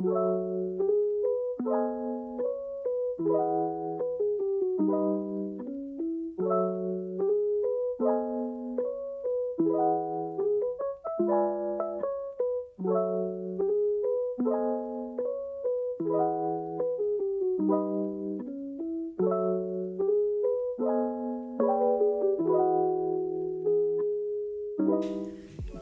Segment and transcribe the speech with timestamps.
[0.00, 0.06] ¿Qué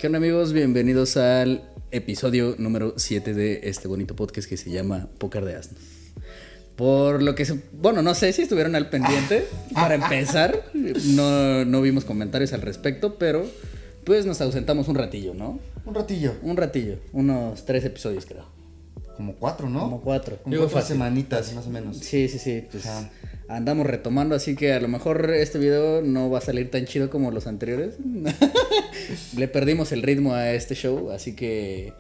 [0.07, 0.53] onda amigos?
[0.53, 5.81] Bienvenidos al episodio número 7 de este bonito podcast que se llama Pócar de Asnos.
[6.77, 7.61] Por lo que se...
[7.73, 9.47] Bueno, no sé si estuvieron al pendiente.
[9.75, 13.45] Para empezar, no, no vimos comentarios al respecto, pero
[14.05, 15.59] pues nos ausentamos un ratillo, ¿no?
[15.85, 16.35] Un ratillo.
[16.43, 18.47] Un ratillo, unos tres episodios creo.
[19.17, 19.81] Como cuatro, ¿no?
[19.81, 20.37] Como cuatro.
[20.43, 20.95] Como Digo, cuatro fácil.
[20.95, 21.97] semanitas, más o menos.
[21.99, 22.65] Sí, sí, sí.
[22.71, 23.11] Pues Ajá.
[23.49, 27.11] andamos retomando, así que a lo mejor este video no va a salir tan chido
[27.11, 27.97] como los anteriores.
[29.37, 31.93] Le perdimos el ritmo a este show, así que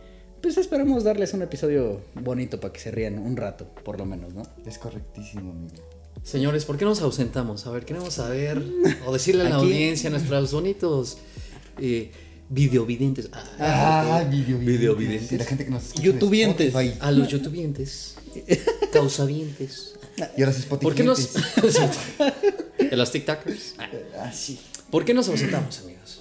[0.42, 4.34] pues esperamos darles un episodio bonito para que se rían un rato, por lo menos,
[4.34, 4.42] ¿no?
[4.66, 5.74] Es correctísimo, amigo.
[6.22, 7.66] Señores, ¿por qué nos ausentamos?
[7.66, 8.62] A ver, queremos saber
[9.06, 11.18] o decirle a la Aquí- audiencia, a nuestros bonitos
[11.80, 12.10] eh,
[12.50, 13.44] videovidentes, ah,
[14.20, 15.32] Ah, videovidentes.
[15.38, 16.74] La gente que nos escucha en Youtubientes.
[17.00, 18.14] A los youtubientes,
[18.92, 19.94] causavientes.
[20.36, 20.84] Y a los Spotify.
[20.84, 21.18] ¿Por qué nos...
[22.90, 23.74] de los TikTokers.
[23.78, 24.58] Ah, Ah, sí.
[24.90, 26.20] ¿Por qué nos ausentamos, amigos?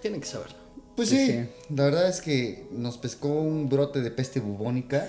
[0.00, 0.56] Tienen que saberlo.
[0.96, 1.48] Pues sí, sí.
[1.74, 5.06] la verdad es que nos pescó un brote de peste bubónica.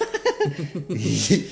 [0.89, 1.47] y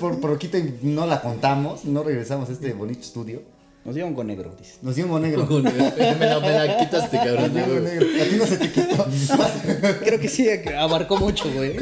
[0.00, 3.42] por, por poquito no la contamos, no regresamos a este bonito estudio.
[3.86, 4.78] Nos dio un con negro, dice.
[4.82, 5.46] Nos dio un mo negro.
[5.62, 7.56] me, la, me la quitaste, Nos cabrón.
[7.56, 8.06] un mo negro.
[8.20, 9.06] A ti no se te quitó.
[10.04, 11.76] Creo que sí, abarcó mucho, güey.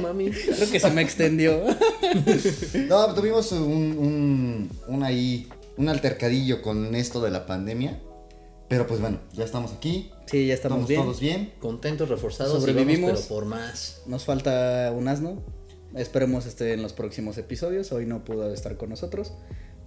[0.00, 0.30] Mami.
[0.30, 1.62] Creo que se me extendió.
[2.88, 8.00] No, tuvimos un, un, un ahí, un altercadillo con esto de la pandemia.
[8.72, 10.10] Pero pues bueno, ya estamos aquí.
[10.24, 11.02] Sí, ya estamos bien.
[11.02, 11.52] todos bien.
[11.60, 12.58] Contentos, reforzados.
[12.58, 13.10] Sobrevivimos.
[13.10, 14.00] vamos, pero por más.
[14.06, 15.42] Nos falta un asno.
[15.94, 17.92] Esperemos esté en los próximos episodios.
[17.92, 19.34] Hoy no pudo estar con nosotros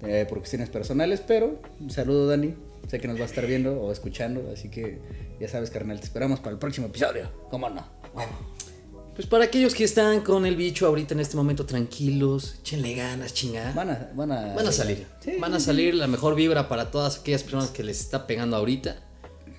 [0.03, 2.53] eh, por cuestiones personales, pero un saludo, Dani.
[2.88, 5.02] Sé que nos va a estar viendo o escuchando, así que
[5.39, 7.32] ya sabes, carnal, te esperamos para el próximo episodio.
[7.49, 7.88] ¿Cómo no?
[9.15, 13.33] Pues para aquellos que están con el bicho ahorita en este momento tranquilos, échenle ganas,
[13.33, 13.71] chingada.
[13.73, 15.05] Van a, van a, Van a salir.
[15.23, 18.58] Sí, Van a salir la mejor vibra para todas aquellas personas que les está pegando
[18.58, 19.02] ahorita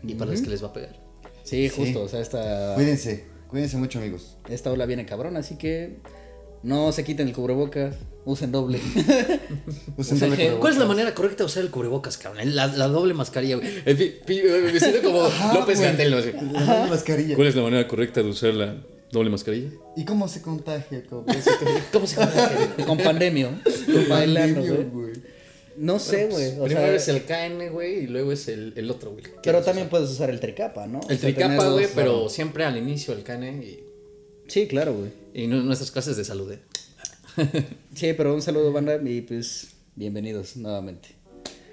[0.03, 1.01] y para las que les va a pegar.
[1.43, 1.85] Sí, justo.
[2.01, 2.05] Sí.
[2.05, 4.37] O sea, esta, Cuídense, cuídense mucho, amigos.
[4.49, 6.01] esta ola viene cabrón, así que
[6.63, 7.95] no se quiten el cubrebocas,
[8.27, 8.79] usen doble.
[9.97, 10.61] Usen doble cubrebocas.
[10.61, 12.55] ¿Cuál es la manera correcta de usar el cubrebocas, cabrón?
[12.55, 13.69] La, la doble mascarilla, güey.
[13.87, 15.85] En fin, pi- Me siento como Ajá, López sé.
[15.95, 17.37] La doble mascarilla.
[17.37, 18.77] ¿Cuál es la manera correcta de usar la
[19.17, 19.71] doble mascarilla?
[19.97, 21.03] ¿Y cómo se contagia?
[21.09, 21.25] ¿Cómo
[21.93, 22.33] ¿Cómo se llama?
[22.87, 23.51] con pandemio.
[24.09, 24.85] bailando, Pandemia, güey.
[25.11, 25.13] güey.
[25.79, 26.53] No sé, güey.
[26.59, 29.25] o Primero sea, es el KN, güey, y luego es el, el otro, güey.
[29.25, 29.91] ¿Qué Pero también usar?
[29.91, 31.01] puedes usar el tricapa, ¿no?
[31.01, 33.81] O El sea, tricapa, güey, dos- pero siempre al inicio el KN y,
[34.49, 35.11] Sí, claro, güey.
[35.35, 36.61] y nu- nuestras clases de salud, ¿eh?
[37.95, 41.09] Sí, pero un saludo, banda, y pues bienvenidos nuevamente.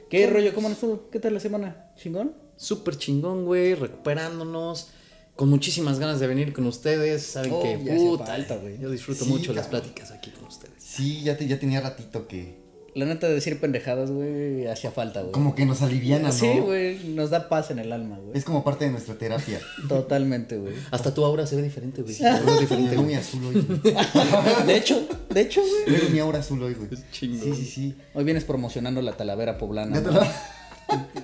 [0.09, 0.53] ¿Qué rollo?
[0.53, 1.09] ¿Cómo han estado?
[1.09, 1.93] ¿Qué tal la semana?
[1.97, 2.33] ¿Chingón?
[2.57, 4.89] Súper chingón, güey, recuperándonos.
[5.35, 7.23] Con muchísimas ganas de venir con ustedes.
[7.23, 8.77] Saben Oh, que puta, falta, güey.
[8.79, 10.73] yo disfruto Sí, mucho las pláticas aquí con ustedes.
[10.77, 12.61] Sí, ya, te, ya tenía ratito que.
[12.95, 15.31] La neta de decir pendejadas, güey, hacía falta, güey.
[15.31, 16.31] Como que nos aliviana, ¿no?
[16.31, 18.37] Sí, güey, nos da paz en el alma, güey.
[18.37, 19.59] Es como parte de nuestra terapia.
[19.89, 20.75] Totalmente, güey.
[20.91, 22.13] Hasta tu aura se ve diferente, güey.
[22.13, 23.65] Se ve diferente, mi azul hoy.
[23.81, 23.95] güey.
[24.67, 26.11] De hecho, de hecho, güey.
[26.11, 26.89] Mi aura azul hoy, güey.
[27.11, 27.41] chingón.
[27.41, 27.95] Sí, sí, sí.
[28.13, 29.95] Hoy vienes promocionando la Talavera poblana.
[29.99, 30.11] Ya te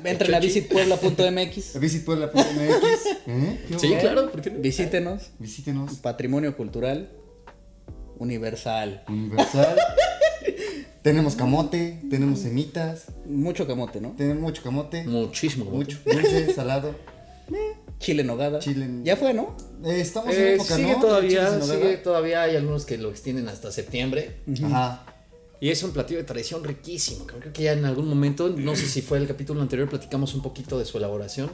[0.04, 1.80] Entren a visitpuebla.mx.
[1.80, 3.06] Visitpuebla.mx.
[3.28, 3.66] ¿Eh?
[3.70, 4.60] ¿Qué Sí, claro, ¿por qué no?
[4.60, 5.30] Visítenos.
[5.40, 5.96] Visítenos.
[6.00, 7.10] Patrimonio cultural
[8.18, 9.04] universal.
[9.08, 9.76] Universal.
[11.02, 14.12] tenemos camote, tenemos semitas, Mucho camote, ¿no?
[14.18, 15.66] tenemos mucho camote, Muchísimo.
[15.66, 16.96] mucho dulce, salado.
[18.00, 18.60] Chile en nogada.
[18.60, 19.56] Chile en- Ya fue, ¿no?
[19.84, 21.02] Eh, estamos en Eh, época, sigue ¿no?
[21.02, 22.44] todavía, sigue todavía.
[22.44, 24.38] Hay algunos que lo extienden hasta septiembre.
[24.64, 25.06] Ajá.
[25.62, 27.26] Y es un platillo de tradición riquísimo.
[27.28, 30.42] Creo que ya en algún momento, no sé si fue el capítulo anterior, platicamos un
[30.42, 31.50] poquito de su elaboración.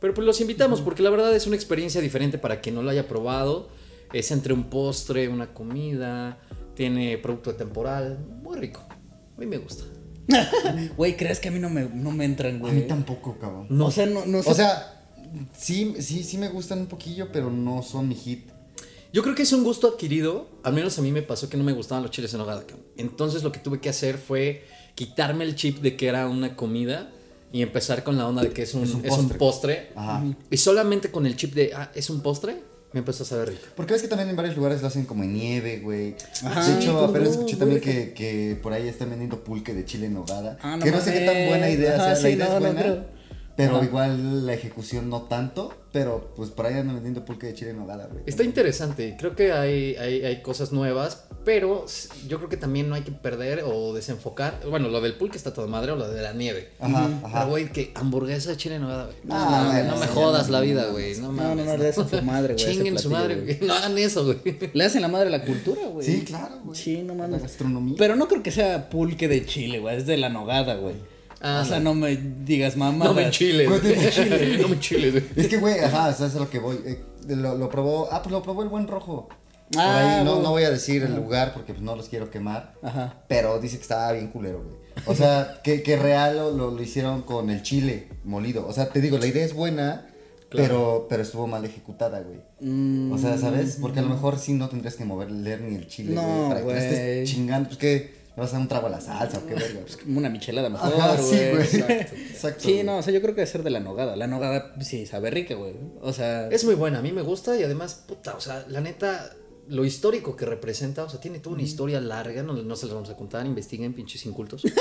[0.00, 2.90] Pero pues los invitamos porque la verdad es una experiencia diferente para quien no lo
[2.90, 3.68] haya probado.
[4.12, 6.38] Es entre un postre, una comida,
[6.74, 8.18] tiene producto temporal.
[8.42, 8.80] Muy rico.
[9.36, 9.84] A mí me gusta.
[10.96, 12.72] Güey, ¿crees que a mí no me, no me entran, A güey?
[12.74, 13.66] mí tampoco, cabrón.
[13.70, 13.86] No.
[13.86, 14.50] O sea, no, no sé.
[14.50, 15.02] O sea,
[15.56, 18.50] sí, sí, sí me gustan un poquillo, pero no son mi hit.
[19.12, 20.48] Yo creo que es un gusto adquirido.
[20.62, 22.62] Al menos a mí me pasó que no me gustaban los chiles en nogada.
[22.62, 22.86] cabrón.
[22.96, 24.64] Entonces lo que tuve que hacer fue
[24.94, 27.10] quitarme el chip de que era una comida
[27.52, 29.90] y empezar con la onda de que es un, Es un es un postre.
[29.94, 30.24] Ajá.
[30.50, 32.62] Y solamente con el chip de, ah, es un postre,
[32.92, 33.60] me empezó a saber rico.
[33.76, 36.14] Porque ves que también en varios lugares lo hacen como en nieve, güey.
[36.44, 36.66] Ajá.
[36.66, 40.06] de hecho, Sí, apenas escuché también que, que por ahí están vendiendo pulque de chile
[40.06, 40.58] en nogada.
[40.62, 42.16] Ah, que no sé qué tan buena idea Ajá, sea.
[42.16, 43.06] sí, la idea no, es no buena.
[43.56, 43.84] Pero Ajá.
[43.84, 45.74] igual la ejecución no tanto.
[45.92, 48.22] Pero pues por ahí andan vendiendo pulque de chile en nogada, güey.
[48.24, 51.84] Está interesante, creo que hay, hay, hay cosas nuevas, pero
[52.26, 54.58] yo creo que también no hay que perder o desenfocar.
[54.70, 56.70] Bueno, lo del pulque está todo madre o lo de la nieve.
[56.80, 57.44] Ajá, Pero, ajá.
[57.44, 59.16] güey, que hamburguesa de chile en nogada, güey.
[59.28, 61.14] Ah, no, bueno, no me jodas no, la no, vida, no, güey.
[61.16, 61.66] No, No, mames.
[61.66, 62.66] no, no, le hacen su madre, güey.
[62.66, 63.58] Chinguen su madre, güey.
[63.60, 64.38] No hagan eso, güey.
[64.72, 66.06] Le hacen la madre a la cultura, güey.
[66.06, 66.78] Sí, claro, güey.
[66.80, 67.42] Sí, no La mames.
[67.42, 67.96] gastronomía.
[67.98, 69.98] Pero no creo que sea pulque de chile, güey.
[69.98, 70.94] Es de la nogada, güey.
[71.42, 73.04] Ah, o sea, no me digas mamá.
[73.06, 73.68] No me chiles.
[73.68, 74.58] No güey.
[74.62, 75.24] No me chiles, güey.
[75.36, 76.78] Es que, güey, ajá, eso es a lo que voy.
[76.86, 78.08] Eh, lo, lo probó.
[78.12, 79.28] Ah, pues lo probó el buen rojo.
[79.28, 80.42] Por Ah, ahí no, güey.
[80.44, 82.74] no voy a decir el lugar porque pues, no los quiero quemar.
[82.82, 83.22] Ajá.
[83.26, 84.76] Pero dice que estaba bien culero, güey.
[85.06, 88.66] O sea, que, que real lo, lo, lo hicieron con el chile molido.
[88.66, 90.06] O sea, te digo, la idea es buena,
[90.50, 92.40] pero, pero estuvo mal ejecutada, güey.
[93.10, 93.78] O sea, ¿sabes?
[93.80, 96.48] Porque a lo mejor sí no tendrías que mover leer ni el chile, No, güey.
[96.48, 96.84] Para que no güey.
[96.84, 97.68] estés chingando.
[97.70, 99.80] Pues que vas a dar un trago a la salsa o qué verga.
[99.86, 101.50] Es como una michelada mejor, Ajá, sí, güey.
[101.52, 101.62] güey.
[101.64, 102.16] Exacto.
[102.16, 102.60] Exacto.
[102.64, 102.84] Sí, güey.
[102.84, 104.16] no, o sea, yo creo que debe ser de la nogada.
[104.16, 105.74] La nogada sí sabe rica, güey.
[106.00, 108.80] O sea, Es muy buena, a mí me gusta y además, puta, o sea, la
[108.80, 109.34] neta,
[109.68, 112.94] lo histórico que representa, o sea, tiene toda una historia larga, no, no se las
[112.94, 114.62] vamos a contar, investiguen, pinches incultos.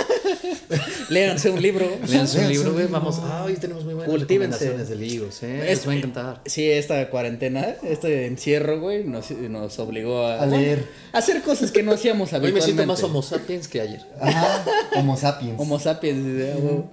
[1.10, 1.86] léanse un libro.
[1.86, 4.58] Leanse un Léanse libro, güey, vamos, ah, hoy tenemos muy buenas Cultívense.
[4.66, 6.42] recomendaciones de libros, eh, Es- les va a encantar.
[6.46, 10.88] Sí, esta cuarentena, este encierro, güey, nos, nos obligó a, A leer.
[11.14, 12.60] a hacer cosas que no hacíamos Hoy habitualmente.
[12.60, 14.02] me siento más homo sapiens que ayer.
[14.20, 14.64] Ajá,
[14.98, 15.60] Homo sapiens.
[15.60, 16.20] Homo sapiens,
[16.54, 16.84] ah, güey.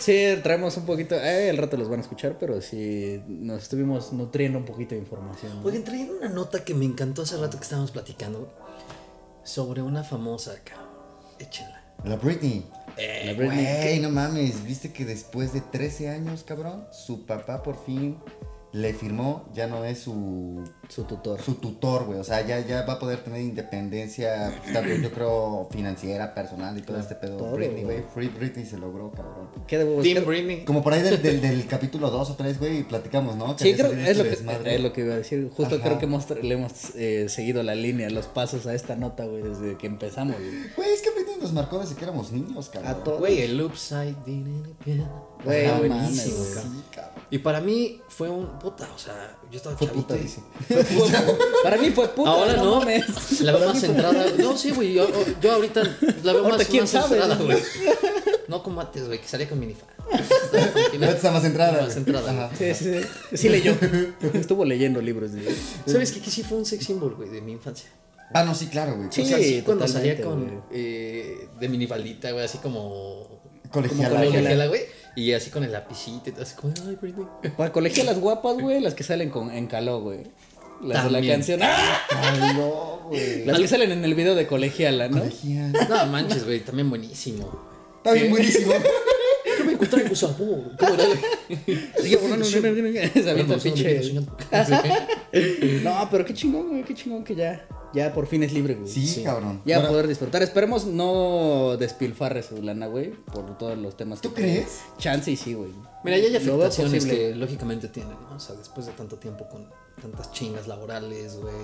[0.00, 4.12] Sí, traemos un poquito, eh, el rato los van a escuchar, pero sí nos estuvimos
[4.12, 5.52] nutriendo un poquito de información.
[5.60, 5.66] ¿no?
[5.66, 8.52] Oigan, traían una nota que me encantó hace rato que estábamos platicando
[9.44, 10.74] sobre una famosa acá.
[11.38, 11.82] Échenla.
[12.04, 12.64] La Britney.
[12.96, 17.76] La Britney, Güey, no mames, viste que después de 13 años, cabrón, su papá por
[17.84, 18.16] fin
[18.72, 21.40] le firmó, ya no es su, su tutor.
[21.40, 22.18] su tutor, güey.
[22.18, 26.76] O sea, ya, ya va a poder tener independencia, pues, tanto yo creo financiera, personal
[26.76, 27.38] y todo este pedo.
[27.38, 28.02] Todo, Britney, güey.
[28.14, 29.48] Free Britney se logró, cabrón.
[29.66, 30.24] ¿Qué debo Team?
[30.26, 30.64] Britney.
[30.64, 33.56] Como por ahí del, del, del capítulo 2 o 3, güey, platicamos, ¿no?
[33.56, 34.74] Que Sí, creo es lo, este que, desmadre.
[34.74, 35.48] es lo que iba a decir.
[35.56, 35.84] Justo Ajá.
[35.84, 39.42] creo que hemos, le hemos eh, seguido la línea, los pasos a esta nota, güey,
[39.42, 40.36] desde que empezamos.
[40.36, 40.50] güey.
[40.76, 41.08] Güey, es que
[41.40, 42.90] nos marcó desde que éramos niños, cabrón.
[42.92, 43.18] A todos.
[43.20, 44.76] Güey, el upside down.
[45.44, 46.72] Güey, Ajá, buenísimo, mames, cabrón.
[46.76, 47.12] sí, cabrón.
[47.30, 50.42] Y para mí fue un puta, o sea, yo estaba Fue chavito puta, dice.
[51.62, 52.30] Para mí fue puta.
[52.30, 53.40] Ahora no, mames.
[53.40, 54.26] la veo más centrada.
[54.38, 55.08] No, sí, güey, yo,
[55.40, 55.82] yo ahorita
[56.22, 57.08] la veo Ahorita, más, ¿quién más sabe?
[57.20, 57.58] centrada, güey.
[58.48, 59.88] No como antes, güey, que salía con minifan.
[60.08, 61.82] Ahorita está más centrada.
[61.82, 62.50] Más centrada.
[62.56, 62.84] Sí, sí,
[63.30, 63.36] sí.
[63.36, 63.74] Sí leyó.
[64.34, 65.52] Estuvo leyendo libros de
[65.86, 66.20] ¿Sabes qué?
[66.20, 67.88] Que sí fue un sex symbol, güey, de mi infancia.
[68.34, 69.08] Ah, no, sí, claro, güey.
[69.10, 69.22] Sí.
[69.22, 73.40] O sea, sí, cuando salía con eh, de minifaldita, güey, así como
[73.70, 74.08] Colegiala.
[74.08, 74.26] como Colegiala.
[74.30, 74.82] colegiala, güey,
[75.14, 77.26] y así con el lapicito, y todo, así como, ay, Britney.
[77.56, 80.24] Para colegiar las guapas, güey, las que salen con en caló, güey.
[80.82, 81.34] Las de la También.
[81.36, 81.60] canción.
[81.62, 82.00] ¡Ah!
[82.10, 83.46] Ay, no, güey.
[83.46, 85.20] Las que salen en el video de colegiala, ¿no?
[85.20, 85.72] Colegial.
[85.88, 87.66] No manches, güey, también buenísimo.
[87.98, 88.72] Está bien buenísimo.
[89.76, 90.76] Yo me encontré en sabor.
[90.78, 91.78] ¿Cómo era, güey?
[92.02, 94.36] Sigue, bueno, no, no, no, no, no, se avienta el pinche- soñando.
[95.82, 98.88] No, pero qué chingón, güey, qué chingón que ya, ya por fin es libre, güey.
[98.90, 99.60] Sí, cabrón.
[99.64, 100.42] Ya poder disfrutar.
[100.42, 104.58] Esperemos no despilfarre su lana, güey, por todos los temas ¿Tú que tiene.
[104.60, 104.80] crees?
[104.98, 105.70] Chance y sí, güey.
[106.04, 108.36] Mira, ya hay afectaciones que lógicamente tienen, ¿no?
[108.36, 109.66] O sea, después de tanto tiempo con
[110.00, 111.54] tantas chingas laborales, güey,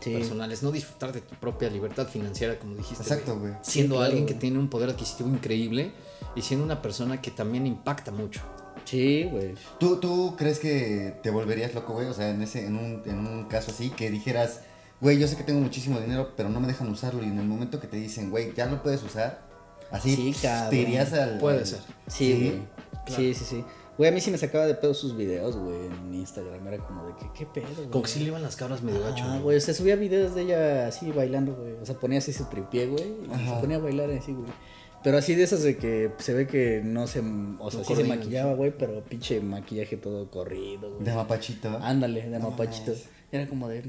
[0.00, 0.12] Sí.
[0.14, 3.02] personales, no disfrutar de tu propia libertad financiera, como dijiste.
[3.02, 3.52] Exacto, güey.
[3.62, 4.40] Siendo Sí, claro, alguien que güey.
[4.40, 5.92] tiene un poder adquisitivo increíble
[6.34, 8.40] y siendo una persona que también impacta mucho.
[8.86, 9.54] Sí, güey.
[9.78, 12.06] ¿Tú, ¿Tú crees que te volverías loco, güey?
[12.06, 14.60] O sea, en, ese, en, un, en un caso así, que dijeras,
[15.00, 17.22] güey, yo sé que tengo muchísimo dinero, pero no me dejan usarlo.
[17.22, 19.42] Y en el momento que te dicen, güey, ya lo puedes usar,
[19.90, 20.70] así Sí, pss, cabrón.
[20.70, 21.38] te irías al.
[21.38, 21.80] Puede ser.
[22.08, 22.62] Sí, güey.
[23.04, 23.22] claro.
[23.22, 23.64] Sí, sí, sí.
[23.98, 26.66] Güey, a mí sí me sacaba de pedo sus videos, güey, en Instagram.
[26.66, 27.88] Era como de que, ¿qué pedo, güey?
[27.88, 29.24] Como que sí le iban las cabras medio gacho.
[29.26, 31.72] Ah, güey, se subía videos de ella así bailando, güey.
[31.74, 33.04] O sea, ponía así su tripié, güey.
[33.04, 34.50] Y se ponía a bailar así, güey.
[35.02, 37.20] Pero así de esas de que se ve que no se.
[37.20, 41.04] O sea, No sí se maquillaba, güey, pero pinche maquillaje todo corrido, güey.
[41.04, 41.68] De mapachito.
[41.82, 42.92] Ándale, de mapachito.
[43.32, 43.84] Era como de.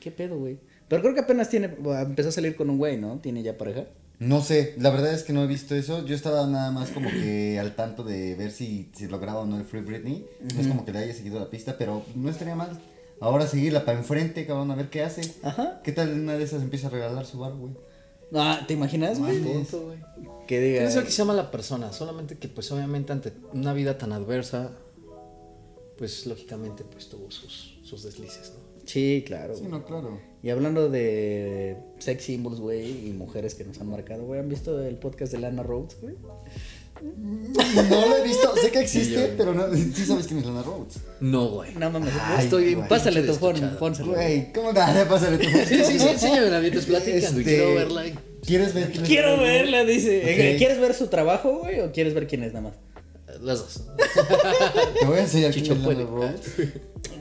[0.00, 0.58] ¿Qué pedo, güey?
[0.88, 1.76] Pero creo que apenas tiene.
[1.84, 3.18] Empezó a salir con un güey, ¿no?
[3.18, 3.84] Tiene ya pareja.
[4.18, 6.04] No sé, la verdad es que no he visto eso.
[6.06, 9.58] Yo estaba nada más como que al tanto de ver si, si lograba o no
[9.58, 10.26] el Free Britney.
[10.54, 12.80] No es como que le haya seguido la pista, pero no estaría mal.
[13.20, 15.34] Ahora seguirla para enfrente, cabrón, a ver qué hace.
[15.42, 15.80] Ajá.
[15.82, 17.72] ¿Qué tal una de esas empieza a regalar su bar, güey?
[18.34, 19.42] Ah, ¿te imaginas, güey?
[20.46, 20.80] Que diga.
[20.80, 24.12] Debe ser que se llama la persona, solamente que pues obviamente ante una vida tan
[24.12, 24.72] adversa,
[25.96, 28.66] pues lógicamente pues tuvo sus, sus deslices, ¿no?
[28.84, 29.56] Sí, claro.
[29.56, 30.20] Sí, no, claro.
[30.46, 34.80] Y hablando de sex symbols, güey, y mujeres que nos han marcado, güey, ¿han visto
[34.80, 36.14] el podcast de Lana Rhodes, güey?
[37.90, 40.98] No lo he visto, sé que existe, pero no, sí sabes quién es Lana Rhodes.
[41.18, 41.74] No, güey.
[41.74, 42.76] No mames, Ay, estoy bien.
[42.76, 42.88] güey.
[42.88, 44.12] Pásale tu phone, pónselo.
[44.12, 45.04] Güey, ¿cómo dale?
[45.10, 47.40] Pásale tu Sí, sí, sí, enséñame la mientras platican, güey.
[47.40, 48.04] Este, Quiero verla.
[48.46, 49.52] ¿Quieres ver quién es Quiero Lana Rhodes?
[49.62, 50.20] verla, dice.
[50.20, 50.58] Ok.
[50.58, 52.74] ¿Quieres ver su trabajo, güey, o quieres ver quién es nada más?
[53.42, 53.84] las dos.
[55.00, 56.04] Te voy a enseñar Chicho quién es puede.
[56.04, 56.70] Lalo Rhodes.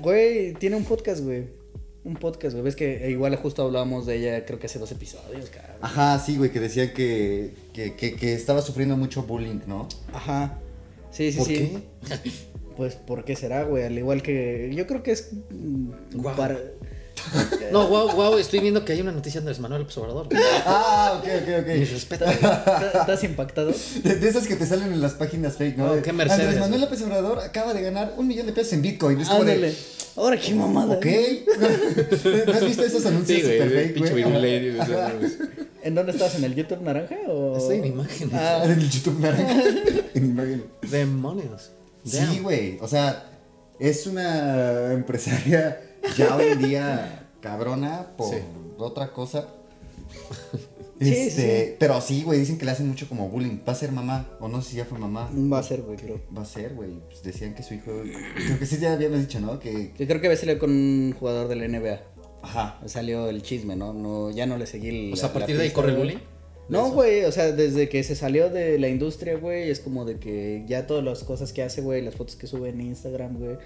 [0.04, 1.65] Güey, tiene un podcast, güey.
[2.06, 2.64] Un podcast, güey.
[2.64, 5.76] Ves que igual justo hablábamos de ella, creo que hace dos episodios, cabrón.
[5.82, 9.88] Ajá, sí, güey, que decían que, que, que, que estaba sufriendo mucho bullying, ¿no?
[10.14, 10.60] Ajá.
[11.12, 11.54] Sí, sí, ¿Por sí.
[11.54, 12.32] qué?
[12.78, 13.84] Pues, ¿por qué será, güey?
[13.84, 14.72] Al igual que.
[14.76, 15.30] Yo creo que es.
[15.50, 15.90] mm,
[16.36, 16.60] para-
[17.72, 20.28] No, wow, wow, estoy viendo que hay una noticia de Andrés Manuel López Obrador.
[20.66, 21.94] Ah, ok, ok, Mis ok.
[21.94, 22.30] respetos.
[23.00, 23.72] ¿Estás impactado?
[24.04, 25.92] De, de esas que te salen en las páginas fake, ¿no?
[25.92, 26.82] Oh, qué Mercedes, Andrés Manuel.
[26.82, 29.20] López Obrador acaba de ganar un millón de pesos en Bitcoin.
[29.20, 29.76] Es como de.
[30.16, 30.96] Ahora qué mamada.
[30.96, 31.06] Ok.
[32.48, 34.24] ¿No has visto esos anuncios Sí, güey, super fake, pinche güey?
[35.84, 36.36] ¿En dónde estás?
[36.36, 37.58] ¿En el YouTube naranja o.?
[37.58, 38.34] Estoy en imágenes.
[38.34, 39.64] Ah, En el YouTube naranja.
[40.14, 40.66] En imagen.
[40.90, 41.72] Demonios.
[42.06, 42.78] Sí, güey.
[42.82, 43.26] O sea,
[43.80, 45.82] es una empresaria
[46.18, 48.42] ya hoy en día cabrona por Sí.
[48.78, 49.48] otra cosa.
[50.98, 53.60] Sí, Este, pero sí, güey, dicen que le hacen mucho como bullying.
[53.68, 55.30] Va a ser mamá, o no sé si ya fue mamá.
[55.52, 56.22] Va a ser, güey, creo.
[56.36, 56.92] Va a ser, güey.
[57.10, 57.92] Pues decían que su hijo.
[57.92, 59.60] Creo que sí, ya habíamos dicho, ¿no?
[59.60, 59.92] Que.
[59.92, 62.02] Que creo que había salido con un jugador de la NBA.
[62.44, 62.80] Ajá.
[62.86, 63.92] Salió el chisme, ¿no?
[63.94, 65.12] no ya no le seguí el.
[65.14, 66.18] O sea, a la- partir de ahí corre el bullying.
[66.70, 70.18] No, güey, o sea, desde que se salió de la industria, güey, es como de
[70.18, 73.58] que ya todas las cosas que hace, güey, las fotos que sube en Instagram, güey,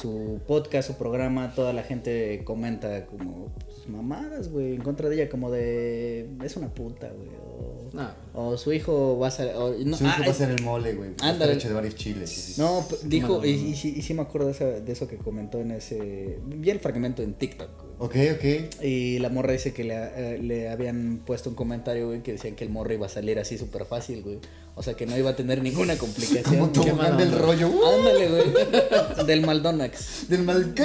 [0.00, 5.16] su podcast, su programa, toda la gente comenta como pues, mamadas, güey, en contra de
[5.16, 8.08] ella, como de es una puta, güey, o, No.
[8.34, 10.62] o su hijo va a ser, o- no, su hijo ah, va a ser el
[10.62, 11.10] mole, güey.
[11.22, 11.54] Ándale.
[11.54, 12.30] hecho de varios chiles.
[12.30, 12.60] sí, sí, sí.
[12.60, 13.68] no, dijo, y, no.
[13.68, 16.70] y sí, y sí me acuerdo de, esa- de eso que comentó en ese, vi
[16.70, 17.89] el fragmento en TikTok, güey.
[18.02, 18.82] Ok, ok.
[18.82, 22.56] Y la morra dice que le, eh, le habían puesto un comentario, güey, que decían
[22.56, 24.38] que el morro iba a salir así súper fácil, güey.
[24.74, 26.44] O sea, que no iba a tener ninguna complicación.
[26.44, 27.68] Como tobogán del rollo.
[27.68, 27.86] ¡uh!
[27.98, 29.26] Ándale, güey.
[29.26, 30.28] Del Maldonax.
[30.30, 30.84] ¿Del mal qué?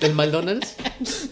[0.00, 0.74] ¿Del McDonald's?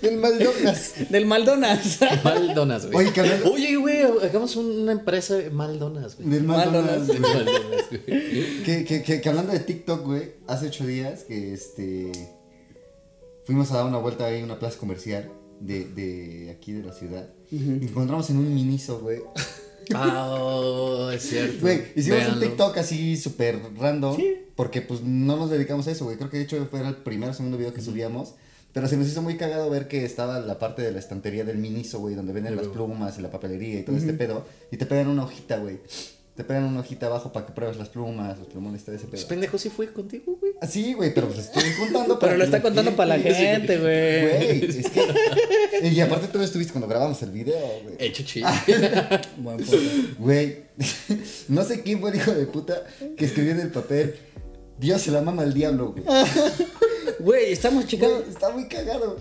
[0.02, 0.92] Del Maldonas.
[1.10, 1.98] Del Maldonas.
[2.22, 3.06] Maldonas, güey.
[3.08, 6.28] Oye, hablando- Oye, güey, hagamos una empresa de Maldonas, güey.
[6.28, 7.08] Del Maldonas.
[7.08, 7.20] Maldonas.
[7.20, 8.62] Maldonas, güey.
[8.64, 12.12] Que, que, que, que hablando de TikTok, güey, hace ocho días que este.
[13.46, 16.92] Fuimos a dar una vuelta ahí a una plaza comercial de, de aquí de la
[16.92, 17.28] ciudad.
[17.50, 19.20] Y encontramos en un Miniso, güey.
[19.94, 21.60] Ah, oh, es cierto.
[21.60, 22.40] Güey, hicimos un.
[22.40, 24.16] TikTok así súper random.
[24.56, 26.16] Porque pues no nos dedicamos a eso, güey.
[26.16, 28.34] Creo que de hecho fue el primer o segundo video que subíamos.
[28.72, 31.56] Pero se nos hizo muy cagado ver que estaba la parte de la estantería del
[31.56, 34.44] Miniso, güey, donde venden las plumas y la papelería y todo este pedo.
[34.72, 35.78] Y te pegan una hojita, güey.
[36.36, 39.12] Te pegan una hojita abajo para que pruebes las plumas, los plumones, todo ese pedo.
[39.12, 40.52] Pues pendejo sí fue contigo, güey.
[40.60, 43.78] Ah, Sí, güey, pero pues estoy contando para Pero lo está contando para la gente,
[43.80, 44.58] güey.
[44.60, 45.88] Güey, es que.
[45.88, 47.94] Y aparte tú estuviste cuando grabamos el video, güey.
[47.98, 48.48] Hecho chido.
[49.38, 49.76] Buen punto.
[50.18, 50.64] Güey,
[51.48, 52.82] no sé quién fue el hijo de puta
[53.16, 54.14] que escribió en el papel.
[54.78, 56.04] Dios se la mama al diablo, güey.
[57.18, 58.16] Güey, estamos checando.
[58.18, 59.16] Güey, Está muy cagado.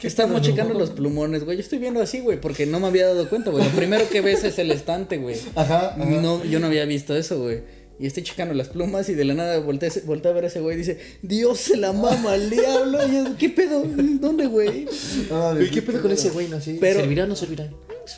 [0.00, 1.56] Estamos checando los plumones, güey.
[1.56, 3.64] Yo estoy viendo así, güey, porque no me había dado cuenta, güey.
[3.64, 5.36] Lo primero que ves es el estante, güey.
[5.56, 6.04] Ajá, ajá.
[6.04, 7.62] No, yo no había visto eso, güey.
[7.98, 10.60] Y estoy checando las plumas y de la nada volteé, volteé a ver a ese
[10.60, 13.06] güey y dice, Dios se la mama al diablo.
[13.06, 13.82] Y yo, ¿qué pedo?
[13.84, 14.86] ¿Dónde, güey?
[15.30, 16.48] Ah, ¿Qué pedo con ese güey?
[16.48, 16.78] No, así.
[16.80, 17.68] Pero- ¿Servirá o no servirá?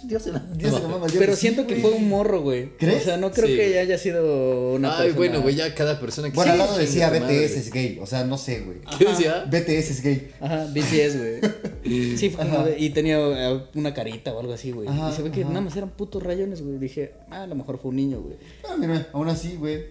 [0.05, 0.25] Dios.
[0.57, 1.19] Dios se la mama al diablo.
[1.19, 2.71] Pero Sí, siento que fue un morro, güey.
[2.77, 3.03] ¿Crees?
[3.03, 3.57] O sea, no creo Sí.
[3.57, 6.79] que haya sido una Ay, persona- bueno, güey, ya cada persona que Bueno, al lado
[6.79, 7.99] decía madre, BTS es gay.
[8.01, 8.79] O sea, no sé, güey.
[8.99, 9.45] ¿Qué decía?
[9.51, 10.31] BTS es gay.
[10.41, 11.41] Ajá, BTS, güey.
[12.17, 14.89] Sí, fue como de- y tenía eh, una carita o algo así, güey.
[14.89, 15.49] Ajá, Y se ve que ajá.
[15.51, 16.79] nada más eran putos rayones, güey.
[16.79, 18.37] Dije, ah, a lo mejor fue un niño, güey.
[18.69, 19.85] Ah, mira, aún así, güey.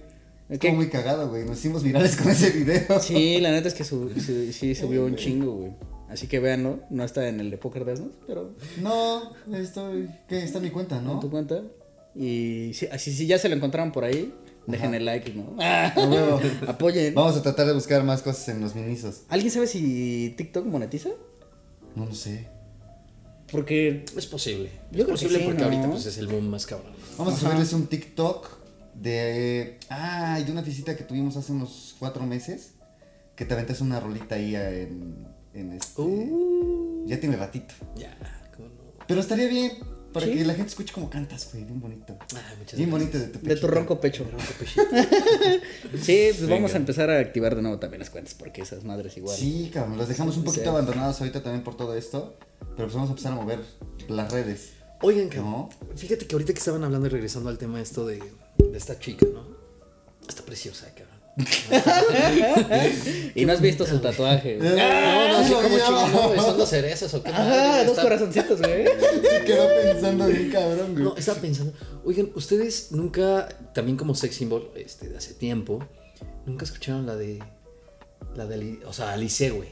[0.49, 1.45] Estuvo muy cagado, güey.
[1.45, 2.99] Nos hicimos virales con ese video.
[2.99, 4.09] Sí, la neta es que su-
[4.51, 5.71] sí subió un chingo, güey.
[6.11, 8.51] Así que véanlo, no está en el de Poker de Asnos, pero
[8.81, 10.09] No, estoy.
[10.27, 10.43] ¿Qué?
[10.43, 11.19] Está en mi cuenta, en ¿no?
[11.19, 11.61] tu cuenta.
[12.13, 14.33] Y si, así, si ya se lo encontraron por ahí,
[14.67, 15.55] dejen el like, ¿no?
[15.63, 16.41] A huevo.
[16.67, 17.13] Apoyen.
[17.15, 19.21] Vamos a tratar de buscar más cosas en los minisos.
[19.29, 21.09] ¿Alguien sabe si TikTok monetiza?
[21.95, 22.47] No lo sé.
[23.49, 24.69] Porque Es posible.
[24.91, 25.65] Yo es creo que posible sí, porque ¿no?
[25.65, 26.91] ahorita pues es el boom más cabrón.
[27.17, 27.45] Vamos Ajá.
[27.47, 28.49] a subirles un TikTok
[28.95, 29.77] de.
[29.89, 32.73] Ah, de una visita que tuvimos hace unos cuatro meses.
[33.35, 35.30] Que te aventas una rolita ahí en.
[35.53, 36.01] En este.
[36.01, 37.73] Uh, Ya tiene ratito.
[37.95, 38.15] ya,
[38.55, 39.05] cómo no.
[39.07, 39.71] Pero estaría bien.
[40.13, 40.33] Para Sí.
[40.33, 41.63] que la gente escuche cómo cantas, güey.
[41.63, 42.17] Bien bonito.
[42.35, 43.11] Ay, muchas Bien gracias.
[43.13, 44.25] bonito de tu de tu ronco pecho.
[44.29, 44.81] Ronco pechito.
[46.01, 49.15] Sí, pues vamos a empezar a activar de nuevo también las cuentas, porque esas madres
[49.15, 49.37] igual.
[49.37, 49.97] Sí, cabrón.
[49.97, 50.69] Los dejamos un poquito Sí.
[50.69, 52.35] abandonados ahorita también por todo esto.
[52.59, 53.59] Pero pues vamos a empezar a mover
[54.09, 54.73] las redes.
[55.01, 55.51] Oigan, cabrón.
[55.51, 55.69] ¿No?
[55.95, 58.17] Fíjate que ahorita que estaban hablando y regresando al tema esto de,
[58.57, 59.45] de esta chica, ¿no?
[60.27, 61.20] Está preciosa, cabrón.
[63.35, 64.57] Y no has visto su tatuaje.
[64.57, 64.69] güey.
[64.75, 66.43] No, no, así sí lo como chingón, ¿no?
[66.43, 67.45] son dos cerezas o qué güey,
[67.85, 68.85] dos está- corazoncitos, güey.
[68.85, 71.03] Se quedó pensando bien cabrón, güey.
[71.05, 71.73] No, estaba pensando,
[72.03, 75.79] oigan, ustedes nunca, también como sex symbol, este, de hace tiempo,
[76.45, 77.39] nunca escucharon la de,
[78.35, 79.69] la de, o sea, Alice, güey.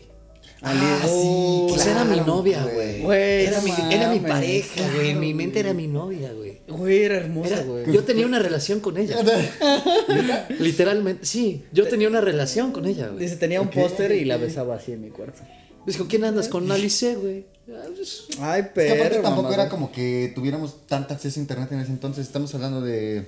[0.62, 0.74] Ah,
[1.06, 3.02] sí, Pues era mi claro, novia, güey.
[3.46, 5.10] Era, no mi, era mi pareja, güey.
[5.12, 6.59] En mi claro, mente era mi novia, güey.
[6.70, 7.92] Güey, era hermosa, güey.
[7.92, 9.18] yo tenía una relación con ella.
[10.60, 11.64] Literalmente, sí.
[11.72, 13.20] Yo tenía una relación con ella, güey.
[13.20, 15.42] Dice, tenía un póster y la besaba así en mi cuarto.
[15.84, 16.48] Pues, ¿con quién andas?
[16.48, 17.46] Con Alice, güey.
[17.72, 18.94] Ah, pues, Ay, Es que pero.
[18.96, 22.28] aparte tampoco era como que tuviéramos tanto acceso a internet en ese entonces.
[22.28, 23.26] Estamos hablando de.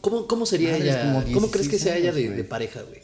[0.00, 1.02] ¿Cómo, cómo sería ella?
[1.02, 3.00] como ¿Cómo crees que 16 sea ella de, pareja, güey?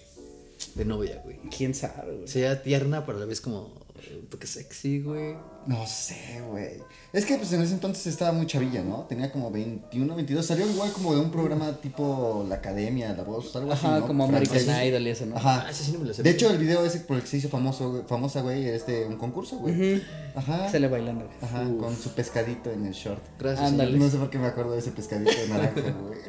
[0.74, 1.38] De novia, güey.
[1.56, 2.28] ¿Quién sabe, güey?
[2.28, 3.72] Sería tierna, pero a la vez como
[4.14, 5.36] un toque sexy, güey.
[5.66, 6.74] No sé, güey.
[7.12, 9.04] Es que pues en ese entonces estaba muy chavilla, ¿no?
[9.08, 10.44] Tenía como 21, 22.
[10.46, 13.86] Salió igual como de un programa tipo La Academia, La Voz, algo así.
[13.86, 14.06] Ajá, ¿no?
[14.06, 14.86] como American Francés.
[14.88, 15.36] Idol y eso, ¿no?
[15.36, 15.64] Ajá.
[15.66, 16.22] Ah, ese sí no me lo sé.
[16.22, 18.86] De hecho, el video ese por el que se hizo famoso, güey- famosa, güey, es
[18.86, 20.02] de un concurso, güey.
[20.34, 20.68] Ajá.
[20.70, 21.24] Se le bailando.
[21.24, 21.36] güey.
[21.42, 21.80] Ajá, Uf.
[21.82, 23.22] con su pescadito en el short.
[23.40, 23.66] Gracias.
[23.66, 23.98] Ándale.
[23.98, 25.72] No sé por qué me acuerdo de ese pescadito de naranja,
[26.06, 26.20] güey.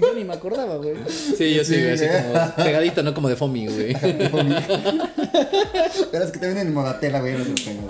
[0.00, 0.94] Yo ni me acordaba, güey.
[1.08, 2.22] Sí, yo sí, Sí, güey, así güey.
[2.32, 3.94] como pegadito, no como de foamy, güey.
[6.12, 7.88] Pero es que también en Modatela, güey, no se lo tengo.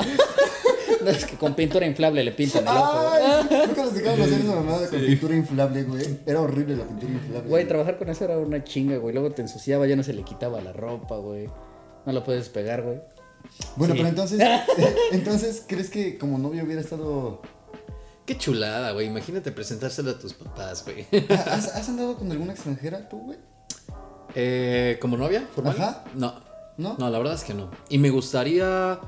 [1.03, 3.11] No, es que con pintura inflable le pintan el ojo.
[3.13, 6.19] Ay, nunca nos dejaron hacer esa mamada con pintura inflable, güey.
[6.27, 7.49] Era horrible la pintura inflable.
[7.49, 9.15] Güey, trabajar con eso era una chinga, güey.
[9.15, 11.49] Luego te ensuciaba, ya no se le quitaba la ropa, güey.
[12.07, 13.01] No lo puedes pegar, güey.
[13.77, 13.99] Bueno, Sí.
[14.01, 14.41] pero entonces,
[15.13, 17.41] entonces, ¿crees que como novio hubiera estado...
[18.27, 19.07] Qué chulada, güey.
[19.07, 21.07] Imagínate presentárselo a tus papás, güey.
[21.31, 23.39] ¿Has, has andado con alguna extranjera tú, güey?
[24.35, 25.49] Eh, ¿Como novia?
[25.55, 25.75] ¿Formal?
[25.77, 26.05] Ajá.
[26.15, 26.35] No.
[26.77, 26.97] ¿No?
[26.99, 27.71] No, la verdad es que no.
[27.89, 29.01] Y me gustaría.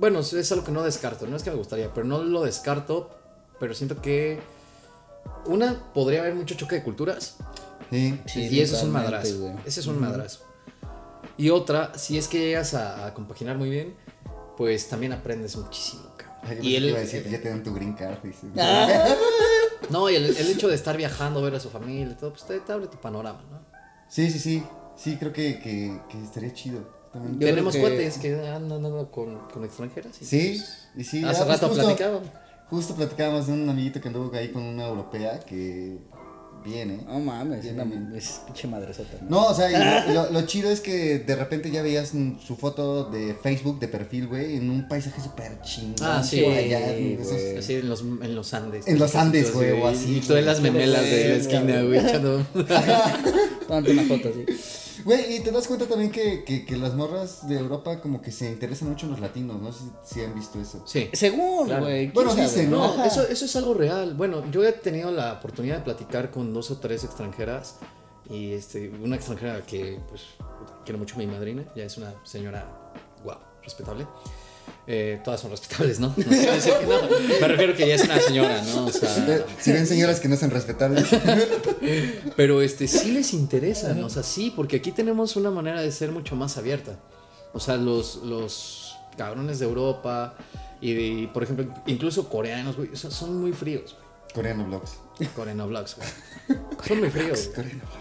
[0.00, 1.26] Bueno, es algo que no descarto.
[1.26, 3.10] No es que me gustaría, pero no lo descarto.
[3.60, 4.40] Pero siento que.
[5.44, 7.36] Una, podría haber mucho choque de culturas.
[7.90, 8.18] Sí.
[8.26, 9.38] Sí, y eso es un madrazo.
[9.38, 9.54] güey.
[9.66, 10.40] Ese es un madrazo.
[11.36, 13.94] Y otra, si es que llegas a, a compaginar muy bien,
[14.56, 16.36] pues también aprendes muchísimo, cabrón.
[16.42, 18.18] Ay, yo Y que iba a decir, ya te dan tu green card.
[18.22, 18.46] dice.
[19.90, 22.44] no, y el, el hecho de estar viajando, ver a su familia y todo, pues
[22.44, 23.60] te, te abre tu panorama, ¿no?
[24.08, 24.62] Sí, sí, sí.
[24.96, 26.80] Sí, creo que, que, que estaría chido.
[27.12, 27.40] También.
[27.40, 30.20] Yo Tenemos que- cuates que andan andando con, con extranjeras.
[30.20, 30.60] y, Sí,
[30.94, 31.24] pues, y sí.
[31.24, 32.28] Hace ah, pues rato justo- platicábamos.
[32.68, 35.98] Justo platicábamos de un amiguito que anduvo ahí con una europea que
[36.64, 37.00] viene.
[37.08, 39.28] No mames, es pinche madresota, ¿no?
[39.30, 39.70] No, o sea,
[40.08, 42.10] y lo, lo- chido es que de repente ya veías
[42.46, 45.96] su foto de Facebook de perfil, güey, en un paisaje súper chingón.
[46.02, 48.86] Ah, sí, allá, esos- Así en los, en los Andes.
[48.86, 51.98] En los Andes, güey, o así, Y tú en las memelas de la esquina, güey,
[51.98, 52.46] echando.
[53.66, 54.44] Tómate una foto así.
[55.04, 58.30] Güey, y te das cuenta también que, que, que las morras de Europa como que
[58.32, 60.82] se interesan mucho en los latinos, no sé si, si han visto eso.
[60.86, 61.10] Sí.
[61.12, 62.04] Según, güey.
[62.06, 62.42] ¿quién Bueno, sabe?
[62.42, 64.14] dicen, No, eso, eso es algo real.
[64.14, 67.76] Bueno, yo he tenido la oportunidad de platicar con dos o tres extranjeras.
[68.28, 70.22] Y este, una extranjera que, pues,
[70.84, 71.64] quiero mucho mi madrina.
[71.74, 72.92] Ya es una señora,
[73.24, 74.06] wow, respetable.
[74.92, 76.08] Eh, todas son respetables, ¿no?
[76.16, 77.38] No que no.
[77.40, 78.86] Me refiero que ya es una señora, ¿no?
[78.86, 81.06] O Eh, sea, Si ven señoras que no son respetables.
[82.36, 84.06] pero este sí les interesa, ¿no?
[84.06, 86.98] O sea, sí, porque aquí tenemos una manera de ser mucho más abierta.
[87.52, 90.34] O sea, los, los cabrones de Europa
[90.80, 94.34] y, y, por ejemplo, incluso coreanos, güey, son, son muy fríos, güey.
[94.34, 94.66] Coreano
[95.20, 95.34] Vlogs.
[95.34, 96.08] Coreano Vlogs, güey.
[96.86, 97.50] Son muy fríos.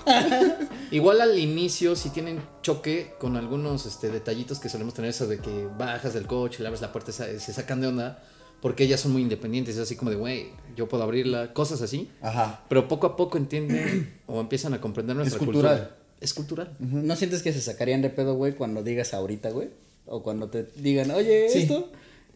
[0.92, 5.40] Igual al inicio si tienen choque con algunos este, detallitos que solemos tener, eso de
[5.40, 8.24] que bajas del coche, le abres la puerta, se, se sacan de onda,
[8.62, 12.10] porque ellas son muy independientes, es así como de, güey, yo puedo abrirla, cosas así.
[12.22, 12.64] Ajá.
[12.70, 15.78] Pero poco a poco entienden o empiezan a comprender nuestra Es cultural.
[15.78, 15.96] cultura.
[16.22, 16.76] Es cultural.
[16.80, 19.70] ¿No sientes que se sacarían de pedo, güey, cuando digas ahorita, güey?
[20.06, 21.60] O cuando te digan, oye, Sí.
[21.60, 21.92] esto.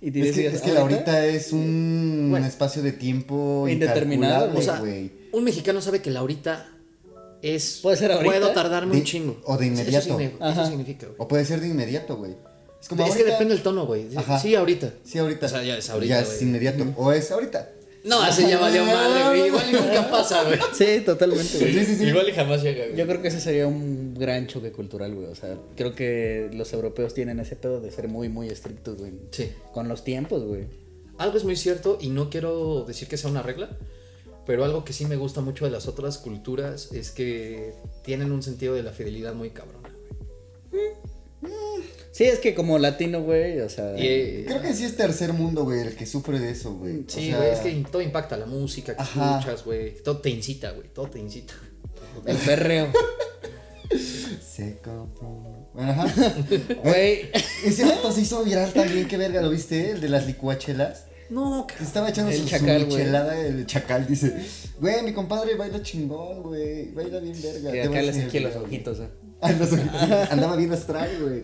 [0.05, 2.45] Y te Es que, digas, es que la ahorita es un Bueno.
[2.45, 4.83] espacio de tiempo Indeterminado, O sea,
[5.31, 6.69] un mexicano sabe que la ahorita
[7.41, 7.79] es...
[7.81, 8.29] Puede ser ahorita.
[8.31, 9.41] Puedo tardarme De- un chingo.
[9.45, 10.05] o de Eso inmediato.
[10.05, 10.61] significa- Ajá.
[10.61, 11.15] Eso significa, güey.
[11.19, 12.35] O puede ser de inmediato, güey.
[12.81, 14.07] Es como es que depende del tono, güey.
[14.41, 14.93] Sí, ahorita.
[15.05, 15.45] Sí, ahorita.
[15.45, 16.85] O sea, ya es ahorita, Ya es inmediato.
[16.97, 17.69] O es ahorita.
[18.03, 19.47] No, así ya valió madre, güey.
[19.47, 20.59] Igual y nunca pasa, güey.
[20.73, 21.73] Sí, totalmente, güey.
[21.73, 22.03] Sí, sí, sí.
[22.05, 22.97] Igual y jamás llega, güey.
[22.97, 25.27] Yo creo que ese sería un gran choque cultural, güey.
[25.27, 29.13] O sea, creo que los europeos tienen ese pedo de ser muy, muy estrictos, güey.
[29.31, 29.51] Sí.
[29.73, 30.65] Con los tiempos, güey.
[31.17, 33.77] Algo es muy cierto y no quiero decir que sea una regla,
[34.45, 38.43] pero algo que sí me gusta mucho de las otras culturas es que tienen un
[38.43, 39.89] sentido de la fidelidad muy cabrona.
[42.23, 43.97] Sí, es que como latino, güey, o sea.
[43.97, 47.03] Y, eh, Creo que sí es tercer mundo, güey, el que sufre de eso, güey.
[47.07, 49.39] sí, O sea, güey, es que todo impacta la música que Ajá.
[49.39, 49.95] escuchas, güey.
[50.01, 50.87] Todo te incita, güey.
[50.93, 51.53] Todo te incita.
[52.25, 52.87] El perreo.
[54.41, 54.79] Se
[55.77, 56.13] ajá.
[56.83, 57.29] Güey.
[57.65, 59.91] Ese vato se hizo viral también, qué verga, ¿lo viste?
[59.91, 61.05] El de las licuachelas.
[61.29, 64.33] No, Que Estaba echando El su, chacal, michelada, el chacal dice,
[64.79, 67.71] güey, mi compadre baila chingón, güey, baila bien verga.
[67.71, 68.63] Que acá le saqué los video".
[68.65, 69.07] ojitos, ¿eh?
[69.43, 70.27] Ah.
[70.31, 71.43] Andaba bien astral, güey.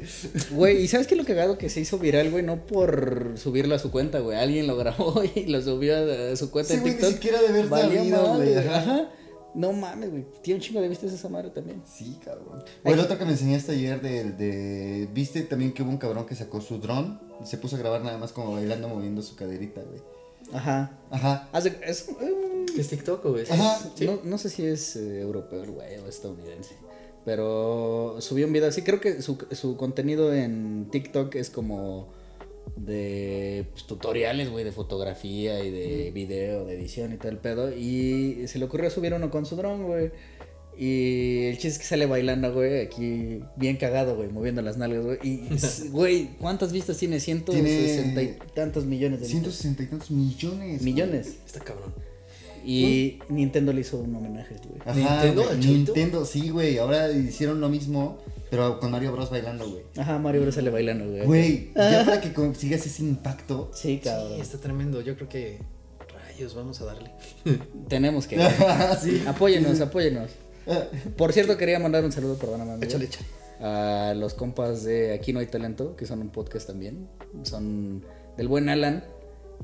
[0.52, 2.44] Güey, ¿y sabes qué es lo cagado que se hizo viral, güey?
[2.44, 4.38] No por subirlo a su cuenta, güey.
[4.38, 7.14] Alguien lo grabó y lo subió a, su cuenta Sí, en güey, ni TikTok.
[7.16, 9.10] siquiera de madre, güey, ajá.
[9.56, 10.26] No mames, güey.
[10.42, 11.82] Tiene un chingo de vistas esa madre también.
[11.86, 12.64] Sí, cabrón.
[12.84, 15.10] O el otro que me enseñaste ayer del de.
[15.12, 17.20] ¿Viste también que hubo un cabrón que sacó su dron?
[17.44, 20.02] Y se puso a grabar nada más como bailando, moviendo su caderita, güey.
[20.54, 20.98] Ajá.
[21.10, 21.50] Ajá.
[21.54, 23.46] Es, eh, ¿Qué es TikTok, güey?
[23.50, 23.80] Ajá.
[23.96, 24.06] Sí.
[24.06, 26.76] no, no sé si es eh, europeo güey o estadounidense.
[27.30, 28.82] Pero subió un video así.
[28.82, 32.08] Creo que su, su contenido en TikTok es como
[32.76, 37.72] de pues, tutoriales, güey, de fotografía y de video, de edición y tal pedo.
[37.72, 40.10] Y se le ocurrió subir uno con su dron, güey.
[40.76, 45.06] Y el chiste es que sale bailando, güey, aquí bien cagado, güey, moviendo las nalgas,
[45.06, 45.20] güey.
[45.22, 45.50] Y,
[45.92, 47.20] güey, ¿cuántas vistas tiene?
[47.20, 49.54] 160 y tantos millones de vistas.
[49.54, 50.82] 160 y tantos millones.
[50.82, 51.36] Millones.
[51.46, 51.94] Está cabrón.
[52.66, 54.82] Y Nintendo le hizo un homenaje, güey.
[54.86, 55.56] Ajá, ¿Nintendo?
[55.56, 56.78] Nintendo, sí, güey.
[56.78, 58.18] Ahora hicieron lo mismo,
[58.50, 59.84] pero con Mario Bros bailando, güey.
[59.98, 61.26] Ajá, Mario Bros sale bailando, güey.
[61.26, 63.72] Güey, ya para que consigas ese impacto.
[63.74, 64.36] Sí, cabrón.
[64.36, 65.02] Sí, está tremendo.
[65.02, 65.60] Yo creo que.
[66.14, 67.12] Rayos, vamos a darle.
[67.88, 68.38] Tenemos que.
[69.02, 69.24] sí.
[69.28, 70.32] Apóyenos, apóyenos.
[71.18, 72.72] Por cierto, quería mandar un saludo, perdóname.
[72.74, 73.26] amigo, Échale, échale.
[73.62, 77.10] A los compas de Aquí No Hay Talento, que son un podcast también.
[77.44, 78.04] Son
[78.38, 79.04] del buen Alan.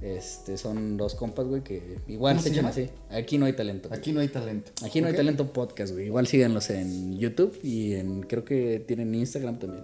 [0.01, 2.89] Este, son dos compas, güey, que igual ¿Cómo se echan así.
[3.10, 3.89] Aquí no hay talento.
[3.89, 3.99] güey.
[3.99, 4.71] Aquí no hay talento.
[4.84, 6.05] Aquí no hay talento podcast, güey.
[6.08, 9.84] Igual síganlos en YouTube y en creo que tienen Instagram también.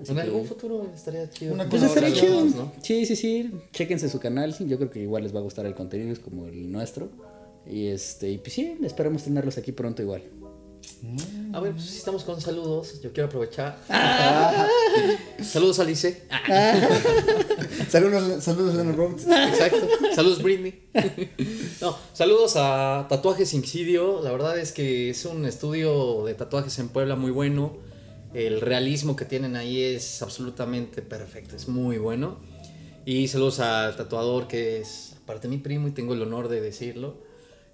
[0.00, 1.52] Así En que- algún futuro estaría chido.
[1.52, 2.44] Una Pues cosa estaría chido.
[2.44, 2.72] ¿no?
[2.82, 3.50] Sí, sí, sí.
[3.72, 4.56] Chéquense su canal.
[4.66, 7.10] Yo creo que igual les va a gustar el contenido, es como el nuestro.
[7.70, 10.22] Y este, y pues sí, esperamos tenerlos aquí pronto igual.
[11.52, 13.78] A ver, pues si estamos con saludos, yo quiero aprovechar.
[13.88, 14.66] Ah.
[15.42, 16.22] saludos, Alice.
[17.88, 19.26] Saludos, saludos, Lennon Rhodes.
[19.26, 19.88] Exacto.
[20.14, 20.88] Saludos, Britney.
[21.80, 24.22] No, saludos a Tatuajes Incidio.
[24.22, 27.78] La verdad es que es un estudio de tatuajes en Puebla muy bueno.
[28.34, 32.38] El realismo que tienen ahí es absolutamente perfecto, es muy bueno.
[33.04, 37.16] Y saludos al tatuador que es, aparte mi primo, y tengo el honor de decirlo,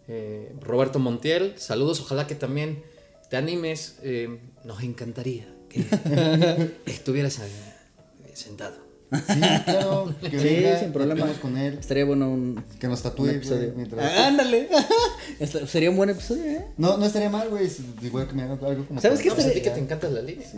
[0.08, 1.54] eh, Roberto Montiel.
[1.58, 2.82] Saludos, ojalá que también
[3.30, 3.96] te animes.
[4.02, 5.84] eh, nos encantaría que
[6.86, 8.84] estuvieras eh, sentado.
[9.12, 10.12] Sí, claro.
[10.20, 11.32] Que Sí, venga, sin problema.
[11.40, 11.78] con él.
[11.78, 13.66] Estaría bueno un, Que nos tatúe, episodio.
[13.72, 14.68] güey, mientras- Ah, ándale.
[15.68, 16.66] Sería un buen episodio, ¿eh?
[16.76, 17.70] No, no estaría mal, güey.
[17.70, 19.00] si- Igual que me haga algo como.
[19.00, 20.48] ¿Sabes qué No, pues estaría- que te encanta la línea.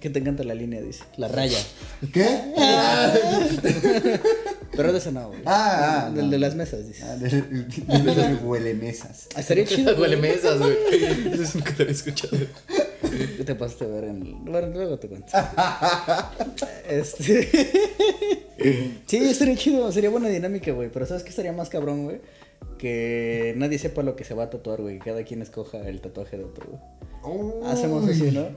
[0.00, 1.02] Que te encanta la línea, dice.
[1.16, 1.58] La raya.
[2.12, 2.28] ¿Qué?
[4.80, 5.40] Pero de eso no, güey.
[5.44, 6.30] Ah, ah, Del no.
[6.30, 7.04] de las mesas, dice.
[7.04, 9.26] Ah, de, de, de huele mesas.
[9.34, 9.94] Ah, Estaría chido.
[9.96, 10.10] güey.
[10.10, 10.74] Huele mesas, güey.
[11.34, 12.36] Eso nunca lo había escuchado.
[13.36, 14.44] ¿Qué te pasaste a ver en.
[14.44, 15.32] Bueno, luego te cuento.
[16.88, 17.48] este...
[19.06, 20.88] sí, estaría chido, sería buena dinámica, güey.
[20.90, 22.20] Pero ¿sabes qué estaría más cabrón, güey?
[22.80, 24.98] Que nadie sepa lo que se va a tatuar, güey.
[24.98, 27.70] Cada quien escoja el tatuaje de otro, güey.
[27.70, 28.48] Hacemos así, ¿no?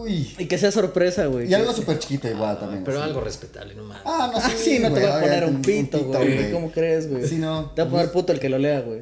[0.00, 0.32] Uy.
[0.38, 1.50] Y que sea sorpresa, güey.
[1.50, 2.84] Y algo súper chiquito igual también.
[2.84, 4.02] Pero algo respetable, no mames.
[4.04, 6.52] Ah, no, Ah, sí, sí, no te voy a poner obviamente un pito, güey.
[6.52, 7.26] ¿Cómo crees, güey?
[7.26, 7.72] Sí, no.
[7.72, 9.00] Te voy a poner puto el que lo lea, güey.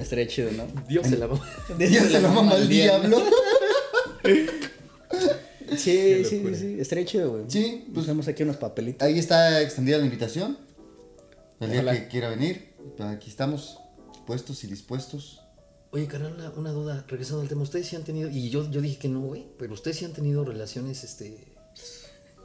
[0.00, 0.64] Estaría chido, ¿no?
[0.88, 1.38] Dios se la va.
[1.78, 3.18] Ya se lo mama el diablo.
[5.76, 6.76] Sí, sí, sí, sí.
[6.80, 7.44] Estaría chido, güey.
[7.48, 9.06] Sí, pues- Usamos aquí unos papelitos.
[9.06, 10.56] Ahí está extendida la invitación.
[11.60, 12.00] El día Ojalá.
[12.00, 12.68] que quiera venir.
[13.00, 13.80] Aquí estamos,
[14.26, 15.40] puestos y dispuestos.
[15.92, 17.04] Oye, carnal, una, una duda.
[17.08, 18.28] Regresando al tema, ustedes sí han tenido.
[18.28, 19.46] Y yo, yo dije que no, güey.
[19.58, 21.38] Pero ustedes sí han tenido relaciones este,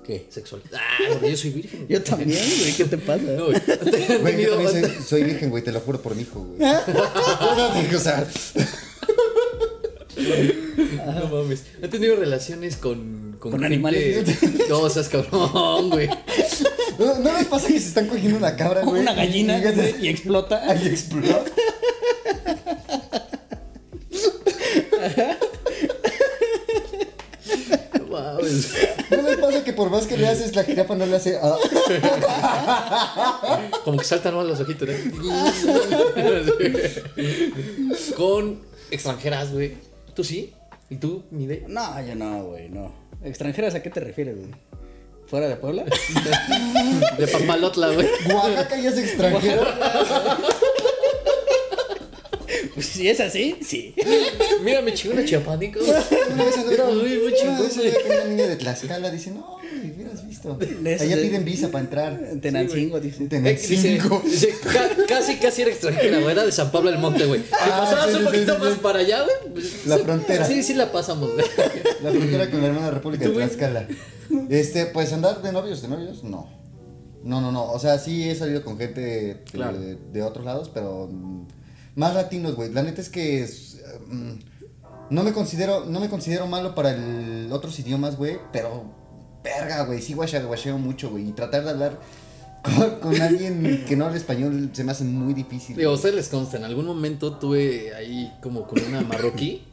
[0.06, 0.28] ¿Qué?
[0.30, 0.67] sexuales.
[0.74, 0.80] Ah,
[1.12, 1.88] porque yo soy virgen.
[1.89, 2.74] Yo también, güey.
[2.74, 3.24] ¿Qué te pasa?
[3.24, 3.58] No, güey.
[4.10, 6.62] ¿Han Güey, yo también soy, soy virgen, güey, te lo juro por mi hijo, güey.
[7.96, 8.28] o sea,
[11.06, 11.63] No mames.
[11.82, 13.36] ¿Han tenido relaciones con.
[13.39, 14.38] ¿Con gente- animales?
[14.70, 16.08] No, seas cabrón, güey.
[17.06, 19.02] ¿No, ¿no les pasa que se están cogiendo una cabra, güey?
[19.02, 20.62] Una gallina Y- y- güey, y explota.
[20.70, 21.44] Ahí explota.
[27.98, 28.74] No mames.
[29.10, 31.38] ¿No les pasa que por más que le haces, la jirafa no le hace...
[31.42, 31.58] ah?
[33.84, 35.12] Como que saltan más los ojitos, ¿eh?
[38.18, 38.62] Con
[38.92, 39.78] extranjeras, güey.
[40.14, 40.54] ¿Tú sí?
[40.90, 41.66] ¿Y tú, mi de?
[41.68, 42.94] No, yo no, güey, no.
[43.24, 44.50] ¿Extranjeras a qué te refieres, güey?
[45.32, 45.86] ¿Fuera de Puebla?
[47.17, 48.06] De Papalotla, güey.
[48.34, 49.65] Oaxaca ya es extranjero.
[52.74, 53.94] Pues si es así, sí.
[54.64, 55.80] Mira, me chingó una chiapánica.
[56.34, 57.68] Una vez con- muy una chingón,
[58.06, 60.58] una niña de Tlaxcala, dice, no, güey, hubieras visto.
[60.60, 62.20] Allá de- piden visa para entrar.
[62.42, 63.26] Tenancingo, dice.
[63.26, 64.00] Eh, Tener dice,
[65.08, 66.32] casi, casi era extranjera, güey.
[66.32, 67.42] Era de San Pablo del Monte, güey.
[67.42, 68.80] Si Ah, pasabas sí, un poquito sí, más sí.
[68.82, 69.54] para allá, güey.
[69.54, 70.46] pues, La sí- frontera.
[70.48, 71.46] Sí, sí la pasamos, güey.
[72.04, 73.34] La frontera con la hermana República de.
[73.34, 73.88] Tlaxcala.
[74.50, 76.50] Este, pues andar de novios, de novios, no.
[77.24, 77.66] No, no, no.
[77.72, 79.78] O sea, sí he salido con gente de, Claro.
[79.78, 81.48] de, de otros lados, pero mm,
[81.96, 82.72] más latinos, güey.
[82.72, 84.32] La neta es que es, mm,
[85.10, 88.84] no me considero, no me considero malo para el otros idiomas, güey, pero
[89.44, 91.30] verga, güey, sí guacheo mucho, güey.
[91.30, 92.00] Y tratar de hablar
[92.64, 95.76] con, con alguien que no habla español se me hace muy difícil.
[95.76, 99.64] Digo, ustedes les consta, en algún momento tuve ahí como con una marroquí.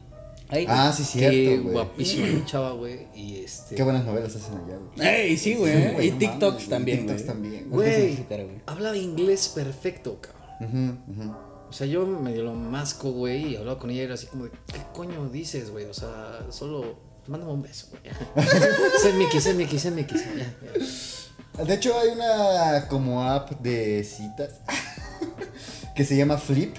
[0.51, 1.73] Ay, Ah, sí, cierto, güey.
[1.73, 3.05] guapísima la chava, güey.
[3.15, 3.75] Y este.
[3.75, 5.07] Qué buenas novelas hacen allá, güey.
[5.07, 5.71] Ey, sí, güey.
[5.77, 7.27] Sí, güey, y no TikToks mames, también, TikToks güey.
[7.27, 8.25] también, Güey,
[8.65, 10.97] hablaba inglés perfecto, cabrón.
[11.07, 11.35] Ujú, ujú.
[11.69, 14.45] O sea, yo medio lo masco, güey, y hablaba con ella y era así como
[14.45, 15.85] de, ¿qué coño dices, güey?
[15.85, 18.01] O sea, solo mándame un beso, güey.
[19.01, 20.17] Send Mickey, send Mickey.
[20.17, 21.63] Ya.
[21.63, 24.61] De hecho, hay una como app de citas
[25.95, 26.75] que se llama Flip.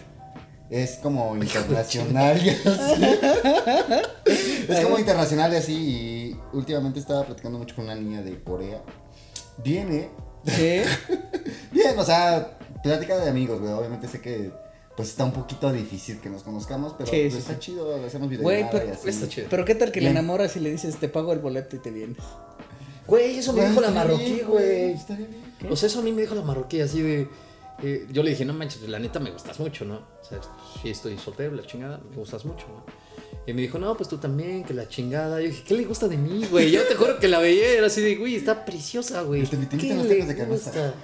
[0.71, 2.69] Es como internacional y así.
[4.69, 5.75] Es como internacional y así.
[5.75, 8.83] Y últimamente estaba platicando mucho con una niña de Corea.
[9.59, 10.11] Viene.
[10.47, 10.83] Sí.
[11.73, 13.73] Bien, o sea, plática de amigos, güey.
[13.73, 14.53] Obviamente sé que
[15.01, 17.59] pues está un poquito difícil que nos conozcamos, pero Sí, sí, está sí.
[17.61, 19.09] chido, hacemos Güey, videollamada pero- y así.
[19.09, 19.47] Está chido.
[19.51, 21.91] Pero qué tal que le enamoras y le dices, te pago el boleto y te
[21.91, 22.19] vienes.
[23.07, 24.93] Güey, eso me Güey, dijo la marroquí, güey.
[24.93, 25.73] Estaría bien.
[25.73, 27.29] O sea, eso a mí me dijo la marroquí así de.
[27.83, 29.95] eh, yo le dije, no manches, la neta me gustas mucho, ¿no?
[29.97, 30.39] O sea,
[30.83, 32.85] sí estoy soltero, la chingada, me gustas mucho, ¿no?
[33.47, 35.41] Y me dijo, no, pues tú también, que la chingada.
[35.41, 36.71] Yo dije, ¿qué le gusta de mí, güey?
[36.71, 39.45] Yo te juro que la veía era así de, güey, está preciosa, güey.
[39.45, 40.95] Te metiste ¿Qué los le de gusta?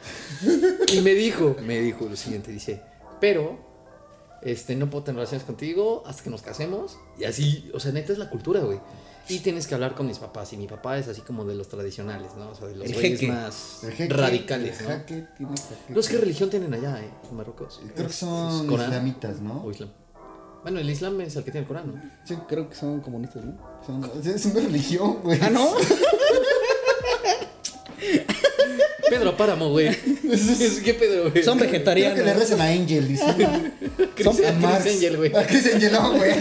[0.92, 2.82] Y me dijo, me dijo lo siguiente, dice,
[3.20, 3.59] pero,
[4.42, 6.99] este, no puedo tener relaciones contigo hasta que nos casemos.
[7.18, 8.81] Y así, o sea, neta es la cultura, güey.
[9.29, 10.53] Y tienes que hablar con mis papás.
[10.53, 12.51] Y mi papá es así como de los tradicionales, ¿no?
[12.51, 14.88] O sea, de los güeyes más El jeque, radicales, ¿no?
[14.88, 15.27] jaque
[16.09, 17.11] qué religión tienen allá, ¿eh?
[17.29, 17.81] En Marruecos.
[17.94, 19.64] Creo que son ¿Es Corán islamitas, ¿no?
[19.64, 19.90] O Islam.
[20.62, 22.03] Bueno, el Islam es el que tiene el Corán, ¿no?
[22.25, 23.57] Sí, creo que son comunistas, ¿no?
[23.85, 25.38] Son- es una religión, güey.
[25.42, 25.70] Ah, ¿no?
[29.08, 29.88] Pedro Páramo, güey.
[30.84, 31.42] ¿Qué Pedro, güey?
[31.44, 32.36] Son Creo que le vegetarianos.
[32.38, 33.24] recen a Angel, dice.
[34.14, 34.86] Chris, a Marx.
[34.86, 35.34] Angel, güey.
[35.36, 36.32] A Chris Angel, no, güey.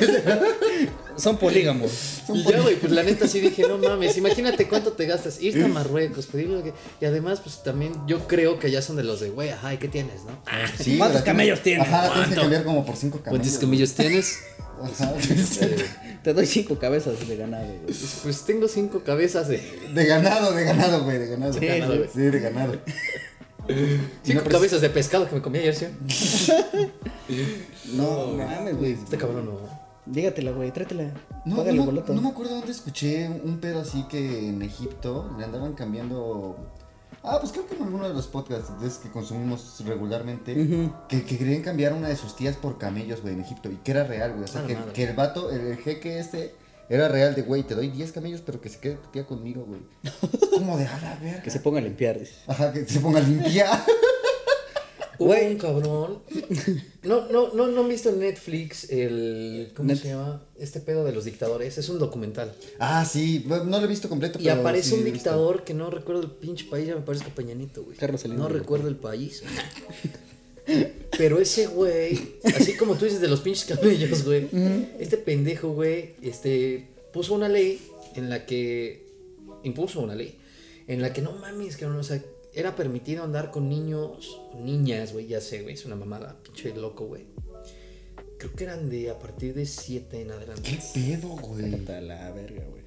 [1.17, 2.21] Son polígamos.
[2.33, 5.63] Y ya, güey, pues la neta sí dije, no mames, imagínate cuánto te gastas irte
[5.63, 6.73] a Marruecos, pedirle que...
[6.99, 9.77] Y además, pues también yo creo que ya son de los de, güey, ajá, ¿y
[9.77, 10.37] qué tienes, no?
[10.45, 11.87] Ah, Sí, ¿Cuántos camellos tienes?
[11.87, 13.43] Ajá, tienes que cambiar como por cinco camellos.
[13.47, 14.39] ¿Cuántos comillos tienes?
[14.83, 15.13] Ajá.
[16.25, 17.95] Te doy cinco cabezas de ganado, güey.
[18.23, 19.61] Pues tengo cinco cabezas de...
[19.93, 21.53] De ganado, de ganado, güey, de ganado.
[21.53, 22.09] Sí, ganado, güey.
[22.11, 22.73] Sí, de ganado.
[24.23, 25.85] Cinco no, cabezas de pescado que me comí ayer, ¿sí?
[27.93, 28.93] No, mames, güey.
[28.93, 29.59] Este cabrón no.
[30.07, 31.13] Dígatela, güey, tráetela.
[31.45, 32.13] No, Págale no, boleto.
[32.15, 36.55] no me acuerdo dónde escuché un pedo así que en Egipto le andaban cambiando.
[37.27, 40.53] Ah, pues creo que en alguno de los podcasts que consumimos regularmente,
[41.09, 43.69] que, que querían cambiar una de sus tías por camellos, güey, en Egipto.
[43.71, 44.43] Y que era real, güey.
[44.43, 46.53] O sea, que, el vato, el, el jeque este,
[46.87, 49.65] era real de, güey, te doy 10 camellos, pero que se quede tu tía conmigo,
[49.65, 49.81] güey.
[50.53, 51.41] Como de a la verga.
[51.41, 52.35] Que se ponga a limpiar, dice.
[52.47, 53.83] Ajá, que se ponga a limpiar.
[55.19, 55.47] Hubo Güey.
[55.53, 56.19] un cabrón.
[57.03, 59.71] No, no, no, no han visto en Netflix el.
[59.75, 60.43] ¿Cómo Net- se llama?
[60.57, 61.77] Este pedo de los dictadores.
[61.77, 62.53] Es un documental.
[62.79, 65.89] ah, sí, no lo he visto completo, Y pero aparece sí un dictador que no
[65.89, 67.95] recuerdo el pinche país, ya me parece que Peña Nieto, güey.
[67.97, 69.43] Carlos Salinas No recuerdo el país.
[71.17, 74.47] Pero ese güey, así como tú dices de los pinches camellos, güey,
[74.99, 77.79] este pendejo, güey, este, puso una ley
[78.15, 79.05] en la que,
[79.63, 80.35] impuso una ley,
[80.87, 82.21] en la que no mames, que no, o sea,
[82.55, 87.05] era permitido andar con niños, niñas, güey, ya sé, güey, es una mamada, pinche loco,
[87.05, 87.25] güey.
[88.37, 90.61] Creo que eran de a partir de 7 en adelante.
[90.63, 90.79] ¿Qué
[91.17, 91.71] pedo, güey?
[91.71, 92.83] La verga, güey.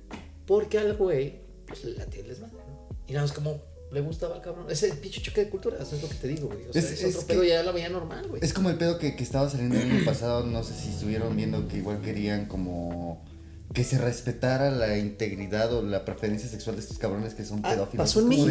[0.46, 2.88] Porque al güey, pues la tía les madre, ¿no?
[3.06, 4.66] Y nada más como le gustaba al cabrón.
[4.70, 6.66] Ese pinche choque de culturas, es lo que te digo, güey.
[6.68, 8.42] O sea, Es- es, es otro que- pedo, ya lo veía normal, güey.
[8.44, 11.34] Es como el pedo que, que estaba saliendo el año pasado, no sé si estuvieron
[11.36, 13.24] viendo que igual querían como
[13.72, 17.70] que se respetara la integridad o la preferencia sexual de estos cabrones que son Ah,
[17.74, 18.06] pedófilos.
[18.06, 18.48] pasó en México.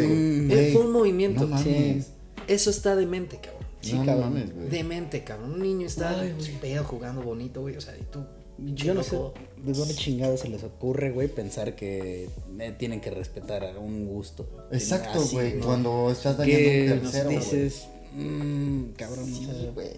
[0.54, 1.40] de, Fue un movimiento.
[1.42, 2.08] No mames.
[2.46, 3.66] Eso está demente, cabrón.
[3.80, 4.32] Sí, no, no cabrón.
[4.34, 4.68] mames, güey.
[4.68, 5.52] Demente, cabrón.
[5.54, 7.76] Un niño está Ay, pedo jugando bonito, güey.
[7.76, 8.20] O sea, y tú,
[8.58, 12.28] Yo no sé de dónde chingados se les ocurre, güey, pensar que
[12.58, 14.48] eh, tienen que respetar a un gusto.
[14.72, 15.54] Exacto, güey.
[15.54, 15.66] ¿no?
[15.66, 19.90] Cuando estás dañando Que un tercero, dices, mmm, cabrón, Sí, güey.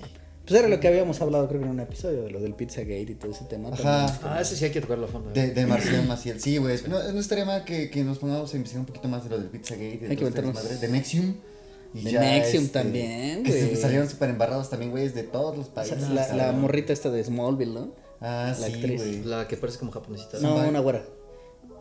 [0.50, 3.02] Pues era lo que habíamos hablado, creo que en un episodio, de lo del Pizzagate
[3.08, 3.68] y todo ese tema.
[3.68, 4.06] Ajá.
[4.06, 4.18] también.
[4.24, 5.30] Ah, ese sí hay que tocarlo a fondo.
[5.30, 6.40] De, de Marcial Maciel.
[6.40, 6.76] Sí, güey.
[6.88, 9.38] No, no estaría mal que, que nos pongamos a investigar un poquito más de lo
[9.38, 9.98] del Pizzagate.
[9.98, 11.36] de Hay que este meternos- De Nexium.
[11.94, 13.76] Y De ya, Nexium este, también, Que se güey.
[13.76, 15.98] salieron súper embarrados también, güeyes, de todos los O países.
[16.02, 17.92] sea, la, morrita esta de Smallville, ¿no?
[18.20, 19.00] Ah, la sí, actriz.
[19.00, 19.24] güey.
[19.24, 20.38] La que parece como japonesita.
[20.40, 21.04] No, una güera.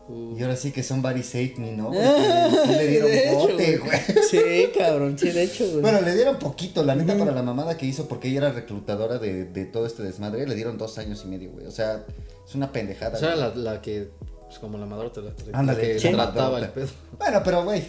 [0.10, 1.92] Uh, Y ahora sí que son Barry Satan, ¿no?
[1.96, 4.00] Ah, sí le dieron bote, güey.
[4.30, 5.82] Sí, cabrón, sí, de hecho, güey.
[5.82, 9.20] Bueno, le dieron poquito, la neta, para la mamada que hizo, porque ella era reclutadora
[9.20, 11.68] de, de todo este desmadre, le dieron dos años y medio, güey.
[11.68, 12.04] O sea,
[12.48, 13.18] es una pendejada.
[13.18, 14.10] o sea, la, la que,
[14.48, 16.10] pues como la madre te la, la Ándale, que sí.
[16.12, 16.88] trataba el pedo.
[17.18, 17.84] Bueno, pero, güey,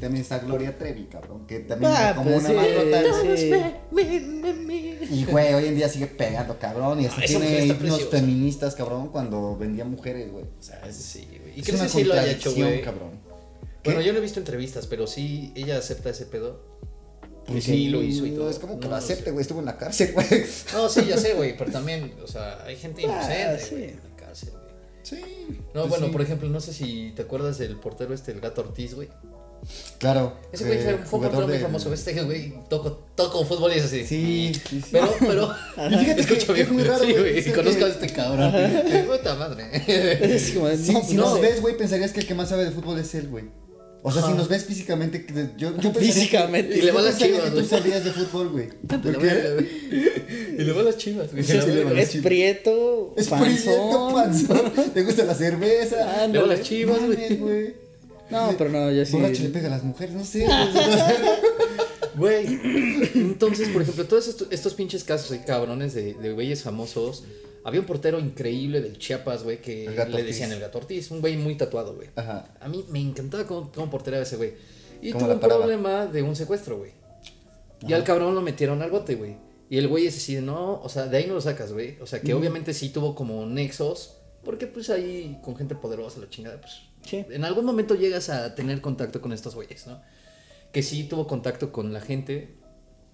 [0.00, 3.36] también está Gloria Trevi, cabrón, que también Ah, como pues una sí, madrota.
[3.36, 3.52] sí.
[5.12, 8.06] Y, güey, hoy en día sigue pegando, cabrón, y hasta Ah, tiene preciosa.
[8.10, 10.44] feministas, cabrón, cuando vendía mujeres, güey.
[10.44, 11.39] O sea, es, Sí, güey.
[11.54, 12.82] ¿Y es crees que sí lo haya hecho, güey?
[12.82, 13.20] cabrón.
[13.84, 16.62] Bueno, yo no he visto entrevistas, pero sí, ella acepta ese pedo.
[17.46, 18.50] Porque sí lo hizo y no, todo.
[18.50, 19.42] Es como que No, lo acepte, güey.
[19.42, 20.26] Estuvo en la cárcel, güey.
[20.72, 23.74] No, sí, ya sé, güey, pero también, o sea, hay gente Ah, inocente, sí.
[23.90, 24.60] en la cárcel, güey.
[25.02, 25.20] Sí.
[25.74, 26.12] No, pues bueno, sí.
[26.12, 29.08] por ejemplo, no sé si te acuerdas del portero este, el gato Ortiz, güey.
[29.98, 30.32] Claro.
[30.52, 31.92] Ese güey eh, fue, fue un muy del- famoso.
[31.92, 34.06] Este güey toco, toco fútbol y es así.
[34.06, 34.88] Sí, sí, sí.
[34.92, 35.54] Pero, pero.
[35.90, 37.38] Y fíjate que- que bien, es muy raro, Sí, güey, güey.
[37.38, 38.52] es el Conozco que- a este cabrón.
[39.06, 39.66] Puta madre.
[40.34, 42.64] Es como, Sí, no, si no nos ves, güey, pensarías que el que más sabe
[42.64, 43.44] de fútbol es él, güey.
[44.02, 46.72] O sea, si nos ves físicamente, que- yo, yo Físicamente.
[46.72, 47.66] que- Y le va las chivas, que tú güey.
[47.66, 48.68] sabías de fútbol, güey.
[48.80, 49.68] Güey.
[50.58, 51.44] Y le va a las chivas, güey.
[52.00, 53.46] Es prieto, Es panzón.
[53.54, 54.72] prieto, panzón.
[54.94, 56.26] Te gusta la cerveza.
[56.26, 57.89] Le va a las chivas, güey.
[58.30, 59.12] No, pero no, yo sí.
[59.12, 60.46] Borracho le pega a las mujeres, no sé.
[62.16, 62.46] Güey.
[63.14, 67.24] Entonces, por ejemplo, todos estos, estos pinches casos de cabrones de, de güeyes famosos.
[67.62, 70.24] Había un portero increíble del Chiapas, güey, que le Ortiz.
[70.26, 71.10] decían el gato Ortiz.
[71.10, 72.08] Un güey muy tatuado, güey.
[72.16, 72.54] Ajá.
[72.60, 74.54] A mí me encantaba cómo, cómo portereaba ese güey.
[75.02, 75.60] Y ¿Cómo tuvo un paraba?
[75.60, 76.92] problema de un secuestro, güey.
[77.86, 79.36] Y al cabrón lo metieron al bote, güey.
[79.70, 81.96] Y el güey es así, de, no, o sea, de ahí no lo sacas, güey.
[82.00, 84.16] O sea, que obviamente sí tuvo como nexos.
[84.44, 86.80] Porque pues ahí con gente poderosa, la chingada, pues.
[87.04, 87.24] Sí.
[87.30, 90.00] En algún momento llegas a tener contacto con estos güeyes, ¿no?
[90.72, 92.54] Que sí tuvo contacto con la gente.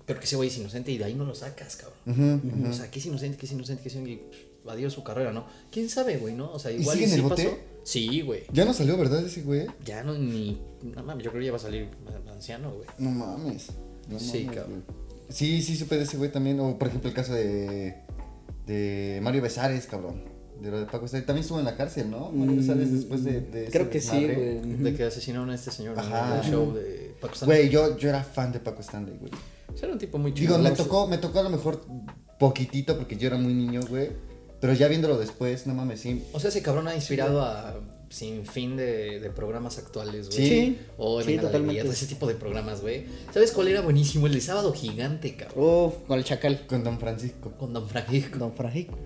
[0.05, 1.99] Pero que ese güey es inocente y de ahí no lo sacas, cabrón.
[2.07, 2.71] Ujú, ujú.
[2.71, 4.23] O sea, que es inocente, que es inocente, que es inocente.
[4.65, 5.47] Y adiós su carrera, ¿no?
[5.73, 6.53] ¿Quién sabe, güey, no?
[6.53, 7.45] O sea, ¿Y igual sigue en el bote?
[7.45, 7.57] pasó.
[7.83, 8.43] Sí, güey.
[8.53, 9.67] Ya no salió, ¿verdad, ese güey?
[9.85, 10.61] Ya no, ni.
[10.83, 11.89] No mames, yo creo que ya va a salir
[12.31, 12.89] anciano, güey.
[12.99, 13.69] No mames.
[14.09, 14.85] No Sí, mames, cabrón.
[14.87, 14.97] güey.
[15.29, 16.61] Sí, sí, supe de ese güey también.
[16.61, 17.97] O, por ejemplo, el caso de.
[18.67, 20.23] de Mario Besares, cabrón.
[20.61, 21.27] De lo de Paco Stanley.
[21.27, 22.31] También estuvo en la cárcel, ¿no?
[22.33, 23.41] Mario Besares después de.
[23.41, 24.61] de Creo que sí, güey.
[24.61, 26.41] De que asesinaron a este señor en Ajá.
[26.43, 27.59] el show de Paco Stanley.
[27.59, 29.33] Güey, yo, yo era fan de Paco Stanley, güey.
[29.73, 30.57] O sea, era un tipo muy chido.
[30.57, 31.83] Digo, me tocó, me tocó a lo mejor
[32.39, 34.11] poquitito porque yo era muy niño, güey.
[34.61, 36.25] Pero ya viéndolo después, no mames, sí.
[36.33, 40.49] O sea, ese cabrón ha inspirado a sin fin de, de programas actuales, güey.
[40.49, 40.79] Sí.
[40.97, 41.83] O Sí, totalmente.
[41.83, 43.05] Todo ese tipo de programas, güey.
[43.33, 44.27] ¿Sabes cuál era buenísimo?
[44.27, 45.87] El de Sábado Gigante, cabrón.
[45.87, 46.67] Uf, con el chacal.
[46.67, 47.53] Con Don Francisco.
[47.59, 48.39] Con Don Francisco.
[48.39, 48.97] Don Francisco.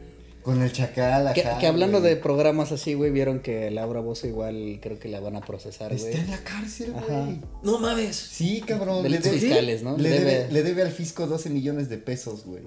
[0.43, 2.15] Con el chacal, Que, ajá, que hablando güey.
[2.15, 5.95] de programas así, güey, vieron que Laura Bozo igual creo que la van a procesar,
[5.95, 6.07] güey.
[6.13, 7.25] Está en la cárcel, Ajá.
[7.25, 7.41] güey.
[7.63, 8.17] No mames.
[8.17, 9.03] Sí, cabrón.
[9.03, 9.97] Delitos debe- fiscales, ¿no?
[9.99, 12.63] Le Le debe, debe- le debe al fisco 12 millones de pesos, güey.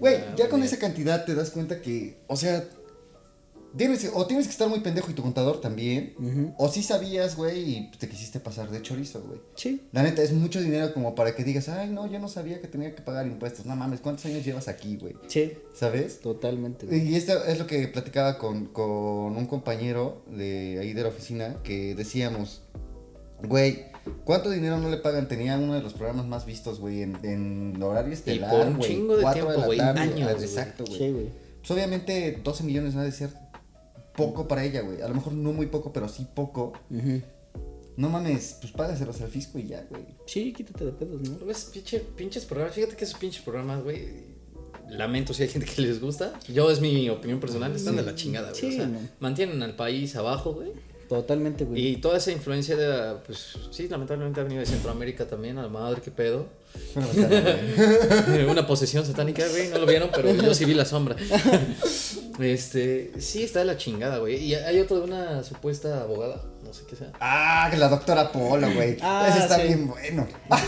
[0.00, 2.64] Güey, Ah, ya con esa cantidad te das cuenta que, o sea,
[3.76, 6.14] tienes, o tienes que estar muy pendejo y tu contador también,
[6.58, 9.40] o sí sabías, güey, y te quisiste pasar de chorizo, güey.
[9.54, 9.82] Sí.
[9.92, 12.68] La neta, es mucho dinero como para que digas, ay, no, yo no sabía que
[12.68, 13.66] tenía que pagar impuestos.
[13.66, 15.14] No mames, ¿cuántos años llevas aquí, güey?
[15.26, 15.52] Sí.
[15.74, 16.20] ¿Sabes?
[16.20, 16.86] Totalmente.
[16.86, 17.08] güey.
[17.08, 21.56] Y esto es lo que platicaba con, con un compañero de ahí de la oficina
[21.62, 22.62] que decíamos,
[23.42, 23.84] güey,
[24.24, 25.28] ¿cuánto dinero no le pagan?
[25.28, 28.90] Tenía uno de los programas más vistos, güey, en, en horario estelar, por un güey,
[28.90, 30.44] chingo de tiempo, güey, años, güey.
[30.44, 30.98] Exacto, güey.
[30.98, 31.42] Sí, güey.
[31.58, 33.30] Pues obviamente 12 millones no ha de ser
[34.14, 35.00] poco para ella, güey.
[35.02, 36.72] A lo mejor no muy poco, pero sí poco.
[37.96, 40.04] No mames, pues págaselos al fisco y ya, güey.
[40.26, 41.38] Sí, quítate de pedos, ¿no?
[41.38, 42.74] ¿No ves pinche, pinches programas?
[42.74, 44.32] Fíjate que esos pinches programas, güey.
[44.88, 46.38] Lamento si hay gente que les gusta.
[46.48, 48.60] Yo es mi opinión personal, están de la chingada, güey.
[48.60, 48.98] Sí, o sea, no.
[49.20, 50.72] mantienen al país abajo, güey.
[51.08, 51.88] Totalmente, güey.
[51.88, 55.68] Y toda esa influencia de, pues, sí, lamentablemente ha venido de Centroamérica también, a la
[55.68, 56.46] madre, qué pedo.
[58.48, 61.16] Una posesión satánica, güey, no lo vieron, pero yo sí vi la sombra.
[62.38, 64.36] Este, sí, está de la chingada, güey.
[64.36, 67.12] Y hay otro de una supuesta abogada, no sé qué sea.
[67.20, 68.96] Ah, que la doctora Polo, güey.
[69.00, 69.62] Ah, Ese está sí.
[69.68, 70.26] bien bueno.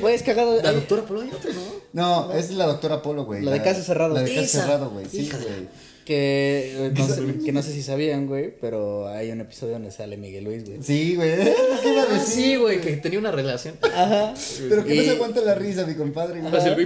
[0.00, 0.60] Güey, es cagado.
[0.62, 1.60] La Hay- doctora Polo hay otro, ¿no?
[1.92, 3.42] No, es la doctora Polo, güey.
[3.42, 4.14] La de caso cerrado.
[4.14, 4.62] La de caso Esa.
[4.62, 5.06] cerrado, güey.
[5.06, 5.68] Sí, güey.
[6.06, 9.90] Que, eh, no sé, que no sé si sabían, güey, pero hay un episodio donde
[9.90, 10.78] sale Miguel Luis, güey.
[10.82, 11.30] Sí, güey.
[11.82, 12.44] ¿Qué iba a Ah, decir?
[12.44, 13.74] sí, güey, que tenía una relación.
[13.82, 14.32] Ajá.
[14.68, 16.40] Pero que no se aguanta la risa, mi compadre.
[16.44, 16.76] Ah,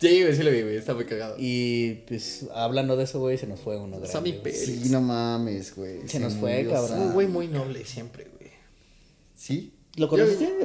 [0.00, 1.36] sí, güey, sí lo vi, güey, está muy cagado.
[1.38, 4.08] Y pues hablando de eso, güey, se nos fue uno grande.
[4.08, 4.32] Sammy.
[4.32, 4.64] Pérez.
[4.64, 6.08] Sí, no mames, güey.
[6.08, 6.98] Se nos fue, cabrón.
[7.00, 8.50] Un güey muy noble siempre, güey.
[9.36, 9.74] ¿Sí?
[9.96, 10.48] ¿Lo conociste?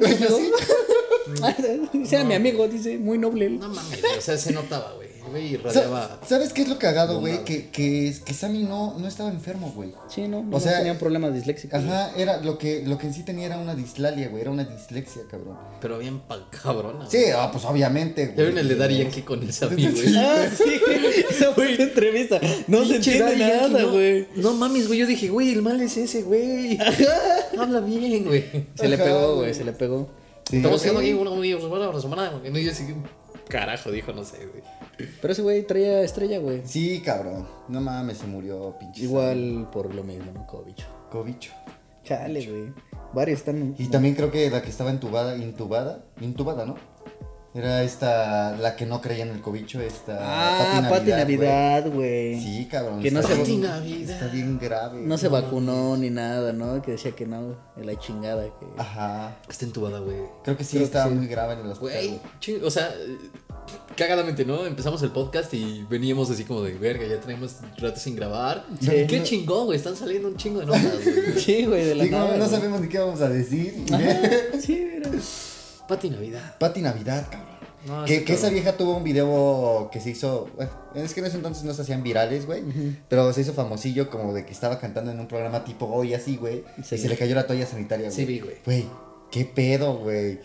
[1.30, 2.10] Sí.
[2.14, 3.50] Era mi amigo, dice, muy noble.
[3.50, 5.09] No mames, o sea, se notaba, güey.
[5.30, 6.18] Güey, irradiaba.
[6.26, 7.44] ¿Sabes qué es lo cagado, güey?
[7.44, 9.92] Que, que, que Sammy no, no estaba enfermo, güey.
[10.08, 11.78] Sí, no, no O sea, tenía problemas disléxicos.
[11.78, 14.42] Ajá, era lo que, lo que en sí tenía era una dislalia, güey.
[14.42, 15.56] Era una dislexia, cabrón.
[15.80, 17.08] Pero bien pal cabrona.
[17.08, 18.46] Sí, ah, pues obviamente, Ya güey.
[18.48, 20.16] ven el de Daddy Yankee con el Sammy, güey.
[20.16, 20.80] Ah, sí,
[21.30, 22.40] esa fue la entrevista.
[22.66, 24.26] No se entiende Yankee, nada, no- güey.
[24.36, 24.98] No mames, güey.
[24.98, 26.78] Yo dije, güey, el mal es ese, güey.
[27.58, 28.44] Habla bien, güey.
[28.74, 29.54] Se le pegó, güey.
[29.54, 30.08] se le pegó.
[30.50, 32.32] Sí, Estamos haciendo aquí una, una, una, una semana.
[32.44, 32.72] Y no, yo
[33.50, 34.62] carajo, dijo, no sé, güey.
[35.20, 36.62] Pero ese güey traía estrella, güey.
[36.64, 37.46] Sí, cabrón.
[37.68, 39.02] No mames, se murió, pinche.
[39.02, 40.46] Igual por lo mismo, ¿no?
[40.46, 40.86] Como bicho.
[40.86, 41.10] Sammy.
[41.10, 41.52] Cobicho.
[42.04, 42.72] Chale, güey.
[43.12, 43.74] Varios están.
[43.76, 46.76] Y también creo que la que estaba intubada, intubada, intubada, ¿no?
[47.52, 50.18] Era esta, la que no creía en el cobicho, esta.
[50.20, 52.40] Ah, Pati Navidad, güey.
[52.40, 53.00] Sí, cabrón.
[53.02, 54.14] Que no se- bien- Navidad.
[54.22, 55.00] Está bien grave.
[55.00, 56.80] No se vacunó ni nada, ¿no?
[56.80, 58.44] Que decía que no, de la chingada.
[58.44, 58.66] Que...
[58.78, 59.36] Ajá.
[59.48, 60.18] Está entubada, güey.
[60.44, 61.14] Creo que sí Creo que estaba sí.
[61.16, 62.20] muy grave en el hospital.
[62.46, 62.94] Güey, o sea,
[63.96, 64.64] cagadamente, ¿no?
[64.64, 68.64] Empezamos el podcast y veníamos así como de verga, ya tenemos rato sin grabar.
[68.80, 69.06] Sí.
[69.08, 71.16] Qué chingón, güey, están saliendo un chingo de notas, güey.
[71.40, 72.36] Sí, güey, de la Digo, nada.
[72.36, 73.74] no sabemos ni qué vamos a decir.
[74.60, 75.10] Sí, mira.
[75.90, 76.56] Pati Navidad.
[76.58, 77.60] Pati Navidad, cabrón.
[77.84, 80.48] No, que, que esa vieja tuvo un video que se hizo.
[80.94, 82.62] es que en ese entonces no se hacían virales, güey.
[83.08, 86.36] Pero se hizo famosillo como de que estaba cantando en un programa tipo hoy así,
[86.36, 86.64] güey.
[86.84, 86.94] Sí.
[86.94, 88.16] Y se le cayó la toalla sanitaria, güey.
[88.16, 88.56] Sí, vi, güey.
[88.64, 88.86] Güey,
[89.32, 90.38] qué pedo, güey.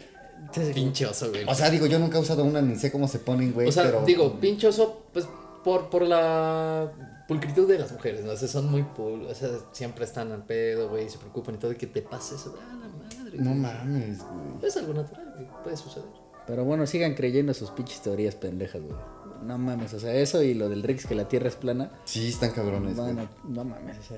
[0.73, 1.43] Pinche oso, güey.
[1.47, 3.67] O sea, digo, yo nunca he usado una ni sé cómo se ponen, güey.
[3.67, 4.03] O sea, pero...
[4.03, 5.27] digo, pinche oso, pues
[5.63, 6.91] por, por la
[7.27, 8.31] pulcritud de las mujeres, ¿no?
[8.31, 11.57] O sea, son muy pul, o sea, siempre están al pedo, güey, se preocupan y
[11.57, 12.55] todo, y que te pase eso.
[12.61, 13.37] Ah, la madre.
[13.37, 13.59] No güey.
[13.59, 14.67] mames, güey.
[14.67, 15.24] Es algo natural,
[15.63, 16.09] puede suceder.
[16.47, 18.95] Pero bueno, sigan creyendo sus pinches teorías pendejas, güey.
[19.43, 21.91] No mames, o sea, eso y lo del Rix que la Tierra es plana.
[22.05, 23.15] Sí, están cabrones, güey.
[23.47, 24.17] No mames, o sea,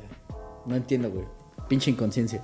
[0.66, 1.26] no entiendo, güey.
[1.68, 2.44] Pinche inconsciencia.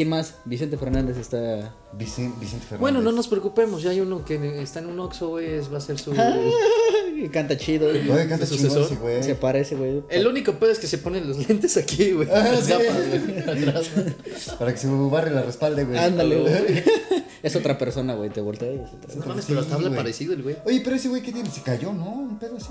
[0.00, 0.36] ¿Quién más?
[0.46, 1.74] Vicente Fernández está.
[1.92, 2.80] Vicente, Vicente Fernández.
[2.80, 5.76] Bueno, no nos preocupemos, ya hay uno que está en un Oxxo, güey, es- va
[5.76, 6.12] a ser su...
[7.30, 7.88] Canta chido.
[7.90, 8.92] Oye, canta ¿Su chingón sucesor?
[8.92, 9.22] ese, güey.
[9.22, 10.02] Se parece, güey.
[10.08, 12.26] El único pedo es que se ponen los lentes aquí, güey.
[12.32, 12.72] Ah, las sí.
[12.72, 12.96] gafas,
[13.26, 13.38] güey,
[13.68, 14.14] atrás, güey.
[14.58, 15.98] Para que su barrio la respalde, güey.
[15.98, 16.82] Ándale, güey.
[17.42, 18.30] es otra persona, güey.
[18.30, 18.72] Te volteas.
[18.74, 19.14] y es otra.
[19.16, 19.98] No mames, pero hasta habla güey.
[19.98, 20.56] parecido el güey.
[20.64, 21.50] Oye, pero ese güey, ¿qué tiene?
[21.50, 22.10] Se cayó, ¿no?
[22.10, 22.70] Un pedo así.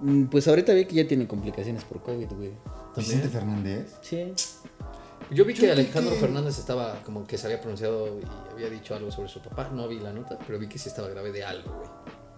[0.00, 2.52] Mm, Pues ahorita vi que ya tiene complicaciones por COVID, güey.
[2.96, 3.94] Vicente Fernández.
[4.02, 4.32] Sí.
[5.32, 9.10] Yo vi que Alejandro Fernández estaba como que se había pronunciado y había dicho algo
[9.10, 9.70] sobre su papá.
[9.72, 11.90] No vi la nota, pero vi que sí estaba grave de algo, güey.